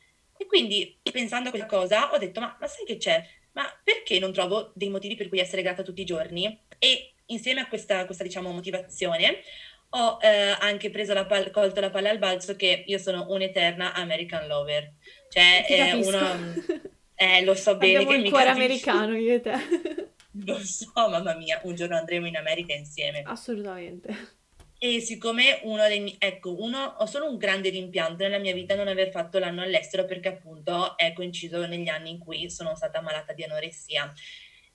Quindi 0.50 0.98
pensando 1.12 1.46
a 1.46 1.52
questa 1.52 1.68
cosa 1.68 2.12
ho 2.12 2.18
detto, 2.18 2.40
ma, 2.40 2.56
ma 2.58 2.66
sai 2.66 2.84
che 2.84 2.96
c'è? 2.96 3.24
Ma 3.52 3.64
perché 3.84 4.18
non 4.18 4.32
trovo 4.32 4.72
dei 4.74 4.88
motivi 4.88 5.14
per 5.14 5.28
cui 5.28 5.38
essere 5.38 5.62
grata 5.62 5.84
tutti 5.84 6.00
i 6.00 6.04
giorni? 6.04 6.58
E 6.76 7.12
insieme 7.26 7.60
a 7.60 7.68
questa, 7.68 8.04
questa 8.04 8.24
diciamo, 8.24 8.50
motivazione 8.50 9.42
ho 9.90 10.18
eh, 10.20 10.56
anche 10.58 10.90
preso 10.90 11.14
la 11.14 11.24
palla, 11.24 11.50
colto 11.50 11.80
la 11.80 11.90
palla 11.90 12.10
al 12.10 12.18
balzo 12.18 12.56
che 12.56 12.82
io 12.84 12.98
sono 12.98 13.26
un'eterna 13.28 13.92
American 13.92 14.48
lover. 14.48 14.94
Cioè, 15.28 15.66
è 15.66 15.92
uno... 15.92 16.88
Eh, 17.22 17.44
lo 17.44 17.54
so 17.54 17.76
bene 17.76 17.98
Abbiamo 17.98 18.12
che 18.12 18.26
il 18.26 18.30
cuore 18.30 18.48
americano 18.48 19.14
io 19.14 19.34
e 19.34 19.40
te. 19.42 19.52
Lo 20.46 20.58
so, 20.64 20.90
mamma 20.94 21.34
mia, 21.34 21.60
un 21.64 21.74
giorno 21.74 21.98
andremo 21.98 22.26
in 22.26 22.38
America 22.38 22.72
insieme. 22.72 23.20
Assolutamente. 23.26 24.38
E 24.82 25.00
siccome 25.00 25.60
uno 25.64 25.86
dei 25.88 26.00
miei, 26.00 26.16
ecco, 26.18 26.62
uno, 26.62 26.82
ho 26.98 27.04
solo 27.04 27.28
un 27.28 27.36
grande 27.36 27.68
rimpianto 27.68 28.22
nella 28.22 28.38
mia 28.38 28.54
vita 28.54 28.74
non 28.74 28.88
aver 28.88 29.10
fatto 29.10 29.38
l'anno 29.38 29.60
all'estero 29.60 30.06
perché 30.06 30.28
appunto 30.28 30.96
è 30.96 31.12
coinciso 31.12 31.66
negli 31.66 31.88
anni 31.88 32.08
in 32.08 32.18
cui 32.18 32.48
sono 32.48 32.74
stata 32.74 33.02
malata 33.02 33.34
di 33.34 33.44
anoressia. 33.44 34.10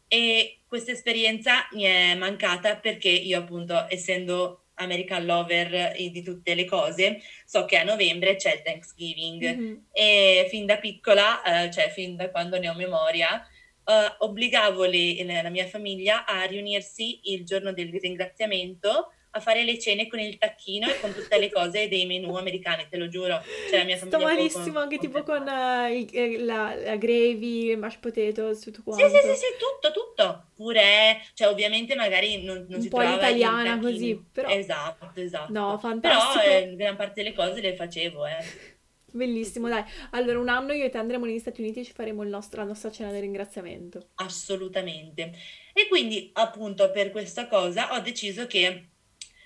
E 0.08 0.60
questa 0.68 0.92
esperienza 0.92 1.68
mi 1.72 1.86
è 1.86 2.14
mancata 2.14 2.76
perché 2.76 3.10
io 3.10 3.40
appunto, 3.40 3.88
essendo 3.90 4.66
American 4.76 5.26
lover 5.26 5.96
di 5.96 6.22
tutte 6.22 6.54
le 6.54 6.66
cose, 6.66 7.22
so 7.44 7.66
che 7.66 7.78
a 7.78 7.84
novembre 7.84 8.36
c'è 8.36 8.54
il 8.54 8.62
Thanksgiving 8.62 9.44
mm-hmm. 9.44 9.76
e 9.92 10.46
fin 10.52 10.68
da 10.68 10.78
piccola, 10.78 11.42
eh, 11.42 11.72
cioè 11.72 11.90
fin 11.90 12.16
da 12.16 12.30
quando 12.30 12.60
ne 12.60 12.70
ho 12.70 12.76
memoria, 12.76 13.44
uh, 13.86 14.24
obbligavo 14.24 14.86
le, 14.86 15.42
la 15.42 15.50
mia 15.50 15.66
famiglia 15.66 16.26
a 16.26 16.44
riunirsi 16.44 17.22
il 17.32 17.44
giorno 17.44 17.74
del 17.74 17.92
ringraziamento 18.00 19.10
a 19.36 19.40
fare 19.42 19.64
le 19.64 19.78
cene 19.78 20.08
con 20.08 20.20
il 20.20 20.38
tacchino 20.38 20.88
e 20.88 21.00
con 21.02 21.14
tutte 21.14 21.38
le 21.38 21.52
cose 21.52 21.90
dei 21.90 22.06
menù 22.06 22.36
americani, 22.36 22.88
te 22.90 22.96
lo 22.96 23.10
giuro. 23.10 23.42
Cioè, 23.70 23.80
la 23.80 23.84
mia 23.84 23.98
Sto 23.98 24.18
malissimo 24.18 24.74
con, 24.74 24.82
anche 24.84 24.98
con 24.98 25.06
tipo 25.06 25.24
con 25.24 25.42
uh, 25.42 25.92
il, 25.92 26.46
la, 26.46 26.74
la, 26.74 26.96
gravy, 26.96 27.72
il 27.72 27.78
mashed 27.78 28.00
potatoes, 28.00 28.62
tutto 28.62 28.82
quanto. 28.84 29.06
Sì, 29.06 29.12
sì, 29.12 29.28
sì, 29.28 29.36
sì, 29.36 29.46
tutto, 29.60 29.92
tutto. 29.92 30.46
Pure, 30.56 31.22
cioè 31.34 31.50
ovviamente 31.50 31.96
magari 31.96 32.44
non, 32.44 32.66
non 32.70 32.78
Un 32.78 32.82
si 32.82 32.88
po' 32.88 33.02
l'italiana 33.02 33.78
così, 33.78 34.24
però... 34.32 34.50
Esatto, 34.50 35.12
esatto. 35.16 35.52
No, 35.52 35.78
fantastico. 35.78 36.44
Però 36.44 36.56
eh, 36.56 36.76
gran 36.76 36.96
parte 36.96 37.22
delle 37.22 37.36
cose 37.36 37.60
le 37.60 37.76
facevo, 37.76 38.26
eh. 38.26 38.74
Bellissimo, 39.12 39.70
dai. 39.70 39.84
Allora, 40.12 40.40
un 40.40 40.50
anno 40.50 40.74
io 40.74 40.86
e 40.86 40.90
te 40.90 40.98
andremo 40.98 41.26
negli 41.26 41.40
Stati 41.40 41.62
Uniti 41.62 41.82
e 41.82 41.84
ci 41.86 41.94
faremo 41.94 42.24
nostro, 42.24 42.62
la 42.62 42.68
nostra 42.68 42.92
cena 42.92 43.12
di 43.12 43.20
ringraziamento. 43.20 44.10
Assolutamente. 44.16 45.32
E 45.74 45.88
quindi, 45.90 46.32
appunto, 46.34 46.92
per 46.92 47.12
questa 47.12 47.48
cosa 47.48 47.94
ho 47.94 48.00
deciso 48.00 48.46
che 48.46 48.95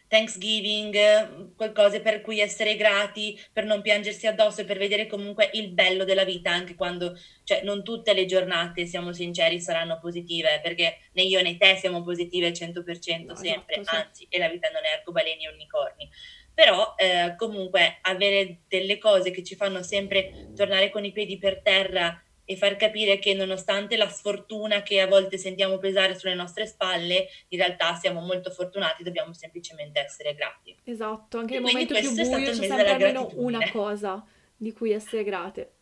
Thanksgiving, 0.09 1.55
qualcosa 1.55 1.99
per 1.99 2.21
cui 2.21 2.39
essere 2.39 2.75
grati, 2.75 3.39
per 3.53 3.63
non 3.63 3.83
piangersi 3.83 4.25
addosso 4.25 4.61
e 4.61 4.65
per 4.65 4.79
vedere 4.79 5.05
comunque 5.05 5.51
il 5.53 5.69
bello 5.69 6.03
della 6.03 6.25
vita, 6.25 6.51
anche 6.51 6.73
quando, 6.73 7.15
cioè, 7.43 7.61
non 7.61 7.83
tutte 7.83 8.13
le 8.13 8.25
giornate, 8.25 8.87
siamo 8.87 9.13
sinceri, 9.13 9.61
saranno 9.61 9.99
positive, 9.99 10.59
perché 10.63 10.97
né 11.13 11.21
io 11.21 11.41
né 11.43 11.57
te 11.57 11.75
siamo 11.75 12.03
positive 12.03 12.47
al 12.47 12.53
100% 12.53 13.25
no, 13.25 13.35
sempre, 13.35 13.75
esatto, 13.75 13.95
anzi, 13.95 14.25
e 14.29 14.39
la 14.39 14.49
vita 14.49 14.69
non 14.69 14.83
è 14.83 14.89
arcobaleni 14.97 15.45
e 15.45 15.53
unicorni. 15.53 16.09
Però 16.55 16.95
eh, 16.97 17.35
comunque 17.37 17.99
avere 18.01 18.61
delle 18.67 18.97
cose 18.97 19.29
che 19.29 19.43
ci 19.43 19.55
fanno 19.55 19.83
sempre 19.83 20.49
tornare 20.55 20.89
con 20.89 21.05
i 21.05 21.11
piedi 21.11 21.37
per 21.37 21.61
terra 21.61 22.21
e 22.49 22.55
far 22.55 22.77
capire 22.77 23.19
che 23.19 23.35
nonostante 23.35 23.95
la 23.95 24.09
sfortuna 24.09 24.81
che 24.81 25.01
a 25.01 25.05
volte 25.05 25.37
sentiamo 25.37 25.77
pesare 25.77 26.17
sulle 26.17 26.33
nostre 26.33 26.65
spalle, 26.65 27.27
in 27.49 27.59
realtà 27.59 27.93
siamo 27.93 28.21
molto 28.21 28.49
fortunati, 28.49 29.03
dobbiamo 29.03 29.33
semplicemente 29.33 29.99
essere 29.99 30.33
grati. 30.33 30.75
Esatto, 30.83 31.37
anche 31.37 31.59
nel 31.59 31.61
momento 31.61 31.93
più 31.93 32.11
buio 32.11 32.39
c'è 32.39 32.53
sempre 32.55 32.89
almeno 32.89 33.29
una 33.35 33.69
cosa 33.69 34.25
di 34.57 34.73
cui 34.73 34.91
essere 34.91 35.23
grate. 35.23 35.73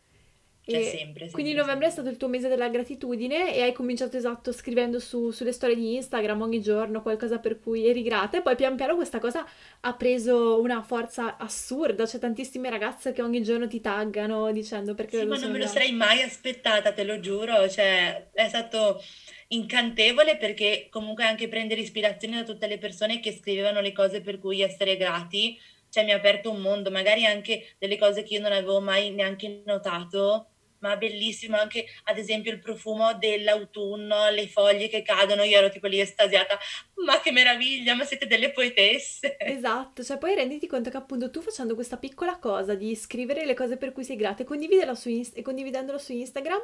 C'è 0.68 0.82
sempre, 0.82 0.98
sempre. 0.98 1.30
Quindi 1.30 1.54
novembre 1.54 1.86
è 1.86 1.90
stato 1.90 2.10
il 2.10 2.18
tuo 2.18 2.28
mese 2.28 2.48
della 2.48 2.68
gratitudine 2.68 3.54
e 3.54 3.62
hai 3.62 3.72
cominciato 3.72 4.18
esatto 4.18 4.52
scrivendo 4.52 5.00
su, 5.00 5.30
sulle 5.30 5.52
storie 5.52 5.74
di 5.74 5.94
Instagram 5.94 6.42
ogni 6.42 6.60
giorno 6.60 7.00
qualcosa 7.00 7.38
per 7.38 7.58
cui 7.58 7.86
eri 7.86 8.02
grata 8.02 8.36
e 8.36 8.42
poi 8.42 8.54
pian 8.54 8.76
piano 8.76 8.94
questa 8.94 9.18
cosa 9.18 9.46
ha 9.80 9.94
preso 9.94 10.60
una 10.60 10.82
forza 10.82 11.38
assurda, 11.38 12.04
c'è 12.04 12.18
tantissime 12.18 12.68
ragazze 12.68 13.12
che 13.12 13.22
ogni 13.22 13.42
giorno 13.42 13.66
ti 13.66 13.80
taggano 13.80 14.52
dicendo 14.52 14.94
perché... 14.94 15.20
Sì, 15.20 15.24
ma 15.24 15.38
non 15.38 15.52
me 15.52 15.58
lo 15.58 15.66
sarei 15.66 15.92
mai 15.92 16.20
aspettata, 16.20 16.92
te 16.92 17.04
lo 17.04 17.18
giuro, 17.18 17.66
cioè 17.70 18.28
è 18.32 18.48
stato 18.48 19.00
incantevole 19.48 20.36
perché 20.36 20.88
comunque 20.90 21.24
anche 21.24 21.48
prendere 21.48 21.80
ispirazione 21.80 22.36
da 22.36 22.44
tutte 22.44 22.66
le 22.66 22.76
persone 22.76 23.20
che 23.20 23.32
scrivevano 23.32 23.80
le 23.80 23.92
cose 23.92 24.20
per 24.20 24.38
cui 24.38 24.60
essere 24.60 24.98
grati, 24.98 25.58
cioè 25.88 26.04
mi 26.04 26.12
ha 26.12 26.16
aperto 26.16 26.50
un 26.50 26.60
mondo, 26.60 26.90
magari 26.90 27.24
anche 27.24 27.74
delle 27.78 27.96
cose 27.96 28.22
che 28.22 28.34
io 28.34 28.40
non 28.40 28.52
avevo 28.52 28.80
mai 28.80 29.10
neanche 29.10 29.62
notato 29.64 30.48
ma 30.80 30.96
bellissimo 30.96 31.56
anche 31.56 31.86
ad 32.04 32.18
esempio 32.18 32.52
il 32.52 32.60
profumo 32.60 33.14
dell'autunno, 33.14 34.30
le 34.30 34.48
foglie 34.48 34.88
che 34.88 35.02
cadono, 35.02 35.42
io 35.42 35.58
ero 35.58 35.70
tipo 35.70 35.86
lì 35.86 36.00
estasiata, 36.00 36.58
ma 37.04 37.20
che 37.20 37.32
meraviglia, 37.32 37.94
ma 37.94 38.04
siete 38.04 38.26
delle 38.26 38.50
poetesse. 38.50 39.36
Esatto, 39.38 40.02
cioè 40.02 40.18
poi 40.18 40.34
renditi 40.34 40.66
conto 40.66 40.90
che 40.90 40.96
appunto 40.96 41.30
tu 41.30 41.40
facendo 41.40 41.74
questa 41.74 41.96
piccola 41.96 42.38
cosa 42.38 42.74
di 42.74 42.94
scrivere 42.94 43.44
le 43.44 43.54
cose 43.54 43.76
per 43.76 43.92
cui 43.92 44.04
sei 44.04 44.16
grata 44.16 44.42
e, 44.42 44.94
su 44.94 45.08
Inst- 45.08 45.36
condividendolo 45.42 45.98
su 45.98 46.12
Instagram, 46.12 46.60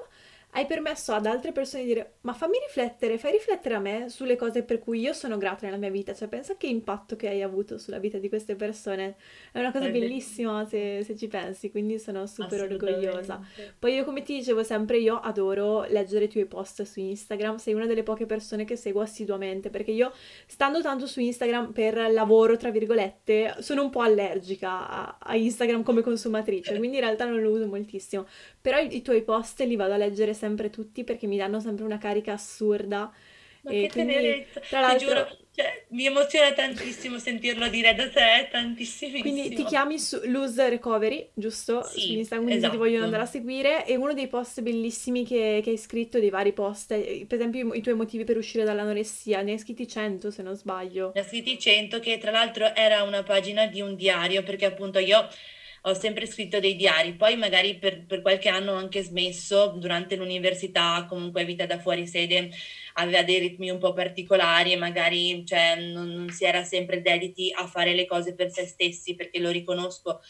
hai 0.56 0.66
permesso 0.66 1.12
ad 1.12 1.26
altre 1.26 1.50
persone 1.50 1.82
di 1.82 1.88
dire 1.88 2.14
ma 2.20 2.32
fammi 2.32 2.58
riflettere, 2.64 3.18
fai 3.18 3.32
riflettere 3.32 3.74
a 3.74 3.80
me 3.80 4.08
sulle 4.08 4.36
cose 4.36 4.62
per 4.62 4.78
cui 4.78 5.00
io 5.00 5.12
sono 5.12 5.36
grata 5.36 5.66
nella 5.66 5.78
mia 5.78 5.90
vita, 5.90 6.14
cioè 6.14 6.28
pensa 6.28 6.56
che 6.56 6.68
impatto 6.68 7.16
che 7.16 7.28
hai 7.28 7.42
avuto 7.42 7.76
sulla 7.76 7.98
vita 7.98 8.18
di 8.18 8.28
queste 8.28 8.54
persone, 8.54 9.16
è 9.50 9.58
una 9.58 9.72
cosa 9.72 9.86
è 9.86 9.90
bellissima 9.90 10.64
se, 10.64 11.02
se, 11.04 11.16
ci 11.16 11.26
pensi, 11.26 11.70
quindi 11.72 11.98
sono 11.98 12.26
super 12.26 12.62
orgogliosa. 12.62 13.40
Poi 13.78 13.94
io 13.94 14.04
come 14.04 14.22
ti 14.22 14.36
dicevo 14.36 14.62
sempre, 14.62 14.98
io 14.98 15.18
adoro 15.18 15.84
leggere 15.88 16.26
i 16.26 16.28
tuoi 16.28 16.46
post 16.46 16.82
su 16.82 17.00
Instagram, 17.00 17.56
sei 17.56 17.74
una 17.74 17.86
delle 17.86 18.04
poche 18.04 18.24
persone 18.24 18.64
che 18.64 18.76
seguo 18.76 19.02
assiduamente, 19.02 19.70
perché 19.70 19.90
io 19.90 20.12
stando 20.46 20.80
tanto 20.80 21.06
su 21.06 21.20
Instagram 21.20 21.72
per 21.72 22.12
lavoro, 22.12 22.56
tra 22.56 22.70
virgolette, 22.70 23.56
sono 23.58 23.82
un 23.82 23.90
po' 23.90 24.02
allergica 24.02 24.88
a, 24.88 25.16
a 25.18 25.34
Instagram 25.34 25.82
come 25.82 26.00
consumatrice, 26.00 26.78
quindi 26.78 26.98
in 26.98 27.02
realtà 27.02 27.24
non 27.26 27.42
lo 27.42 27.50
uso 27.50 27.66
moltissimo, 27.66 28.26
però 28.60 28.78
i, 28.78 28.96
i 28.96 29.02
tuoi 29.02 29.22
post 29.22 29.60
li 29.60 29.74
vado 29.74 29.94
a 29.94 29.96
leggere 29.96 30.32
sempre 30.32 30.42
sempre 30.44 30.68
tutti 30.68 31.04
perché 31.04 31.26
mi 31.26 31.38
danno 31.38 31.58
sempre 31.58 31.84
una 31.84 31.98
carica 31.98 32.34
assurda. 32.34 33.10
Ma 33.62 33.70
e 33.70 33.82
che 33.82 33.88
quindi, 33.92 34.12
tenerezza, 34.12 34.60
tra 34.60 34.80
l'altro, 34.80 34.98
ti 34.98 35.04
giuro, 35.06 35.38
cioè, 35.54 35.84
mi 35.90 36.04
emoziona 36.04 36.52
tantissimo 36.52 37.18
sentirlo 37.18 37.68
dire 37.68 37.94
da 37.94 38.10
te, 38.10 38.48
tantississimo. 38.50 39.20
Quindi 39.20 39.54
ti 39.54 39.64
chiami 39.64 39.98
su 39.98 40.20
Lose 40.24 40.68
Recovery, 40.68 41.30
giusto? 41.32 41.82
Sì, 41.84 42.00
su 42.00 42.12
Instagram, 42.12 42.46
quindi 42.46 42.58
esatto. 42.58 42.72
ti 42.72 42.78
vogliono 42.78 43.04
andare 43.04 43.22
a 43.22 43.26
seguire. 43.26 43.86
E 43.86 43.96
uno 43.96 44.12
dei 44.12 44.26
post 44.26 44.60
bellissimi 44.60 45.24
che, 45.24 45.60
che 45.64 45.70
hai 45.70 45.78
scritto, 45.78 46.18
dei 46.18 46.28
vari 46.28 46.52
post, 46.52 46.88
per 47.24 47.38
esempio 47.38 47.72
i, 47.72 47.78
i, 47.78 47.80
tuoi 47.80 47.94
motivi 47.94 48.24
per 48.24 48.36
uscire 48.36 48.64
dall'anoressia, 48.64 49.40
ne 49.40 49.52
hai 49.52 49.58
scritti 49.58 49.88
100 49.88 50.30
se 50.30 50.42
non 50.42 50.56
sbaglio. 50.56 51.12
Ne 51.14 51.22
hai 51.22 51.26
scritti 51.26 51.58
100 51.58 52.00
che 52.00 52.18
tra 52.18 52.32
l'altro 52.32 52.74
era 52.74 53.02
una 53.02 53.22
pagina 53.22 53.64
di 53.64 53.80
un 53.80 53.96
diario 53.96 54.42
perché 54.42 54.66
appunto 54.66 54.98
io 54.98 55.26
ho 55.86 55.94
sempre 55.94 56.26
scritto 56.26 56.60
dei 56.60 56.76
diari, 56.76 57.14
poi 57.14 57.36
magari 57.36 57.76
per, 57.76 58.06
per 58.06 58.22
qualche 58.22 58.48
anno 58.48 58.72
ho 58.72 58.76
anche 58.76 59.02
smesso 59.02 59.74
durante 59.76 60.16
l'università, 60.16 61.04
comunque 61.06 61.44
vita 61.44 61.66
da 61.66 61.78
fuori 61.78 62.06
sede 62.06 62.50
aveva 62.94 63.22
dei 63.22 63.38
ritmi 63.38 63.68
un 63.68 63.78
po' 63.78 63.92
particolari 63.92 64.72
e 64.72 64.76
magari 64.76 65.44
cioè, 65.44 65.76
non, 65.76 66.08
non 66.08 66.30
si 66.30 66.44
era 66.44 66.64
sempre 66.64 67.02
dediti 67.02 67.52
a 67.54 67.66
fare 67.66 67.94
le 67.94 68.06
cose 68.06 68.34
per 68.34 68.50
se 68.50 68.64
stessi, 68.64 69.14
perché 69.14 69.38
lo 69.40 69.50
riconosco 69.50 70.22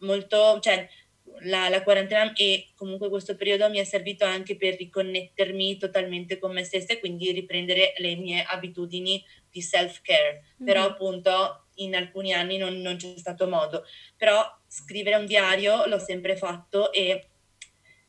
molto, 0.00 0.58
cioè 0.60 0.86
la, 1.42 1.70
la, 1.70 1.82
quarantena 1.82 2.32
e 2.34 2.72
comunque 2.74 3.08
questo 3.08 3.36
periodo 3.36 3.70
mi 3.70 3.78
è 3.78 3.84
servito 3.84 4.26
anche 4.26 4.56
per 4.56 4.76
riconnettermi 4.76 5.78
totalmente 5.78 6.38
con 6.38 6.52
me 6.52 6.64
stessa 6.64 6.92
e 6.92 7.00
quindi 7.00 7.30
riprendere 7.32 7.94
le 7.98 8.16
mie 8.16 8.42
abitudini 8.42 9.24
di 9.50 9.62
self-care. 9.62 10.42
Mm-hmm. 10.42 10.66
Però 10.66 10.84
appunto 10.84 11.68
in 11.82 11.94
alcuni 11.94 12.32
anni 12.32 12.56
non, 12.56 12.80
non 12.80 12.96
c'è 12.96 13.12
stato 13.16 13.48
modo. 13.48 13.84
Però 14.16 14.42
scrivere 14.66 15.16
un 15.16 15.26
diario 15.26 15.86
l'ho 15.86 15.98
sempre 15.98 16.36
fatto 16.36 16.92
e 16.92 17.26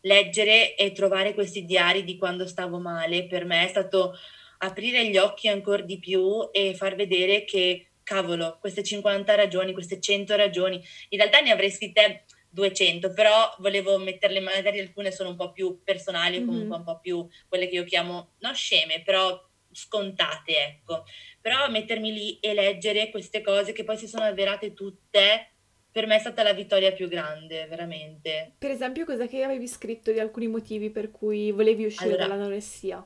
leggere 0.02 0.76
e 0.76 0.92
trovare 0.92 1.34
questi 1.34 1.66
diari 1.66 2.04
di 2.04 2.18
quando 2.18 2.48
stavo 2.48 2.80
male 2.80 3.28
per 3.28 3.46
me 3.46 3.66
è 3.66 3.68
stato 3.68 4.16
aprire 4.60 5.08
gli 5.08 5.18
occhi 5.18 5.48
ancora 5.48 5.84
di 5.84 6.00
più 6.00 6.50
e 6.52 6.74
far 6.76 6.96
vedere 6.96 7.46
che 7.46 7.88
cavolo, 8.04 8.58
queste 8.60 8.84
50 8.84 9.36
ragioni, 9.36 9.74
queste 9.74 10.00
100 10.00 10.36
ragioni, 10.36 10.84
in 11.10 11.18
realtà 11.18 11.40
ne 11.40 11.52
avrei 11.52 11.72
scritte 11.72 12.26
200, 12.50 13.14
però 13.14 13.56
volevo 13.60 13.98
metterle, 13.98 14.40
magari 14.40 14.80
alcune 14.80 15.12
sono 15.12 15.30
un 15.30 15.36
po' 15.36 15.52
più 15.52 15.82
personali 15.84 16.38
o 16.38 16.46
comunque 16.46 16.68
mm-hmm. 16.68 16.78
un 16.80 16.84
po' 16.84 17.00
più 17.00 17.28
quelle 17.48 17.68
che 17.68 17.76
io 17.76 17.84
chiamo, 17.86 18.32
non 18.40 18.54
sceme, 18.54 19.02
però 19.04 19.42
scontate, 19.72 20.58
ecco. 20.58 21.06
Però 21.40 21.70
mettermi 21.70 22.14
lì 22.14 22.40
e 22.40 22.54
leggere 22.54 23.10
queste 23.10 23.42
cose 23.42 23.74
che 23.74 23.84
poi 23.84 23.98
si 23.98 24.08
sono 24.08 24.24
avverate 24.24 24.74
tutte, 24.74 25.52
per 25.92 26.06
me 26.08 26.16
è 26.16 26.20
stata 26.20 26.44
la 26.44 26.54
vittoria 26.54 26.92
più 26.94 27.08
grande, 27.08 27.66
veramente. 27.68 28.54
Per 28.58 28.72
esempio, 28.72 29.06
cosa 29.06 29.28
che 29.28 29.44
avevi 29.44 29.68
scritto 29.68 30.12
di 30.12 30.20
alcuni 30.20 30.48
motivi 30.48 30.90
per 30.90 31.12
cui 31.12 31.52
volevi 31.52 31.86
uscire 31.86 32.12
allora, 32.12 32.28
dall'anoressia? 32.28 33.06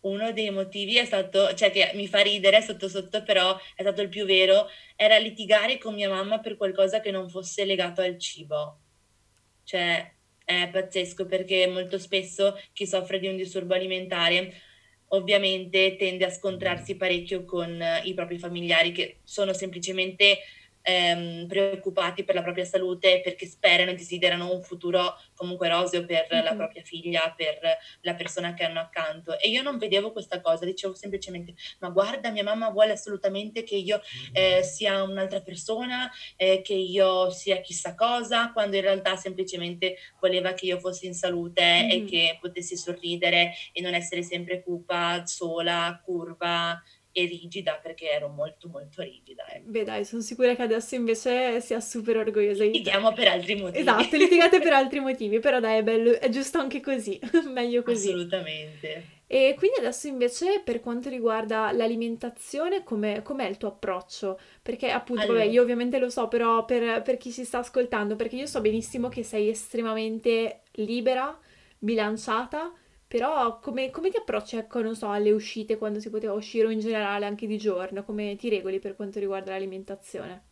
Uno 0.00 0.32
dei 0.32 0.50
motivi 0.50 0.98
è 0.98 1.04
stato, 1.04 1.54
cioè 1.54 1.70
che 1.70 1.92
mi 1.94 2.08
fa 2.08 2.20
ridere 2.20 2.62
sotto 2.62 2.88
sotto, 2.88 3.22
però 3.22 3.56
è 3.74 3.82
stato 3.82 4.02
il 4.02 4.08
più 4.08 4.24
vero, 4.24 4.68
era 4.96 5.18
litigare 5.18 5.78
con 5.78 5.94
mia 5.94 6.08
mamma 6.08 6.40
per 6.40 6.56
qualcosa 6.56 7.00
che 7.00 7.10
non 7.10 7.28
fosse 7.28 7.64
legato 7.64 8.00
al 8.00 8.18
cibo. 8.18 8.80
Cioè, 9.62 10.14
è 10.44 10.68
pazzesco 10.70 11.26
perché 11.26 11.66
molto 11.66 11.98
spesso 11.98 12.56
chi 12.72 12.86
soffre 12.86 13.18
di 13.18 13.26
un 13.26 13.36
disturbo 13.36 13.74
alimentare 13.74 14.54
ovviamente 15.08 15.96
tende 15.96 16.24
a 16.24 16.30
scontrarsi 16.30 16.96
parecchio 16.96 17.44
con 17.44 17.82
i 18.04 18.14
propri 18.14 18.38
familiari 18.38 18.92
che 18.92 19.18
sono 19.22 19.52
semplicemente 19.52 20.38
ehm, 20.86 21.46
preoccupati 21.48 22.22
per 22.22 22.36
la 22.36 22.42
propria 22.42 22.64
salute 22.64 23.20
perché 23.22 23.46
sperano 23.46 23.90
e 23.90 23.94
desiderano 23.94 24.52
un 24.52 24.62
futuro 24.62 25.18
comunque 25.34 25.68
roseo 25.68 26.04
per 26.04 26.28
mm-hmm. 26.32 26.44
la 26.44 26.54
propria 26.54 26.82
figlia, 26.82 27.34
per 27.36 27.58
la 28.02 28.14
persona 28.14 28.54
che 28.54 28.64
hanno 28.64 28.78
accanto. 28.78 29.38
E 29.38 29.48
io 29.48 29.62
non 29.62 29.78
vedevo 29.78 30.12
questa 30.12 30.40
cosa, 30.40 30.64
dicevo 30.64 30.94
semplicemente, 30.94 31.54
ma 31.80 31.88
guarda, 31.88 32.30
mia 32.30 32.44
mamma 32.44 32.70
vuole 32.70 32.92
assolutamente 32.92 33.64
che 33.64 33.74
io 33.74 34.00
eh, 34.32 34.62
sia 34.62 35.02
un'altra 35.02 35.40
persona, 35.40 36.10
eh, 36.36 36.62
che 36.62 36.74
io 36.74 37.30
sia 37.30 37.60
chissà 37.60 37.94
cosa, 37.94 38.52
quando 38.52 38.76
in 38.76 38.82
realtà 38.82 39.16
semplicemente 39.16 39.96
voleva 40.20 40.52
che 40.52 40.66
io 40.66 40.78
fossi 40.78 41.06
in 41.06 41.14
salute 41.14 41.62
mm-hmm. 41.62 41.90
e 41.90 42.04
che 42.04 42.38
potessi 42.40 42.76
sorridere 42.76 43.54
e 43.72 43.80
non 43.80 43.94
essere 43.94 44.22
sempre 44.22 44.62
cupa, 44.62 45.26
sola, 45.26 46.00
curva 46.04 46.80
e 47.16 47.24
rigida 47.24 47.80
perché 47.82 48.10
ero 48.10 48.28
molto 48.28 48.68
molto 48.68 49.00
rigida. 49.00 49.46
Ecco. 49.48 49.70
Beh 49.70 49.84
dai, 49.84 50.04
sono 50.04 50.20
sicura 50.20 50.54
che 50.54 50.60
adesso 50.60 50.96
invece 50.96 51.62
sia 51.62 51.80
super 51.80 52.18
orgogliosa 52.18 52.62
di 52.62 52.72
Litighiamo 52.72 53.14
per 53.14 53.28
altri 53.28 53.54
motivi. 53.54 53.78
Esatto, 53.78 54.16
litigate 54.18 54.60
per 54.60 54.74
altri 54.74 55.00
motivi, 55.00 55.38
però 55.38 55.58
dai 55.58 55.78
è 55.78 55.82
bello, 55.82 56.20
è 56.20 56.28
giusto 56.28 56.58
anche 56.58 56.80
così, 56.80 57.18
meglio 57.50 57.82
così. 57.82 58.08
Assolutamente. 58.08 59.14
E 59.26 59.54
quindi 59.56 59.78
adesso 59.78 60.08
invece 60.08 60.60
per 60.62 60.80
quanto 60.80 61.08
riguarda 61.08 61.72
l'alimentazione, 61.72 62.84
com'è, 62.84 63.22
com'è 63.22 63.48
il 63.48 63.56
tuo 63.56 63.68
approccio? 63.68 64.38
Perché 64.60 64.90
appunto, 64.90 65.22
vabbè, 65.22 65.38
Allora, 65.38 65.50
io 65.50 65.62
ovviamente 65.62 65.98
lo 65.98 66.10
so, 66.10 66.28
però 66.28 66.66
per, 66.66 67.00
per 67.00 67.16
chi 67.16 67.30
si 67.30 67.46
sta 67.46 67.58
ascoltando, 67.58 68.14
perché 68.14 68.36
io 68.36 68.46
so 68.46 68.60
benissimo 68.60 69.08
che 69.08 69.22
sei 69.22 69.48
estremamente 69.48 70.60
libera, 70.72 71.36
bilanciata, 71.78 72.70
però 73.16 73.60
come, 73.60 73.90
come 73.90 74.10
ti 74.10 74.18
approcci, 74.18 74.56
ecco, 74.56 74.82
non 74.82 74.94
so, 74.94 75.10
alle 75.10 75.30
uscite 75.30 75.78
quando 75.78 76.00
si 76.00 76.10
poteva 76.10 76.34
uscire 76.34 76.66
o 76.66 76.70
in 76.70 76.80
generale 76.80 77.24
anche 77.24 77.46
di 77.46 77.56
giorno? 77.56 78.04
Come 78.04 78.36
ti 78.36 78.50
regoli 78.50 78.78
per 78.78 78.94
quanto 78.94 79.18
riguarda 79.18 79.52
l'alimentazione? 79.52 80.44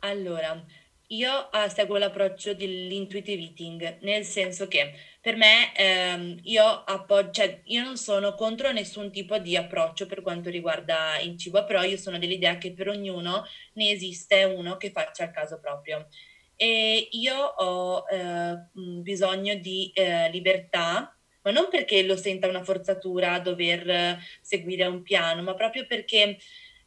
Allora, 0.00 0.64
io 1.08 1.52
eh, 1.52 1.68
seguo 1.68 1.96
l'approccio 1.96 2.54
dell'intuitive 2.54 3.42
eating, 3.42 3.98
nel 4.02 4.24
senso 4.24 4.66
che 4.66 4.92
per 5.20 5.36
me 5.36 5.74
ehm, 5.76 6.40
io, 6.44 6.64
appo- 6.64 7.30
cioè, 7.30 7.60
io 7.66 7.84
non 7.84 7.96
sono 7.96 8.34
contro 8.34 8.72
nessun 8.72 9.12
tipo 9.12 9.38
di 9.38 9.56
approccio 9.56 10.06
per 10.06 10.22
quanto 10.22 10.50
riguarda 10.50 11.18
il 11.20 11.38
cibo, 11.38 11.64
però 11.64 11.82
io 11.84 11.96
sono 11.96 12.18
dell'idea 12.18 12.58
che 12.58 12.72
per 12.72 12.88
ognuno 12.88 13.44
ne 13.74 13.90
esiste 13.90 14.42
uno 14.44 14.76
che 14.76 14.90
faccia 14.90 15.24
il 15.24 15.30
caso 15.30 15.60
proprio. 15.60 16.08
E 16.56 17.08
io 17.12 17.36
ho 17.36 18.04
eh, 18.08 18.56
bisogno 19.02 19.54
di 19.56 19.90
eh, 19.94 20.30
libertà, 20.30 21.16
ma 21.42 21.50
non 21.50 21.68
perché 21.68 22.02
lo 22.02 22.16
senta 22.16 22.48
una 22.48 22.62
forzatura 22.62 23.38
dover 23.38 23.88
eh, 23.88 24.18
seguire 24.40 24.86
un 24.86 25.02
piano, 25.02 25.42
ma 25.42 25.54
proprio 25.54 25.86
perché 25.86 26.38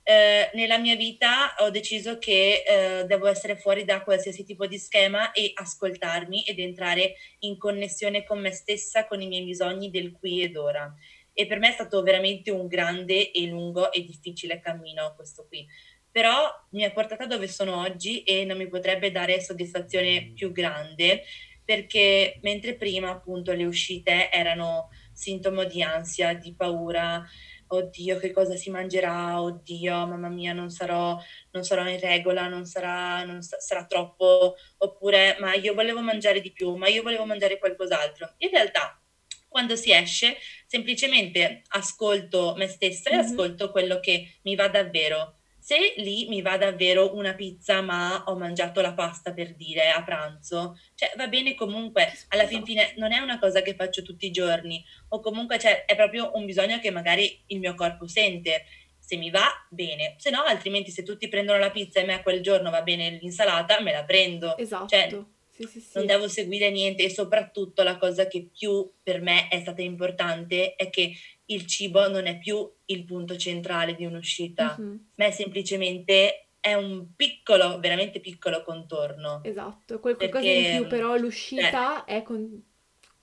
eh, 0.08 0.52
nella 0.54 0.78
mia 0.78 0.96
vita 0.96 1.56
ho 1.60 1.72
deciso 1.72 2.20
che 2.20 2.64
eh, 2.64 3.06
devo 3.06 3.26
essere 3.26 3.56
fuori 3.56 3.86
da 3.86 4.04
qualsiasi 4.04 4.44
tipo 4.44 4.68
di 4.68 4.78
schema 4.78 5.32
e 5.32 5.52
ascoltarmi 5.56 6.44
ed 6.44 6.60
entrare 6.60 7.16
in 7.40 7.58
connessione 7.58 8.24
con 8.24 8.40
me 8.40 8.52
stessa, 8.52 9.08
con 9.08 9.22
i 9.22 9.28
miei 9.28 9.44
bisogni 9.44 9.90
del 9.90 10.12
qui 10.12 10.44
ed 10.44 10.58
ora. 10.58 10.94
E 11.34 11.48
per 11.48 11.58
me 11.58 11.70
è 11.70 11.74
stato 11.74 12.04
veramente 12.04 12.52
un 12.52 12.68
grande 12.68 13.32
e 13.32 13.48
lungo 13.48 13.92
e 13.92 14.06
difficile 14.06 14.60
cammino 14.60 15.14
questo 15.16 15.48
qui. 15.48 15.66
Però 16.12 16.50
mi 16.70 16.84
ha 16.84 16.92
portata 16.92 17.26
dove 17.26 17.48
sono 17.48 17.82
oggi 17.82 18.22
e 18.22 18.46
non 18.46 18.58
mi 18.58 18.68
potrebbe 18.68 19.12
dare 19.12 19.42
soddisfazione 19.42 20.32
più 20.36 20.52
grande 20.52 21.24
perché 21.66 22.40
mentre 22.44 22.76
prima 22.76 23.10
appunto 23.10 23.52
le 23.54 23.66
uscite 23.66 24.32
erano 24.32 24.90
sintomo 25.12 25.64
di 25.66 25.82
ansia, 25.82 26.34
di 26.34 26.56
paura, 26.56 27.24
oddio 27.68 28.18
che 28.18 28.32
cosa 28.32 28.56
si 28.56 28.70
mangerà, 28.70 29.42
oddio 29.42 30.06
mamma 30.08 30.30
mia 30.30 30.54
non 30.54 30.70
sarò, 30.70 31.18
non 31.52 31.64
sarò 31.64 31.88
in 31.88 32.00
regola, 32.00 32.48
non 32.48 32.66
sarà, 32.66 33.24
non 33.24 33.42
sa- 33.42 33.60
sarà 33.60 33.86
troppo, 33.86 34.56
oppure 34.78 35.36
ma 35.40 35.54
io 35.56 35.74
volevo 35.74 36.02
mangiare 36.02 36.42
di 36.42 36.52
più, 36.52 36.76
ma 36.76 36.88
io 36.88 37.02
volevo 37.02 37.26
mangiare 37.26 37.58
qualcos'altro. 37.58 38.36
In 38.40 38.50
realtà 38.52 39.00
quando 39.48 39.76
si 39.78 39.92
esce 39.92 40.38
semplicemente 40.68 41.62
ascolto 41.70 42.54
me 42.58 42.68
stessa 42.68 43.10
e 43.10 43.16
Mhm. 43.16 43.20
ascolto 43.22 43.72
quello 43.72 44.00
che 44.00 44.40
mi 44.44 44.56
va 44.56 44.68
davvero. 44.68 45.35
Se 45.66 45.96
lì 45.98 46.28
mi 46.28 46.44
va 46.44 46.58
davvero 46.58 47.16
una 47.16 47.34
pizza, 47.34 47.82
ma 47.82 48.24
ho 48.28 48.36
mangiato 48.38 48.82
la 48.82 48.94
pasta 48.94 49.34
per 49.34 49.56
dire 49.56 49.90
a 49.90 50.04
pranzo, 50.04 50.78
cioè 50.94 51.12
va 51.18 51.28
bene 51.28 51.56
comunque, 51.56 52.04
alla 52.28 52.46
fin 52.46 52.62
Esatto. 52.62 52.66
fine 52.66 52.94
non 52.98 53.12
è 53.12 53.18
una 53.18 53.40
cosa 53.40 53.64
che 53.64 53.74
faccio 53.74 54.04
tutti 54.04 54.28
i 54.28 54.32
giorni, 54.32 54.86
o 55.08 55.20
comunque 55.22 55.58
cioè, 55.58 55.86
è 55.86 55.96
proprio 55.96 56.30
un 56.36 56.46
bisogno 56.46 56.78
che 56.78 56.92
magari 56.92 57.42
il 57.48 57.58
mio 57.58 57.74
corpo 57.74 58.06
sente. 58.06 58.66
Se 59.00 59.16
mi 59.16 59.32
va, 59.32 59.48
bene, 59.72 60.14
se 60.20 60.30
no, 60.30 60.44
altrimenti 60.44 60.92
se 60.92 61.02
tutti 61.02 61.28
prendono 61.28 61.58
la 61.58 61.72
pizza 61.72 62.00
e 62.00 62.04
a 62.04 62.06
me 62.06 62.22
quel 62.22 62.42
giorno 62.42 62.70
va 62.70 62.84
bene 62.84 63.18
l'insalata, 63.20 63.82
me 63.82 63.92
la 63.92 64.04
prendo. 64.04 64.50
Cioè, 64.50 64.62
Esatto, 64.62 65.30
sì, 65.50 65.66
sì, 65.66 65.84
non 65.94 66.04
sì. 66.04 66.06
devo 66.06 66.28
seguire 66.28 66.70
niente 66.70 67.04
e 67.04 67.10
soprattutto 67.10 67.82
la 67.82 67.98
cosa 67.98 68.28
che 68.28 68.50
più 68.56 68.92
per 69.02 69.22
me 69.22 69.48
è 69.48 69.62
stata 69.62 69.82
importante 69.82 70.76
è 70.76 70.90
che 70.90 71.12
il 71.48 71.66
cibo 71.68 72.08
non 72.10 72.26
è 72.26 72.38
più 72.38 72.70
il 72.86 73.04
punto 73.06 73.38
centrale 73.38 73.96
di 73.96 74.06
un'uscita, 74.06 74.76
Mhm. 74.80 75.10
ma 75.16 75.26
è 75.26 75.32
semplicemente 75.32 76.48
è 76.60 76.74
un 76.74 77.14
piccolo, 77.16 77.80
veramente 77.80 78.20
piccolo 78.20 78.64
contorno. 78.64 79.42
Esatto, 79.44 80.00
quel 80.00 80.16
qualcosa 80.16 80.48
in 80.50 80.64
Perché, 80.64 80.78
più, 80.80 80.88
però 80.88 81.12
cioè, 81.12 81.20
l'uscita 81.20 82.06
è 82.06 82.24
con, 82.24 82.64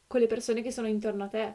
con 0.07 0.21
le 0.21 0.29
persone 0.29 0.63
che 0.63 0.71
sono 0.71 0.87
intorno 0.87 1.25
a 1.25 1.29
te. 1.29 1.55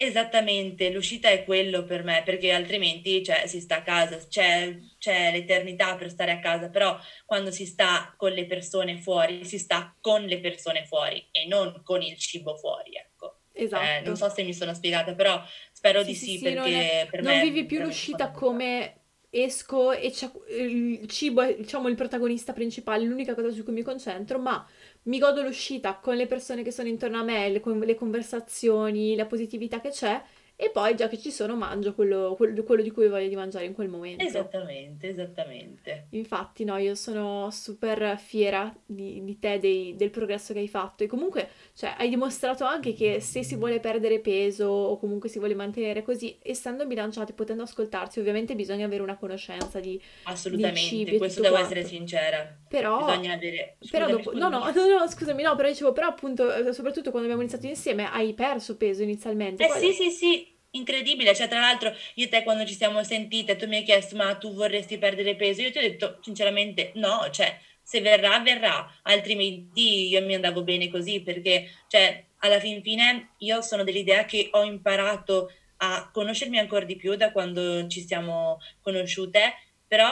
Esattamente, 0.00 0.90
l'uscita 0.90 1.28
è 1.28 1.44
quello 1.44 1.84
per 1.84 2.02
me, 2.04 2.22
perché 2.24 2.52
altrimenti, 2.52 3.22
cioè, 3.24 3.46
si 3.46 3.60
sta 3.60 3.76
a 3.78 3.82
casa, 3.82 4.16
c'è 4.28 4.76
c'è 4.98 5.30
l'eternità 5.32 5.94
per 5.96 6.10
stare 6.10 6.32
a 6.32 6.38
casa, 6.40 6.68
però 6.70 6.96
quando 7.24 7.50
si 7.52 7.66
sta 7.66 8.14
con 8.16 8.32
le 8.32 8.46
persone 8.46 8.96
fuori, 8.98 9.44
si 9.44 9.58
sta 9.58 9.94
con 10.00 10.22
le 10.24 10.40
persone 10.40 10.86
fuori 10.86 11.24
e 11.30 11.46
non 11.46 11.82
con 11.84 12.02
il 12.02 12.16
cibo 12.16 12.56
fuori, 12.56 12.94
ecco. 12.96 13.38
Cioè, 13.52 14.02
non 14.04 14.12
Esatto. 14.12 14.14
so 14.14 14.28
se 14.28 14.44
mi 14.44 14.54
sono 14.54 14.72
spiegata, 14.72 15.14
però 15.14 15.42
spero 15.78 16.02
Sì, 16.02 16.12
di 16.12 16.14
sì, 16.14 16.26
sì, 16.28 16.38
sì, 16.38 16.52
non 16.52 16.74
è- 16.74 16.86
perché 16.86 17.08
per 17.10 17.22
non 17.22 17.38
me 17.38 17.42
è 17.42 17.48
vivi 17.50 17.66
più 17.66 17.80
l'uscita 17.80 18.30
come 18.30 18.94
esco 19.30 19.92
e 19.92 20.10
il 20.48 21.06
cibo 21.08 21.42
è, 21.42 21.56
diciamo, 21.56 21.88
il 21.88 21.96
protagonista 21.96 22.52
principale, 22.52 23.04
l'unica 23.04 23.34
cosa 23.34 23.50
su 23.50 23.62
cui 23.64 23.72
mi 23.72 23.82
concentro, 23.82 24.38
ma 24.38 24.66
mi 25.04 25.18
godo 25.18 25.42
l'uscita 25.42 25.96
con 25.98 26.16
le 26.16 26.26
persone 26.26 26.62
che 26.62 26.70
sono 26.70 26.88
intorno 26.88 27.18
a 27.18 27.22
me, 27.24 27.48
le, 27.50 27.60
con- 27.60 27.78
le 27.80 27.94
conversazioni, 27.94 29.16
la 29.16 29.26
positività 29.26 29.80
che 29.80 29.90
c'è, 29.90 30.22
e 30.60 30.70
poi 30.70 30.94
già 30.96 31.08
che 31.08 31.18
ci 31.18 31.30
sono 31.30 31.54
mangio 31.56 31.94
quello, 31.94 32.34
quello- 32.36 32.62
quello 32.64 32.82
di 32.82 32.90
cui 32.90 33.06
ho 33.06 33.10
voglia 33.10 33.28
di 33.28 33.36
mangiare 33.36 33.64
in 33.64 33.74
quel 33.74 33.88
momento. 33.88 34.24
Esattamente, 34.24 35.08
esattamente. 35.08 36.06
Infatti, 36.10 36.64
no, 36.64 36.76
io 36.78 36.94
sono 36.94 37.50
super 37.50 38.18
fiera 38.18 38.74
di, 38.86 39.22
di 39.24 39.38
te, 39.38 39.58
dei- 39.58 39.94
del 39.94 40.10
progresso 40.10 40.54
che 40.54 40.58
hai 40.60 40.68
fatto 40.68 41.04
e 41.04 41.06
comunque, 41.06 41.50
cioè, 41.74 41.94
hai 41.98 42.08
dimostrato 42.08 42.64
anche 42.64 42.94
che 42.94 43.20
se 43.20 43.42
si 43.44 43.56
vuole 43.56 43.78
perdere 43.78 44.18
peso 44.20 44.66
o 44.68 44.98
comunque 44.98 45.28
si 45.28 45.38
vuole 45.38 45.54
mantenere 45.54 46.02
così, 46.02 46.38
essendo 46.42 46.86
bilanciati, 46.86 47.34
potendo 47.34 47.62
ascoltarsi, 47.62 48.20
ovviamente 48.20 48.54
bisogna 48.54 48.86
avere 48.86 49.02
una 49.02 49.16
conoscenza 49.18 49.80
di, 49.80 49.92
di 49.92 50.02
Assolutamente, 50.24 50.74
cibi 50.74 51.16
e 51.16 51.18
questo 51.18 51.42
tutto 51.42 51.42
devo 51.42 51.56
essere 51.58 51.80
quanto. 51.80 51.96
sincera. 51.96 52.56
Però, 52.68 53.04
Bisogna 53.04 53.32
avere... 53.34 53.76
però 53.90 54.06
Scusami, 54.06 54.10
dopo, 54.10 54.32
no, 54.34 54.48
no, 54.48 54.58
scusami. 54.64 54.88
no, 54.88 54.98
no, 54.98 55.08
scusami, 55.08 55.42
no, 55.42 55.54
però 55.56 55.68
dicevo, 55.68 55.92
però 55.92 56.08
appunto, 56.08 56.52
eh, 56.52 56.72
soprattutto 56.72 57.10
quando 57.10 57.22
abbiamo 57.28 57.40
iniziato 57.42 57.66
insieme, 57.66 58.10
hai 58.10 58.34
perso 58.34 58.76
peso 58.76 59.02
inizialmente, 59.02 59.64
Eh 59.64 59.66
poi 59.66 59.78
sì, 59.80 59.92
sì, 59.92 60.10
sì, 60.10 60.47
incredibile. 60.78 61.34
Cioè, 61.34 61.48
tra 61.48 61.60
l'altro, 61.60 61.94
io 62.14 62.24
e 62.26 62.28
te 62.28 62.42
quando 62.42 62.64
ci 62.66 62.74
siamo 62.74 63.02
sentite, 63.04 63.56
tu 63.56 63.66
mi 63.66 63.76
hai 63.76 63.82
chiesto, 63.84 64.16
ma 64.16 64.34
tu 64.36 64.54
vorresti 64.54 64.98
perdere 64.98 65.36
peso? 65.36 65.62
Io 65.62 65.70
ti 65.70 65.78
ho 65.78 65.82
detto, 65.82 66.18
sinceramente, 66.22 66.92
no, 66.94 67.28
cioè, 67.30 67.58
se 67.82 68.00
verrà, 68.00 68.38
verrà, 68.40 68.98
altrimenti 69.02 70.08
io 70.08 70.24
mi 70.24 70.34
andavo 70.34 70.62
bene 70.62 70.88
così, 70.90 71.22
perché, 71.22 71.70
cioè, 71.88 72.24
alla 72.38 72.60
fin 72.60 72.82
fine, 72.82 73.30
io 73.38 73.60
sono 73.62 73.82
dell'idea 73.84 74.24
che 74.24 74.48
ho 74.52 74.62
imparato 74.62 75.50
a 75.78 76.10
conoscermi 76.12 76.58
ancora 76.58 76.84
di 76.84 76.96
più 76.96 77.14
da 77.16 77.32
quando 77.32 77.86
ci 77.86 78.04
siamo 78.06 78.58
conosciute, 78.80 79.54
però 79.86 80.10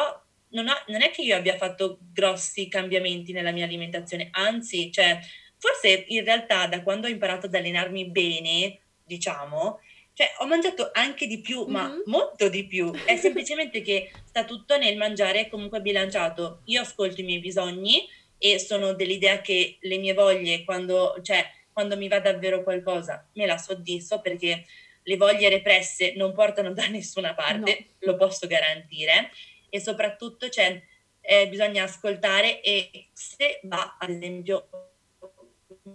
non, 0.50 0.68
ho- 0.68 0.84
non 0.88 1.02
è 1.02 1.10
che 1.10 1.22
io 1.22 1.36
abbia 1.36 1.56
fatto 1.56 1.98
grossi 2.12 2.68
cambiamenti 2.68 3.32
nella 3.32 3.50
mia 3.52 3.64
alimentazione, 3.64 4.28
anzi, 4.32 4.90
cioè, 4.92 5.18
forse 5.58 6.04
in 6.08 6.24
realtà 6.24 6.66
da 6.66 6.82
quando 6.82 7.06
ho 7.06 7.10
imparato 7.10 7.46
ad 7.46 7.54
allenarmi 7.54 8.10
bene, 8.10 8.80
diciamo, 9.04 9.80
cioè 10.16 10.32
ho 10.38 10.46
mangiato 10.46 10.88
anche 10.94 11.26
di 11.26 11.42
più, 11.42 11.66
ma 11.66 11.88
Mhm. 11.88 12.02
molto 12.06 12.48
di 12.48 12.66
più. 12.66 12.90
È 13.04 13.16
semplicemente 13.16 13.82
che 13.82 14.10
sta 14.24 14.46
tutto 14.46 14.78
nel 14.78 14.96
mangiare 14.96 15.46
comunque 15.50 15.82
bilanciato. 15.82 16.62
Io 16.64 16.80
ascolto 16.80 17.20
i 17.20 17.24
miei 17.24 17.38
bisogni 17.38 18.08
e 18.38 18.58
sono 18.58 18.94
dell'idea 18.94 19.42
che 19.42 19.76
le 19.78 19.98
mie 19.98 20.14
voglie, 20.14 20.64
quando, 20.64 21.20
cioè, 21.22 21.44
quando 21.70 21.98
mi 21.98 22.08
va 22.08 22.18
davvero 22.20 22.62
qualcosa, 22.62 23.28
me 23.34 23.44
la 23.44 23.58
soddisfo 23.58 24.22
perché 24.22 24.64
le 25.02 25.16
voglie 25.18 25.50
represse 25.50 26.14
non 26.16 26.32
portano 26.32 26.72
da 26.72 26.86
nessuna 26.86 27.28
no. 27.28 27.34
parte, 27.34 27.88
lo 27.98 28.16
posso 28.16 28.46
garantire. 28.46 29.30
E 29.68 29.80
soprattutto, 29.80 30.48
cioè, 30.48 30.80
eh, 31.20 31.46
bisogna 31.48 31.82
ascoltare 31.82 32.62
e 32.62 33.08
se 33.12 33.60
va, 33.64 33.98
ad 34.00 34.08
esempio, 34.08 34.68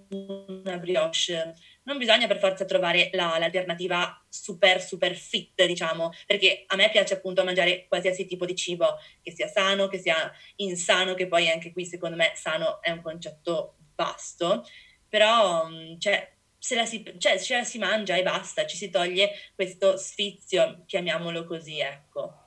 una 0.10 0.78
brioche, 0.78 1.54
non 1.84 1.98
bisogna 1.98 2.28
per 2.28 2.40
forza 2.40 2.66
trovare 2.66 3.10
la- 3.14 3.38
l'alternativa 3.38 4.24
super, 4.30 4.82
super 4.82 5.16
fit, 5.16 5.66
diciamo, 5.66 6.12
perché 6.26 6.64
a 6.68 6.76
me 6.76 6.90
piace 6.90 7.16
appunto 7.16 7.44
mangiare 7.44 7.86
qualsiasi 7.88 8.26
tipo 8.26 8.46
di 8.46 8.56
cibo, 8.56 8.98
che 9.22 9.32
sia 9.32 9.48
sano, 9.48 9.88
che 9.88 9.98
sia 10.00 10.32
insano, 10.58 11.14
che 11.14 11.28
poi 11.28 11.50
anche 11.50 11.72
qui 11.74 11.86
secondo 11.86 12.16
me 12.16 12.32
sano 12.36 12.82
è 12.82 12.92
un 12.92 13.02
concetto 13.02 13.76
vasto, 13.96 14.64
però, 15.08 15.68
mh, 15.68 16.00
cioè, 16.00 16.36
se 16.58 16.76
la 16.76 16.86
si, 16.86 17.04
cioè, 17.18 17.40
ce 17.40 17.58
la 17.58 17.64
si 17.64 17.78
mangia 17.80 18.16
e 18.16 18.24
basta, 18.24 18.66
ci 18.66 18.78
si 18.78 18.90
toglie 18.90 19.32
questo 19.56 19.98
sfizio, 19.98 20.84
chiamiamolo 20.86 21.44
così, 21.46 21.80
ecco. 21.80 22.41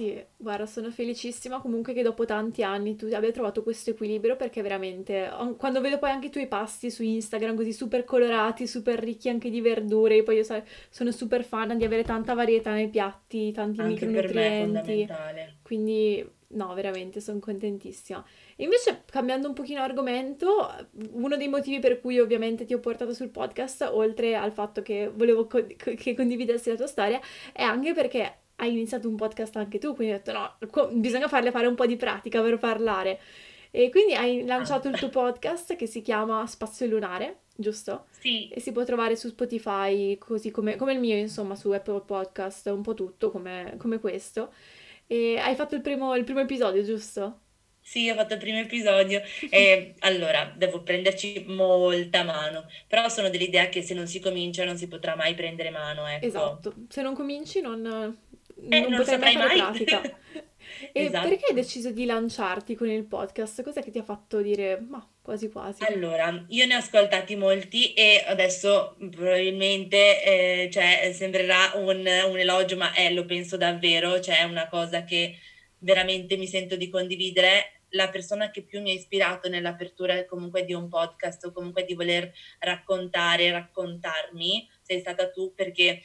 Sì, 0.00 0.18
guarda, 0.34 0.64
sono 0.64 0.90
felicissima 0.90 1.60
comunque 1.60 1.92
che 1.92 2.02
dopo 2.02 2.24
tanti 2.24 2.62
anni 2.62 2.96
tu 2.96 3.04
abbia 3.12 3.30
trovato 3.32 3.62
questo 3.62 3.90
equilibrio 3.90 4.34
perché 4.34 4.62
veramente, 4.62 5.26
an- 5.26 5.56
quando 5.56 5.82
vedo 5.82 5.98
poi 5.98 6.08
anche 6.08 6.28
i 6.28 6.30
tuoi 6.30 6.46
pasti 6.48 6.90
su 6.90 7.02
Instagram 7.02 7.54
così 7.54 7.74
super 7.74 8.04
colorati, 8.04 8.66
super 8.66 8.98
ricchi 8.98 9.28
anche 9.28 9.50
di 9.50 9.60
verdure, 9.60 10.22
poi 10.22 10.36
io 10.36 10.42
sai, 10.42 10.62
sono 10.88 11.10
super 11.12 11.44
fan 11.44 11.76
di 11.76 11.84
avere 11.84 12.02
tanta 12.02 12.32
varietà 12.32 12.72
nei 12.72 12.88
piatti, 12.88 13.52
tanti 13.52 13.82
Anche 13.82 14.06
per 14.06 14.32
me 14.32 14.46
è 14.46 14.64
micronutrienti, 14.64 14.64
fondamentale. 14.64 15.56
quindi 15.62 16.38
No, 16.52 16.74
veramente, 16.74 17.20
sono 17.20 17.38
contentissima. 17.38 18.24
E 18.56 18.64
invece, 18.64 19.04
cambiando 19.06 19.46
un 19.46 19.54
pochino 19.54 19.82
argomento, 19.82 20.68
uno 21.12 21.36
dei 21.36 21.46
motivi 21.46 21.78
per 21.78 22.00
cui 22.00 22.18
ovviamente 22.18 22.64
ti 22.64 22.74
ho 22.74 22.80
portato 22.80 23.14
sul 23.14 23.28
podcast, 23.28 23.82
oltre 23.92 24.34
al 24.34 24.50
fatto 24.50 24.82
che 24.82 25.08
volevo 25.14 25.46
co- 25.46 25.64
che 25.76 26.14
condividessi 26.16 26.68
la 26.70 26.74
tua 26.74 26.88
storia, 26.88 27.20
è 27.52 27.62
anche 27.62 27.94
perché 27.94 28.39
hai 28.60 28.70
iniziato 28.72 29.08
un 29.08 29.16
podcast 29.16 29.56
anche 29.56 29.78
tu, 29.78 29.94
quindi 29.94 30.14
ho 30.14 30.16
detto 30.18 30.32
no, 30.32 30.56
co- 30.70 30.88
bisogna 30.92 31.28
farle 31.28 31.50
fare 31.50 31.66
un 31.66 31.74
po' 31.74 31.86
di 31.86 31.96
pratica 31.96 32.40
per 32.42 32.58
parlare. 32.58 33.18
E 33.72 33.88
quindi 33.88 34.14
hai 34.14 34.44
lanciato 34.44 34.88
il 34.88 34.98
tuo 34.98 35.08
podcast 35.10 35.76
che 35.76 35.86
si 35.86 36.02
chiama 36.02 36.46
Spazio 36.46 36.86
Lunare, 36.86 37.40
giusto? 37.54 38.06
Sì. 38.10 38.48
E 38.48 38.60
si 38.60 38.72
può 38.72 38.84
trovare 38.84 39.16
su 39.16 39.28
Spotify, 39.28 40.18
così 40.18 40.50
come, 40.50 40.76
come 40.76 40.92
il 40.92 41.00
mio, 41.00 41.16
insomma, 41.16 41.54
su 41.54 41.70
Apple 41.70 42.02
Podcast, 42.02 42.66
un 42.66 42.82
po' 42.82 42.94
tutto 42.94 43.30
come, 43.30 43.74
come 43.78 43.98
questo. 43.98 44.52
E 45.06 45.38
hai 45.38 45.54
fatto 45.54 45.74
il 45.74 45.80
primo, 45.80 46.14
il 46.14 46.24
primo 46.24 46.40
episodio, 46.40 46.82
giusto? 46.82 47.40
Sì, 47.80 48.08
ho 48.10 48.14
fatto 48.14 48.34
il 48.34 48.40
primo 48.40 48.58
episodio 48.58 49.22
e 49.50 49.94
allora 50.00 50.52
devo 50.54 50.82
prenderci 50.82 51.44
molta 51.48 52.24
mano, 52.24 52.66
però 52.86 53.08
sono 53.08 53.30
dell'idea 53.30 53.68
che 53.68 53.82
se 53.82 53.94
non 53.94 54.06
si 54.06 54.20
comincia 54.20 54.64
non 54.64 54.76
si 54.76 54.86
potrà 54.86 55.16
mai 55.16 55.34
prendere 55.34 55.70
mano, 55.70 56.06
ecco. 56.06 56.26
Esatto, 56.26 56.74
se 56.88 57.02
non 57.02 57.14
cominci 57.14 57.60
non, 57.60 58.16
Eh, 58.68 58.80
non 58.80 58.90
non 58.90 58.98
potrai 58.98 59.18
mai 59.18 59.32
fare 59.32 59.46
mai. 59.46 59.56
pratica. 59.56 60.00
E 60.92 61.04
Esatto. 61.04 61.28
perché 61.28 61.46
hai 61.48 61.54
deciso 61.54 61.90
di 61.90 62.04
lanciarti 62.04 62.74
con 62.74 62.88
il 62.88 63.04
podcast? 63.04 63.62
Cos'è 63.62 63.82
che 63.82 63.90
ti 63.90 63.98
ha 63.98 64.02
fatto 64.04 64.40
dire, 64.40 64.80
ma 64.80 65.06
quasi 65.20 65.50
quasi? 65.50 65.84
Allora, 65.84 66.44
io 66.48 66.66
ne 66.66 66.74
ho 66.74 66.78
ascoltati 66.78 67.36
molti 67.36 67.92
e 67.92 68.22
adesso 68.26 68.96
probabilmente 69.10 70.22
eh, 70.64 70.70
cioè, 70.70 71.10
sembrerà 71.14 71.72
un, 71.74 71.98
un 71.98 72.38
elogio, 72.38 72.76
ma 72.76 72.94
eh, 72.94 73.12
lo 73.12 73.24
penso 73.24 73.56
davvero, 73.56 74.20
cioè 74.20 74.38
è 74.40 74.44
una 74.44 74.68
cosa 74.68 75.04
che 75.04 75.36
veramente 75.78 76.36
mi 76.36 76.46
sento 76.46 76.76
di 76.76 76.88
condividere. 76.88 77.82
La 77.94 78.08
persona 78.08 78.50
che 78.50 78.62
più 78.62 78.80
mi 78.80 78.90
ha 78.90 78.94
ispirato 78.94 79.48
nell'apertura 79.48 80.24
comunque 80.26 80.64
di 80.64 80.72
un 80.72 80.88
podcast 80.88 81.44
o 81.46 81.52
comunque 81.52 81.84
di 81.84 81.94
voler 81.94 82.32
raccontare, 82.60 83.50
raccontarmi, 83.50 84.68
sei 84.80 85.00
stata 85.00 85.28
tu 85.30 85.52
perché 85.54 86.00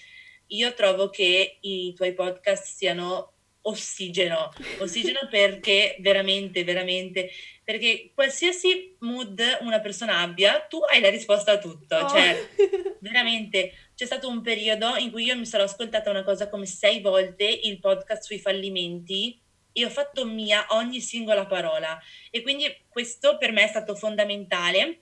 io 0.48 0.74
trovo 0.74 1.10
che 1.10 1.58
i 1.62 1.94
tuoi 1.94 2.14
podcast 2.14 2.64
siano 2.76 3.34
ossigeno, 3.62 4.52
ossigeno 4.80 5.28
perché 5.30 5.96
veramente, 6.00 6.64
veramente, 6.64 7.32
perché 7.64 8.12
qualsiasi 8.14 8.96
mood 9.00 9.42
una 9.62 9.80
persona 9.80 10.20
abbia, 10.20 10.60
tu 10.62 10.80
hai 10.82 11.02
la 11.02 11.10
risposta 11.10 11.54
a 11.54 11.58
tutto, 11.58 11.96
Oh. 11.96 12.10
cioè 12.10 12.50
veramente 13.00 13.74
c'è 13.96 14.06
stato 14.06 14.28
un 14.28 14.42
periodo 14.42 14.96
in 14.98 15.12
cui 15.12 15.24
io 15.26 15.38
mi 15.38 15.46
sarò 15.46 15.64
ascoltata 15.64 16.10
una 16.10 16.24
cosa 16.24 16.50
come 16.50 16.66
sei 16.66 17.02
volte 17.02 17.46
il 17.46 17.80
podcast 17.80 18.24
sui 18.24 18.40
fallimenti 18.40 19.40
e 19.72 19.86
ho 19.86 19.90
fatto 19.90 20.26
mia 20.26 20.66
ogni 20.70 21.02
singola 21.02 21.46
parola 21.46 22.00
e 22.30 22.42
quindi 22.42 22.66
questo 22.88 23.38
per 23.38 23.52
me 23.52 23.64
è 23.64 23.68
stato 23.68 23.96
fondamentale 23.96 25.02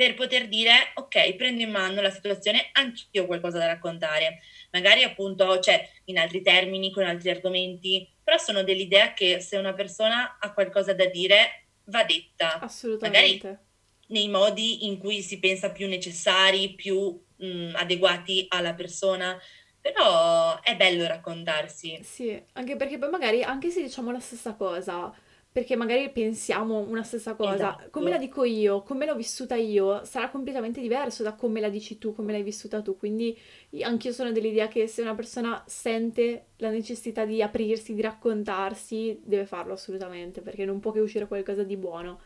per 0.00 0.14
poter 0.14 0.48
dire 0.48 0.92
ok, 0.94 1.34
prendo 1.34 1.60
in 1.60 1.70
mano 1.70 2.00
la 2.00 2.08
situazione, 2.08 2.70
anch'io 2.72 3.24
ho 3.24 3.26
qualcosa 3.26 3.58
da 3.58 3.66
raccontare 3.66 4.40
magari 4.70 5.02
appunto, 5.02 5.60
cioè 5.60 5.86
in 6.04 6.16
altri 6.16 6.40
termini, 6.40 6.90
con 6.90 7.04
altri 7.04 7.28
argomenti, 7.28 8.10
però 8.24 8.38
sono 8.38 8.62
dell'idea 8.62 9.12
che 9.12 9.40
se 9.40 9.58
una 9.58 9.74
persona 9.74 10.38
ha 10.40 10.54
qualcosa 10.54 10.94
da 10.94 11.04
dire, 11.04 11.66
va 11.84 12.02
detta, 12.04 12.60
Assolutamente. 12.60 13.58
nei 14.06 14.30
modi 14.30 14.86
in 14.86 14.96
cui 14.96 15.20
si 15.20 15.38
pensa 15.38 15.70
più 15.70 15.86
necessari, 15.86 16.70
più 16.70 17.22
mh, 17.36 17.72
adeguati 17.74 18.46
alla 18.48 18.72
persona, 18.72 19.38
però 19.82 20.62
è 20.62 20.76
bello 20.76 21.06
raccontarsi. 21.06 21.98
Sì, 22.02 22.42
anche 22.52 22.76
perché 22.76 22.96
poi 22.96 23.10
magari, 23.10 23.42
anche 23.42 23.68
se 23.68 23.82
diciamo 23.82 24.10
la 24.10 24.20
stessa 24.20 24.54
cosa, 24.54 25.14
perché 25.52 25.74
magari 25.76 26.10
pensiamo 26.12 26.78
una 26.78 27.02
stessa 27.02 27.34
cosa, 27.34 27.54
Esatto. 27.54 27.90
come 27.90 28.10
la 28.10 28.18
dico 28.18 28.44
io, 28.44 28.82
come 28.82 29.04
l'ho 29.06 29.16
vissuta 29.16 29.56
io, 29.56 30.04
sarà 30.04 30.30
completamente 30.30 30.80
diverso 30.80 31.22
da 31.24 31.34
come 31.34 31.60
la 31.60 31.68
dici 31.68 31.98
tu, 31.98 32.14
come 32.14 32.30
l'hai 32.32 32.42
vissuta 32.44 32.82
tu. 32.82 32.96
Quindi 32.96 33.36
io- 33.70 33.86
anch'io 33.86 34.12
sono 34.12 34.30
dell'idea 34.30 34.68
che 34.68 34.86
se 34.86 35.02
una 35.02 35.14
persona 35.16 35.62
sente 35.66 36.46
la 36.58 36.70
necessità 36.70 37.24
di 37.24 37.42
aprirsi, 37.42 37.94
di 37.94 38.00
raccontarsi, 38.02 39.20
deve 39.24 39.44
farlo 39.46 39.72
assolutamente, 39.72 40.40
perché 40.40 40.64
non 40.64 40.78
può 40.80 40.92
che 40.92 41.00
uscire 41.00 41.26
qualcosa 41.26 41.64
di 41.64 41.76
buono. 41.76 42.20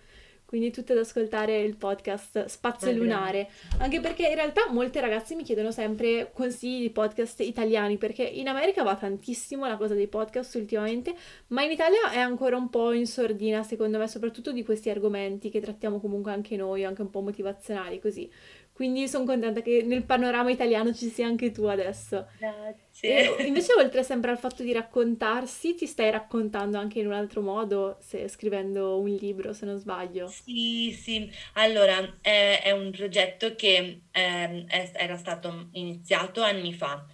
Quindi 0.46 0.70
tutte 0.70 0.92
ad 0.92 0.98
ascoltare 0.98 1.62
il 1.62 1.74
podcast 1.76 2.44
Spazio 2.44 2.88
bene. 2.88 2.98
Lunare, 2.98 3.48
anche 3.78 4.00
perché 4.00 4.28
in 4.28 4.34
realtà 4.34 4.70
molte 4.70 5.00
ragazze 5.00 5.34
mi 5.34 5.42
chiedono 5.42 5.72
sempre 5.72 6.30
consigli 6.32 6.82
di 6.82 6.90
podcast 6.90 7.40
italiani, 7.40 7.96
perché 7.96 8.22
in 8.22 8.46
America 8.48 8.82
va 8.82 8.94
tantissimo 8.94 9.66
la 9.66 9.76
cosa 9.76 9.94
dei 9.94 10.06
podcast 10.06 10.54
ultimamente, 10.54 11.14
ma 11.48 11.62
in 11.62 11.72
Italia 11.72 12.10
è 12.12 12.18
ancora 12.18 12.56
un 12.56 12.70
po' 12.70 12.92
in 12.92 13.06
sordina, 13.06 13.62
secondo 13.62 13.98
me, 13.98 14.06
soprattutto 14.06 14.52
di 14.52 14.64
questi 14.64 14.90
argomenti 14.90 15.50
che 15.50 15.60
trattiamo 15.60 15.98
comunque 15.98 16.30
anche 16.30 16.56
noi, 16.56 16.84
anche 16.84 17.02
un 17.02 17.10
po' 17.10 17.20
motivazionali, 17.20 17.98
così. 17.98 18.30
Quindi 18.74 19.08
sono 19.08 19.24
contenta 19.24 19.62
che 19.62 19.82
nel 19.84 20.04
panorama 20.04 20.50
italiano 20.50 20.92
ci 20.92 21.08
sia 21.08 21.26
anche 21.26 21.52
tu 21.52 21.64
adesso. 21.64 22.26
Grazie. 22.38 23.30
E 23.36 23.36
invece, 23.46 23.74
oltre 23.74 24.02
sempre 24.02 24.30
al 24.32 24.38
fatto 24.38 24.62
di 24.62 24.72
raccontarsi, 24.72 25.74
ti 25.74 25.86
stai 25.86 26.10
raccontando 26.10 26.78
anche 26.78 27.00
in 27.00 27.06
un 27.06 27.12
altro 27.14 27.42
modo, 27.42 27.98
se- 28.00 28.28
scrivendo 28.28 28.98
un 29.00 29.10
libro, 29.10 29.52
se 29.52 29.66
non 29.66 29.78
sbaglio. 29.78 30.36
Sì, 30.44 30.90
sì, 30.92 31.30
allora 31.54 32.18
è, 32.22 32.60
è 32.64 32.70
un 32.70 32.90
progetto 32.90 33.54
che 33.54 34.04
ehm, 34.10 34.66
è- 34.66 34.90
era 34.94 35.16
stato 35.18 35.68
iniziato 35.72 36.42
anni 36.42 36.72
fa, 36.72 37.06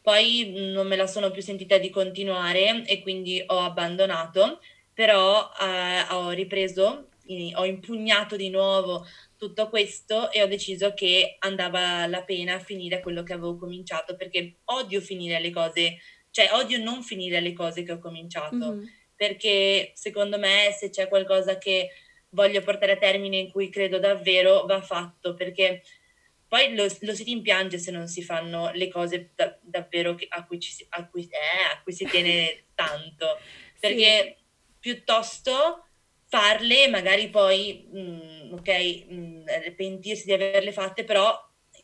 poi 0.00 0.52
non 0.72 0.86
me 0.88 0.96
la 0.96 1.06
sono 1.06 1.30
più 1.30 1.42
sentita 1.42 1.78
di 1.78 1.90
continuare 1.90 2.84
e 2.84 3.02
quindi 3.02 3.42
ho 3.46 3.58
abbandonato, 3.60 4.60
però 4.92 5.50
eh, 5.60 6.02
ho 6.10 6.30
ripreso, 6.30 7.10
ho 7.54 7.64
impugnato 7.64 8.36
di 8.36 8.50
nuovo 8.50 9.06
tutto 9.36 9.68
questo 9.68 10.30
e 10.32 10.42
ho 10.42 10.46
deciso 10.46 10.94
che 10.94 11.36
andava 11.40 12.06
la 12.06 12.22
pena 12.22 12.58
finire 12.58 13.00
quello 13.00 13.22
che 13.22 13.32
avevo 13.34 13.56
cominciato, 13.56 14.16
perché 14.16 14.56
odio 14.64 15.00
finire 15.00 15.38
le 15.40 15.50
cose, 15.50 15.98
cioè 16.30 16.50
odio 16.52 16.78
non 16.78 17.02
finire 17.02 17.40
le 17.40 17.52
cose 17.52 17.82
che 17.82 17.92
ho 17.92 17.98
cominciato. 17.98 18.56
Mhm. 18.56 18.90
perché 19.16 19.92
secondo 19.94 20.38
me 20.38 20.74
se 20.78 20.90
c'è 20.90 21.08
qualcosa 21.08 21.56
che 21.56 21.88
voglio 22.30 22.60
portare 22.60 22.92
a 22.92 22.96
termine 22.98 23.38
in 23.38 23.50
cui 23.50 23.70
credo 23.70 23.98
davvero 23.98 24.66
va 24.66 24.82
fatto, 24.82 25.32
perché 25.32 25.82
poi 26.46 26.74
lo, 26.74 26.86
lo 27.00 27.14
si 27.14 27.24
rimpiange 27.24 27.78
se 27.78 27.90
non 27.90 28.08
si 28.08 28.22
fanno 28.22 28.70
le 28.74 28.88
cose 28.88 29.30
da- 29.34 29.56
davvero 29.62 30.14
che- 30.14 30.26
a, 30.28 30.44
cui 30.44 30.60
ci 30.60 30.86
a, 30.90 31.06
cui, 31.08 31.22
eh, 31.22 31.72
a 31.74 31.80
cui 31.82 31.94
si 31.94 32.04
tiene 32.04 32.64
tanto, 32.76 33.38
perché 33.80 34.36
piuttosto 34.78 35.85
farle 36.36 36.88
magari 36.88 37.28
poi, 37.30 37.86
mm, 37.94 38.52
ok, 38.52 39.04
mm, 39.10 39.46
pentirsi 39.76 40.24
di 40.26 40.32
averle 40.32 40.72
fatte, 40.72 41.04
però 41.04 41.34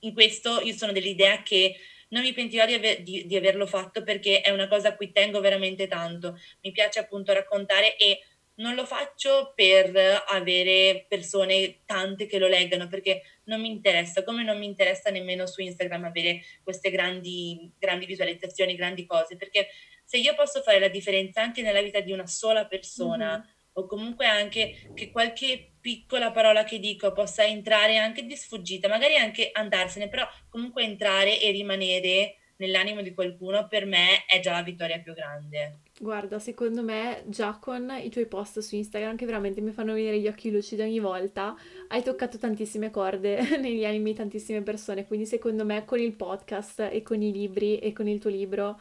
in 0.01 0.13
questo 0.13 0.61
io 0.61 0.75
sono 0.75 0.93
dell'idea 0.93 1.43
che 1.43 1.77
non 2.09 2.23
mi 2.23 2.33
pentirò 2.35 2.67
di, 2.67 2.75
aver- 2.75 3.01
di- 3.03 3.27
di 3.27 3.37
averlo 3.37 3.67
fatto 3.67 4.03
perché 4.03 4.43
è 4.43 4.51
una 4.51 4.69
cosa 4.69 4.89
a 4.89 4.97
cui 4.97 5.13
tengo 5.13 5.41
veramente 5.41 5.87
tanto. 5.87 6.39
Mi 6.61 6.71
piace 6.73 6.99
appunto 6.99 7.33
raccontare 7.33 7.97
e 7.97 8.21
non 8.57 8.75
lo 8.75 8.85
faccio 8.85 9.53
per 9.57 9.97
avere 10.27 11.07
persone 11.09 11.79
tante 11.87 12.27
che 12.27 12.39
lo 12.39 12.49
leggano 12.49 12.87
perché 12.87 13.23
non 13.45 13.63
mi 13.63 13.71
interessa, 13.71 14.23
come 14.23 14.45
non 14.45 14.59
mi 14.59 14.67
interessa 14.67 15.09
nemmeno 15.11 15.47
su 15.47 15.63
Instagram 15.63 16.05
avere 16.05 16.43
queste 16.63 16.91
grandi, 16.91 17.73
grandi 17.79 18.05
visualizzazioni, 18.05 18.75
grandi 18.75 19.07
cose, 19.07 19.37
perché 19.37 19.69
se 20.05 20.19
io 20.19 20.35
posso 20.35 20.61
fare 20.61 20.79
la 20.79 20.89
differenza 20.89 21.41
anche 21.41 21.63
nella 21.63 21.81
vita 21.81 22.01
di 22.01 22.13
una 22.13 22.27
sola 22.27 22.67
persona 22.67 23.39
Mhm. 23.39 23.61
O 23.75 23.87
comunque 23.87 24.27
anche 24.27 24.91
che 24.95 25.11
qualche 25.11 25.73
piccola 25.81 26.31
parola 26.31 26.65
che 26.65 26.79
dico 26.79 27.13
possa 27.13 27.45
entrare 27.45 27.99
anche 27.99 28.25
di 28.25 28.37
sfuggita, 28.37 28.89
magari 28.89 29.17
anche 29.17 29.51
andarsene, 29.53 30.09
però 30.09 30.27
comunque 30.49 30.85
entrare 30.85 31.41
e 31.41 31.51
rimanere 31.51 32.37
nell'animo 32.57 33.03
di 33.03 33.13
qualcuno 33.13 33.67
per 33.67 33.87
me 33.87 34.25
è 34.27 34.39
già 34.39 34.53
la 34.53 34.63
vittoria 34.63 35.01
più 35.01 35.13
grande. 35.13 35.79
Guarda, 35.99 36.39
secondo 36.39 36.83
me 36.83 37.25
già 37.27 37.59
con 37.61 37.93
i 38.01 38.09
tuoi 38.09 38.27
post 38.27 38.61
su 38.61 38.77
Instagram 38.77 39.17
che 39.17 39.27
veramente 39.27 39.61
mi 39.61 39.73
fanno 39.73 39.95
venire 39.95 40.19
gli 40.21 40.29
occhi 40.29 40.51
lucidi 40.51 40.83
ogni 40.83 41.01
volta, 41.01 41.55
hai 41.89 42.03
toccato 42.03 42.39
tantissime 42.39 42.91
corde 42.91 43.41
negli 43.59 43.85
animi 43.85 44.11
di 44.11 44.17
tantissime 44.17 44.63
persone, 44.63 45.07
quindi 45.07 45.27
secondo 45.27 45.65
me 45.65 45.85
con 45.85 45.99
il 45.99 46.13
podcast 46.13 46.89
e 46.93 47.03
con 47.03 47.21
i 47.21 47.33
libri 47.33 47.79
e 47.79 47.93
con 47.93 48.07
il 48.07 48.21
tuo 48.21 48.31
libro 48.31 48.81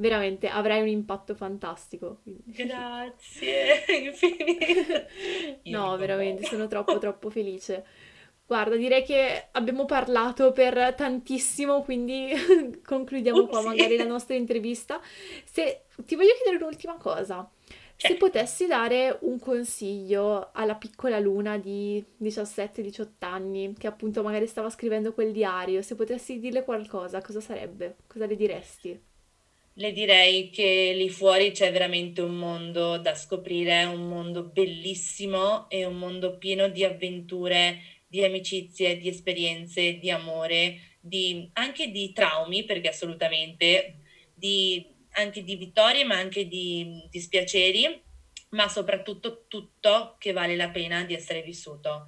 veramente 0.00 0.48
avrai 0.48 0.80
un 0.82 0.88
impatto 0.88 1.34
fantastico. 1.34 2.20
Grazie, 2.46 3.84
No, 5.66 5.96
veramente, 5.96 6.44
sono 6.44 6.66
troppo 6.66 6.98
troppo 6.98 7.30
felice. 7.30 7.84
Guarda, 8.46 8.74
direi 8.76 9.04
che 9.04 9.48
abbiamo 9.52 9.84
parlato 9.84 10.52
per 10.52 10.94
tantissimo, 10.94 11.82
quindi 11.82 12.32
concludiamo 12.84 13.46
qua 13.46 13.60
Upsi. 13.60 13.62
magari 13.62 13.96
la 13.96 14.04
nostra 14.04 14.34
intervista. 14.34 15.00
Se 15.44 15.84
ti 16.04 16.16
voglio 16.16 16.32
chiedere 16.42 16.62
un'ultima 16.62 16.96
cosa. 16.96 17.48
Se 17.96 18.16
Certo. 18.16 18.16
potessi 18.16 18.66
dare 18.66 19.18
un 19.22 19.38
consiglio 19.38 20.50
alla 20.52 20.74
piccola 20.74 21.18
Luna 21.20 21.58
di 21.58 22.02
17-18 22.16 23.26
anni, 23.28 23.74
che 23.78 23.86
appunto 23.86 24.22
magari 24.22 24.46
stava 24.46 24.70
scrivendo 24.70 25.12
quel 25.12 25.32
diario, 25.32 25.82
se 25.82 25.94
potessi 25.94 26.38
dirle 26.40 26.64
qualcosa, 26.64 27.20
cosa 27.20 27.40
sarebbe? 27.40 27.98
Cosa 28.06 28.24
le 28.26 28.36
diresti? 28.36 29.00
Le 29.80 29.92
direi 29.92 30.50
che 30.50 30.92
lì 30.94 31.08
fuori 31.08 31.52
c'è 31.52 31.72
veramente 31.72 32.20
un 32.20 32.36
mondo 32.36 32.98
da 32.98 33.14
scoprire, 33.14 33.84
un 33.84 34.08
mondo 34.08 34.42
bellissimo 34.42 35.70
e 35.70 35.86
un 35.86 35.96
mondo 35.96 36.36
pieno 36.36 36.68
di 36.68 36.84
avventure, 36.84 37.80
di 38.06 38.22
amicizie, 38.22 38.98
di 38.98 39.08
esperienze, 39.08 39.96
di 39.98 40.10
amore, 40.10 40.98
di, 41.00 41.48
anche 41.54 41.90
di 41.90 42.12
traumi, 42.12 42.64
perché 42.64 42.88
assolutamente, 42.88 44.02
di, 44.34 44.86
anche 45.12 45.42
di 45.42 45.56
vittorie, 45.56 46.04
ma 46.04 46.16
anche 46.16 46.46
di 46.46 47.08
dispiaceri, 47.08 48.02
ma 48.50 48.68
soprattutto 48.68 49.46
tutto 49.48 50.16
che 50.18 50.32
vale 50.32 50.56
la 50.56 50.68
pena 50.68 51.04
di 51.04 51.14
essere 51.14 51.40
vissuto 51.40 52.06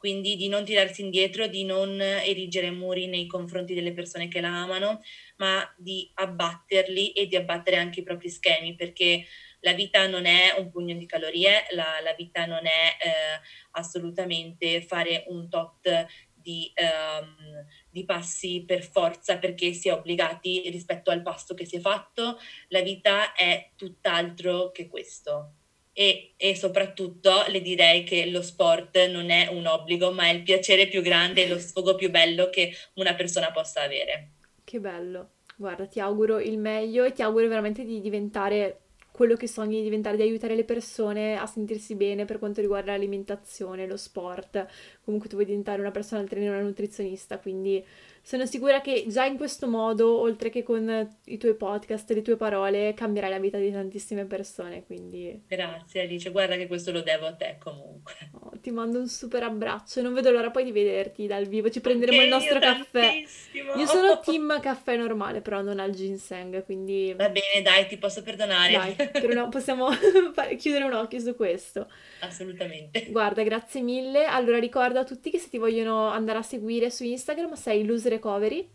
quindi 0.00 0.36
di 0.36 0.48
non 0.48 0.64
tirarsi 0.64 1.02
indietro, 1.02 1.46
di 1.46 1.62
non 1.62 2.00
erigere 2.00 2.70
muri 2.70 3.06
nei 3.06 3.26
confronti 3.26 3.74
delle 3.74 3.92
persone 3.92 4.28
che 4.28 4.40
la 4.40 4.62
amano, 4.62 5.02
ma 5.36 5.62
di 5.76 6.10
abbatterli 6.14 7.12
e 7.12 7.26
di 7.26 7.36
abbattere 7.36 7.76
anche 7.76 8.00
i 8.00 8.02
propri 8.02 8.30
schemi, 8.30 8.74
perché 8.74 9.26
la 9.60 9.74
vita 9.74 10.06
non 10.06 10.24
è 10.24 10.54
un 10.56 10.70
pugno 10.70 10.94
di 10.94 11.04
calorie, 11.04 11.66
la, 11.72 12.00
la 12.02 12.14
vita 12.14 12.46
non 12.46 12.64
è 12.64 12.96
eh, 12.98 13.40
assolutamente 13.72 14.80
fare 14.80 15.24
un 15.26 15.50
tot 15.50 16.06
di, 16.32 16.72
um, 16.80 17.66
di, 17.90 18.06
passi 18.06 18.64
per 18.66 18.82
forza 18.82 19.36
perché 19.36 19.74
si 19.74 19.90
è 19.90 19.92
obbligati 19.92 20.70
rispetto 20.70 21.10
al 21.10 21.20
pasto 21.20 21.52
che 21.52 21.66
si 21.66 21.76
è 21.76 21.80
fatto, 21.80 22.38
la 22.68 22.80
vita 22.80 23.34
è 23.34 23.72
tutt'altro 23.76 24.70
che 24.70 24.88
questo 24.88 25.56
e, 26.00 26.32
e, 26.38 26.56
soprattutto 26.56 27.44
le 27.48 27.60
direi 27.60 28.04
che 28.04 28.30
lo 28.30 28.40
sport 28.40 29.04
non 29.08 29.28
è 29.28 29.48
un 29.48 29.66
obbligo, 29.66 30.10
ma 30.12 30.28
è 30.28 30.32
il 30.32 30.42
piacere 30.42 30.86
più 30.86 31.02
grande 31.02 31.44
e 31.44 31.48
lo 31.48 31.58
sfogo 31.58 31.94
più 31.94 32.08
bello 32.08 32.48
che 32.48 32.72
una 32.94 33.12
persona 33.12 33.50
possa 33.50 33.82
avere. 33.82 34.30
Che 34.64 34.80
bello. 34.80 35.32
Guarda, 35.56 35.84
ti 35.84 36.00
auguro 36.00 36.38
il 36.38 36.56
meglio 36.56 37.04
e 37.04 37.12
ti 37.12 37.20
auguro 37.20 37.46
veramente 37.48 37.84
di 37.84 38.00
diventare 38.00 38.78
quello 39.12 39.36
che 39.36 39.46
sogni 39.46 39.76
di 39.76 39.82
diventare, 39.82 40.16
di 40.16 40.22
aiutare 40.22 40.54
le 40.54 40.64
persone 40.64 41.36
a 41.36 41.44
sentirsi 41.44 41.94
bene 41.94 42.24
per 42.24 42.38
quanto 42.38 42.62
riguarda 42.62 42.92
l'alimentazione, 42.92 43.86
lo 43.86 43.98
sport. 43.98 44.66
Comunque 45.04 45.28
tu 45.28 45.34
vuoi 45.34 45.44
diventare 45.44 45.82
una 45.82 45.90
persona 45.90 46.22
al 46.22 46.28
trainer, 46.30 46.54
una 46.54 46.62
nutrizionista, 46.62 47.38
quindi 47.38 47.84
sono 48.22 48.46
sicura 48.46 48.80
che 48.80 49.04
già 49.08 49.24
in 49.24 49.36
questo 49.36 49.66
modo, 49.66 50.18
oltre 50.18 50.50
che 50.50 50.62
con 50.62 51.08
i 51.24 51.38
tuoi 51.38 51.54
podcast, 51.54 52.10
le 52.12 52.22
tue 52.22 52.36
parole, 52.36 52.94
cambierai 52.94 53.30
la 53.30 53.38
vita 53.38 53.58
di 53.58 53.72
tantissime 53.72 54.24
persone. 54.24 54.84
Quindi... 54.84 55.42
Grazie 55.46 56.02
Alice, 56.02 56.30
guarda 56.30 56.56
che 56.56 56.66
questo 56.66 56.92
lo 56.92 57.00
devo 57.00 57.26
a 57.26 57.32
te 57.32 57.56
comunque. 57.58 58.12
Oh, 58.40 58.52
ti 58.60 58.70
mando 58.70 58.98
un 58.98 59.08
super 59.08 59.42
abbraccio, 59.42 60.02
non 60.02 60.12
vedo 60.12 60.30
l'ora 60.30 60.50
poi 60.50 60.64
di 60.64 60.72
vederti 60.72 61.26
dal 61.26 61.46
vivo, 61.46 61.70
ci 61.70 61.80
prenderemo 61.80 62.18
okay, 62.18 62.28
il 62.28 62.32
nostro 62.32 62.54
io 62.54 62.60
caffè. 62.60 63.00
Tantissimo. 63.00 63.74
Io 63.74 63.86
sono 63.86 64.20
team 64.20 64.60
caffè 64.60 64.96
normale, 64.96 65.40
però 65.40 65.62
non 65.62 65.80
al 65.80 65.92
ginseng, 65.92 66.64
quindi... 66.64 67.14
Va 67.16 67.30
bene, 67.30 67.62
dai, 67.62 67.86
ti 67.88 67.96
posso 67.96 68.22
perdonare. 68.22 68.72
Dai, 68.72 69.10
però 69.10 69.32
no, 69.32 69.48
possiamo 69.48 69.88
chiudere 70.58 70.84
un 70.84 70.92
occhio 70.92 71.18
su 71.20 71.34
questo. 71.34 71.88
Assolutamente. 72.20 73.06
Guarda, 73.10 73.42
grazie 73.42 73.80
mille. 73.80 74.24
Allora 74.24 74.58
ricordo 74.58 74.98
a 74.98 75.04
tutti 75.04 75.30
che 75.30 75.38
se 75.38 75.48
ti 75.48 75.58
vogliono 75.58 76.08
andare 76.08 76.38
a 76.38 76.42
seguire 76.42 76.90
su 76.90 77.04
Instagram 77.04 77.54
sei 77.54 77.84
Lose 77.84 78.08
Recovery, 78.10 78.68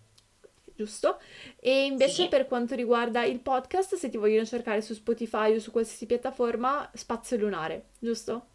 giusto? 0.76 1.20
E 1.60 1.86
invece 1.86 2.24
sì. 2.24 2.28
per 2.28 2.48
quanto 2.48 2.76
riguarda 2.76 3.24
il 3.24 3.40
podcast, 3.40 3.96
se 3.96 4.10
ti 4.10 4.18
vogliono 4.18 4.46
cercare 4.46 4.82
su 4.82 4.94
Spotify 4.94 5.56
o 5.56 5.60
su 5.60 5.72
qualsiasi 5.72 6.06
piattaforma, 6.06 6.90
Spazio 6.94 7.38
Lunare, 7.38 7.90
giusto? 8.00 8.48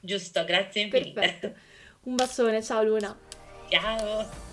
Giusto, 0.00 0.44
grazie 0.44 0.82
infinite. 0.82 1.12
Perfetto. 1.12 1.54
Un 2.04 2.14
bacione, 2.14 2.62
ciao 2.62 2.82
Luna. 2.82 3.16
Ciao. 3.68 4.47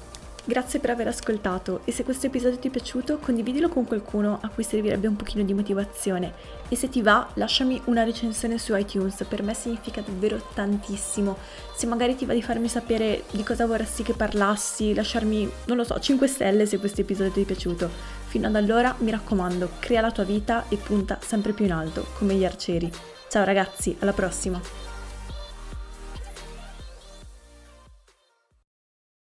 Grazie 0.48 0.80
per 0.80 0.92
aver 0.92 1.08
ascoltato 1.08 1.82
e 1.86 1.92
se 1.92 2.04
questo 2.04 2.28
episodio 2.28 2.60
ti 2.60 2.68
è 2.68 2.72
piaciuto 2.72 3.18
condividilo 3.18 3.68
con 3.68 3.84
qualcuno 3.84 4.38
a 4.44 4.50
cui 4.50 4.64
servirebbe 4.64 5.08
un 5.08 5.16
pochino 5.16 5.44
di 5.44 5.56
motivazione 5.56 6.34
e 6.70 6.76
se 6.76 6.88
ti 6.88 7.02
va 7.02 7.28
lasciami 7.34 7.82
una 7.86 8.04
recensione 8.04 8.60
su 8.60 8.76
iTunes, 8.76 9.26
per 9.28 9.42
me 9.42 9.56
significa 9.56 10.02
davvero 10.02 10.40
tantissimo. 10.54 11.36
Se 11.76 11.88
magari 11.88 12.16
ti 12.16 12.26
va 12.26 12.34
di 12.34 12.44
farmi 12.44 12.68
sapere 12.68 13.24
di 13.32 13.42
cosa 13.42 13.66
vorresti 13.66 14.04
che 14.04 14.14
parlassi, 14.14 14.94
lasciarmi, 14.94 15.50
non 15.66 15.78
lo 15.78 15.84
so, 15.84 16.00
5 16.00 16.28
stelle 16.28 16.68
se 16.68 16.78
questo 16.78 17.02
episodio 17.02 17.32
ti 17.32 17.42
è 17.42 17.46
piaciuto. 17.46 17.90
Fino 18.28 18.46
ad 18.46 18.56
allora 18.56 18.94
mi 19.00 19.10
raccomando, 19.10 19.72
crea 19.80 20.02
la 20.02 20.12
tua 20.12 20.26
vita 20.26 20.66
e 20.70 20.78
punta 20.78 21.18
sempre 21.24 21.54
più 21.54 21.66
in 21.66 21.72
alto, 21.72 22.06
come 22.20 22.36
gli 22.36 22.46
arcieri. 22.46 22.92
Ciao 23.30 23.44
ragazzi, 23.44 23.96
alla 24.00 24.14
prossima! 24.14 24.85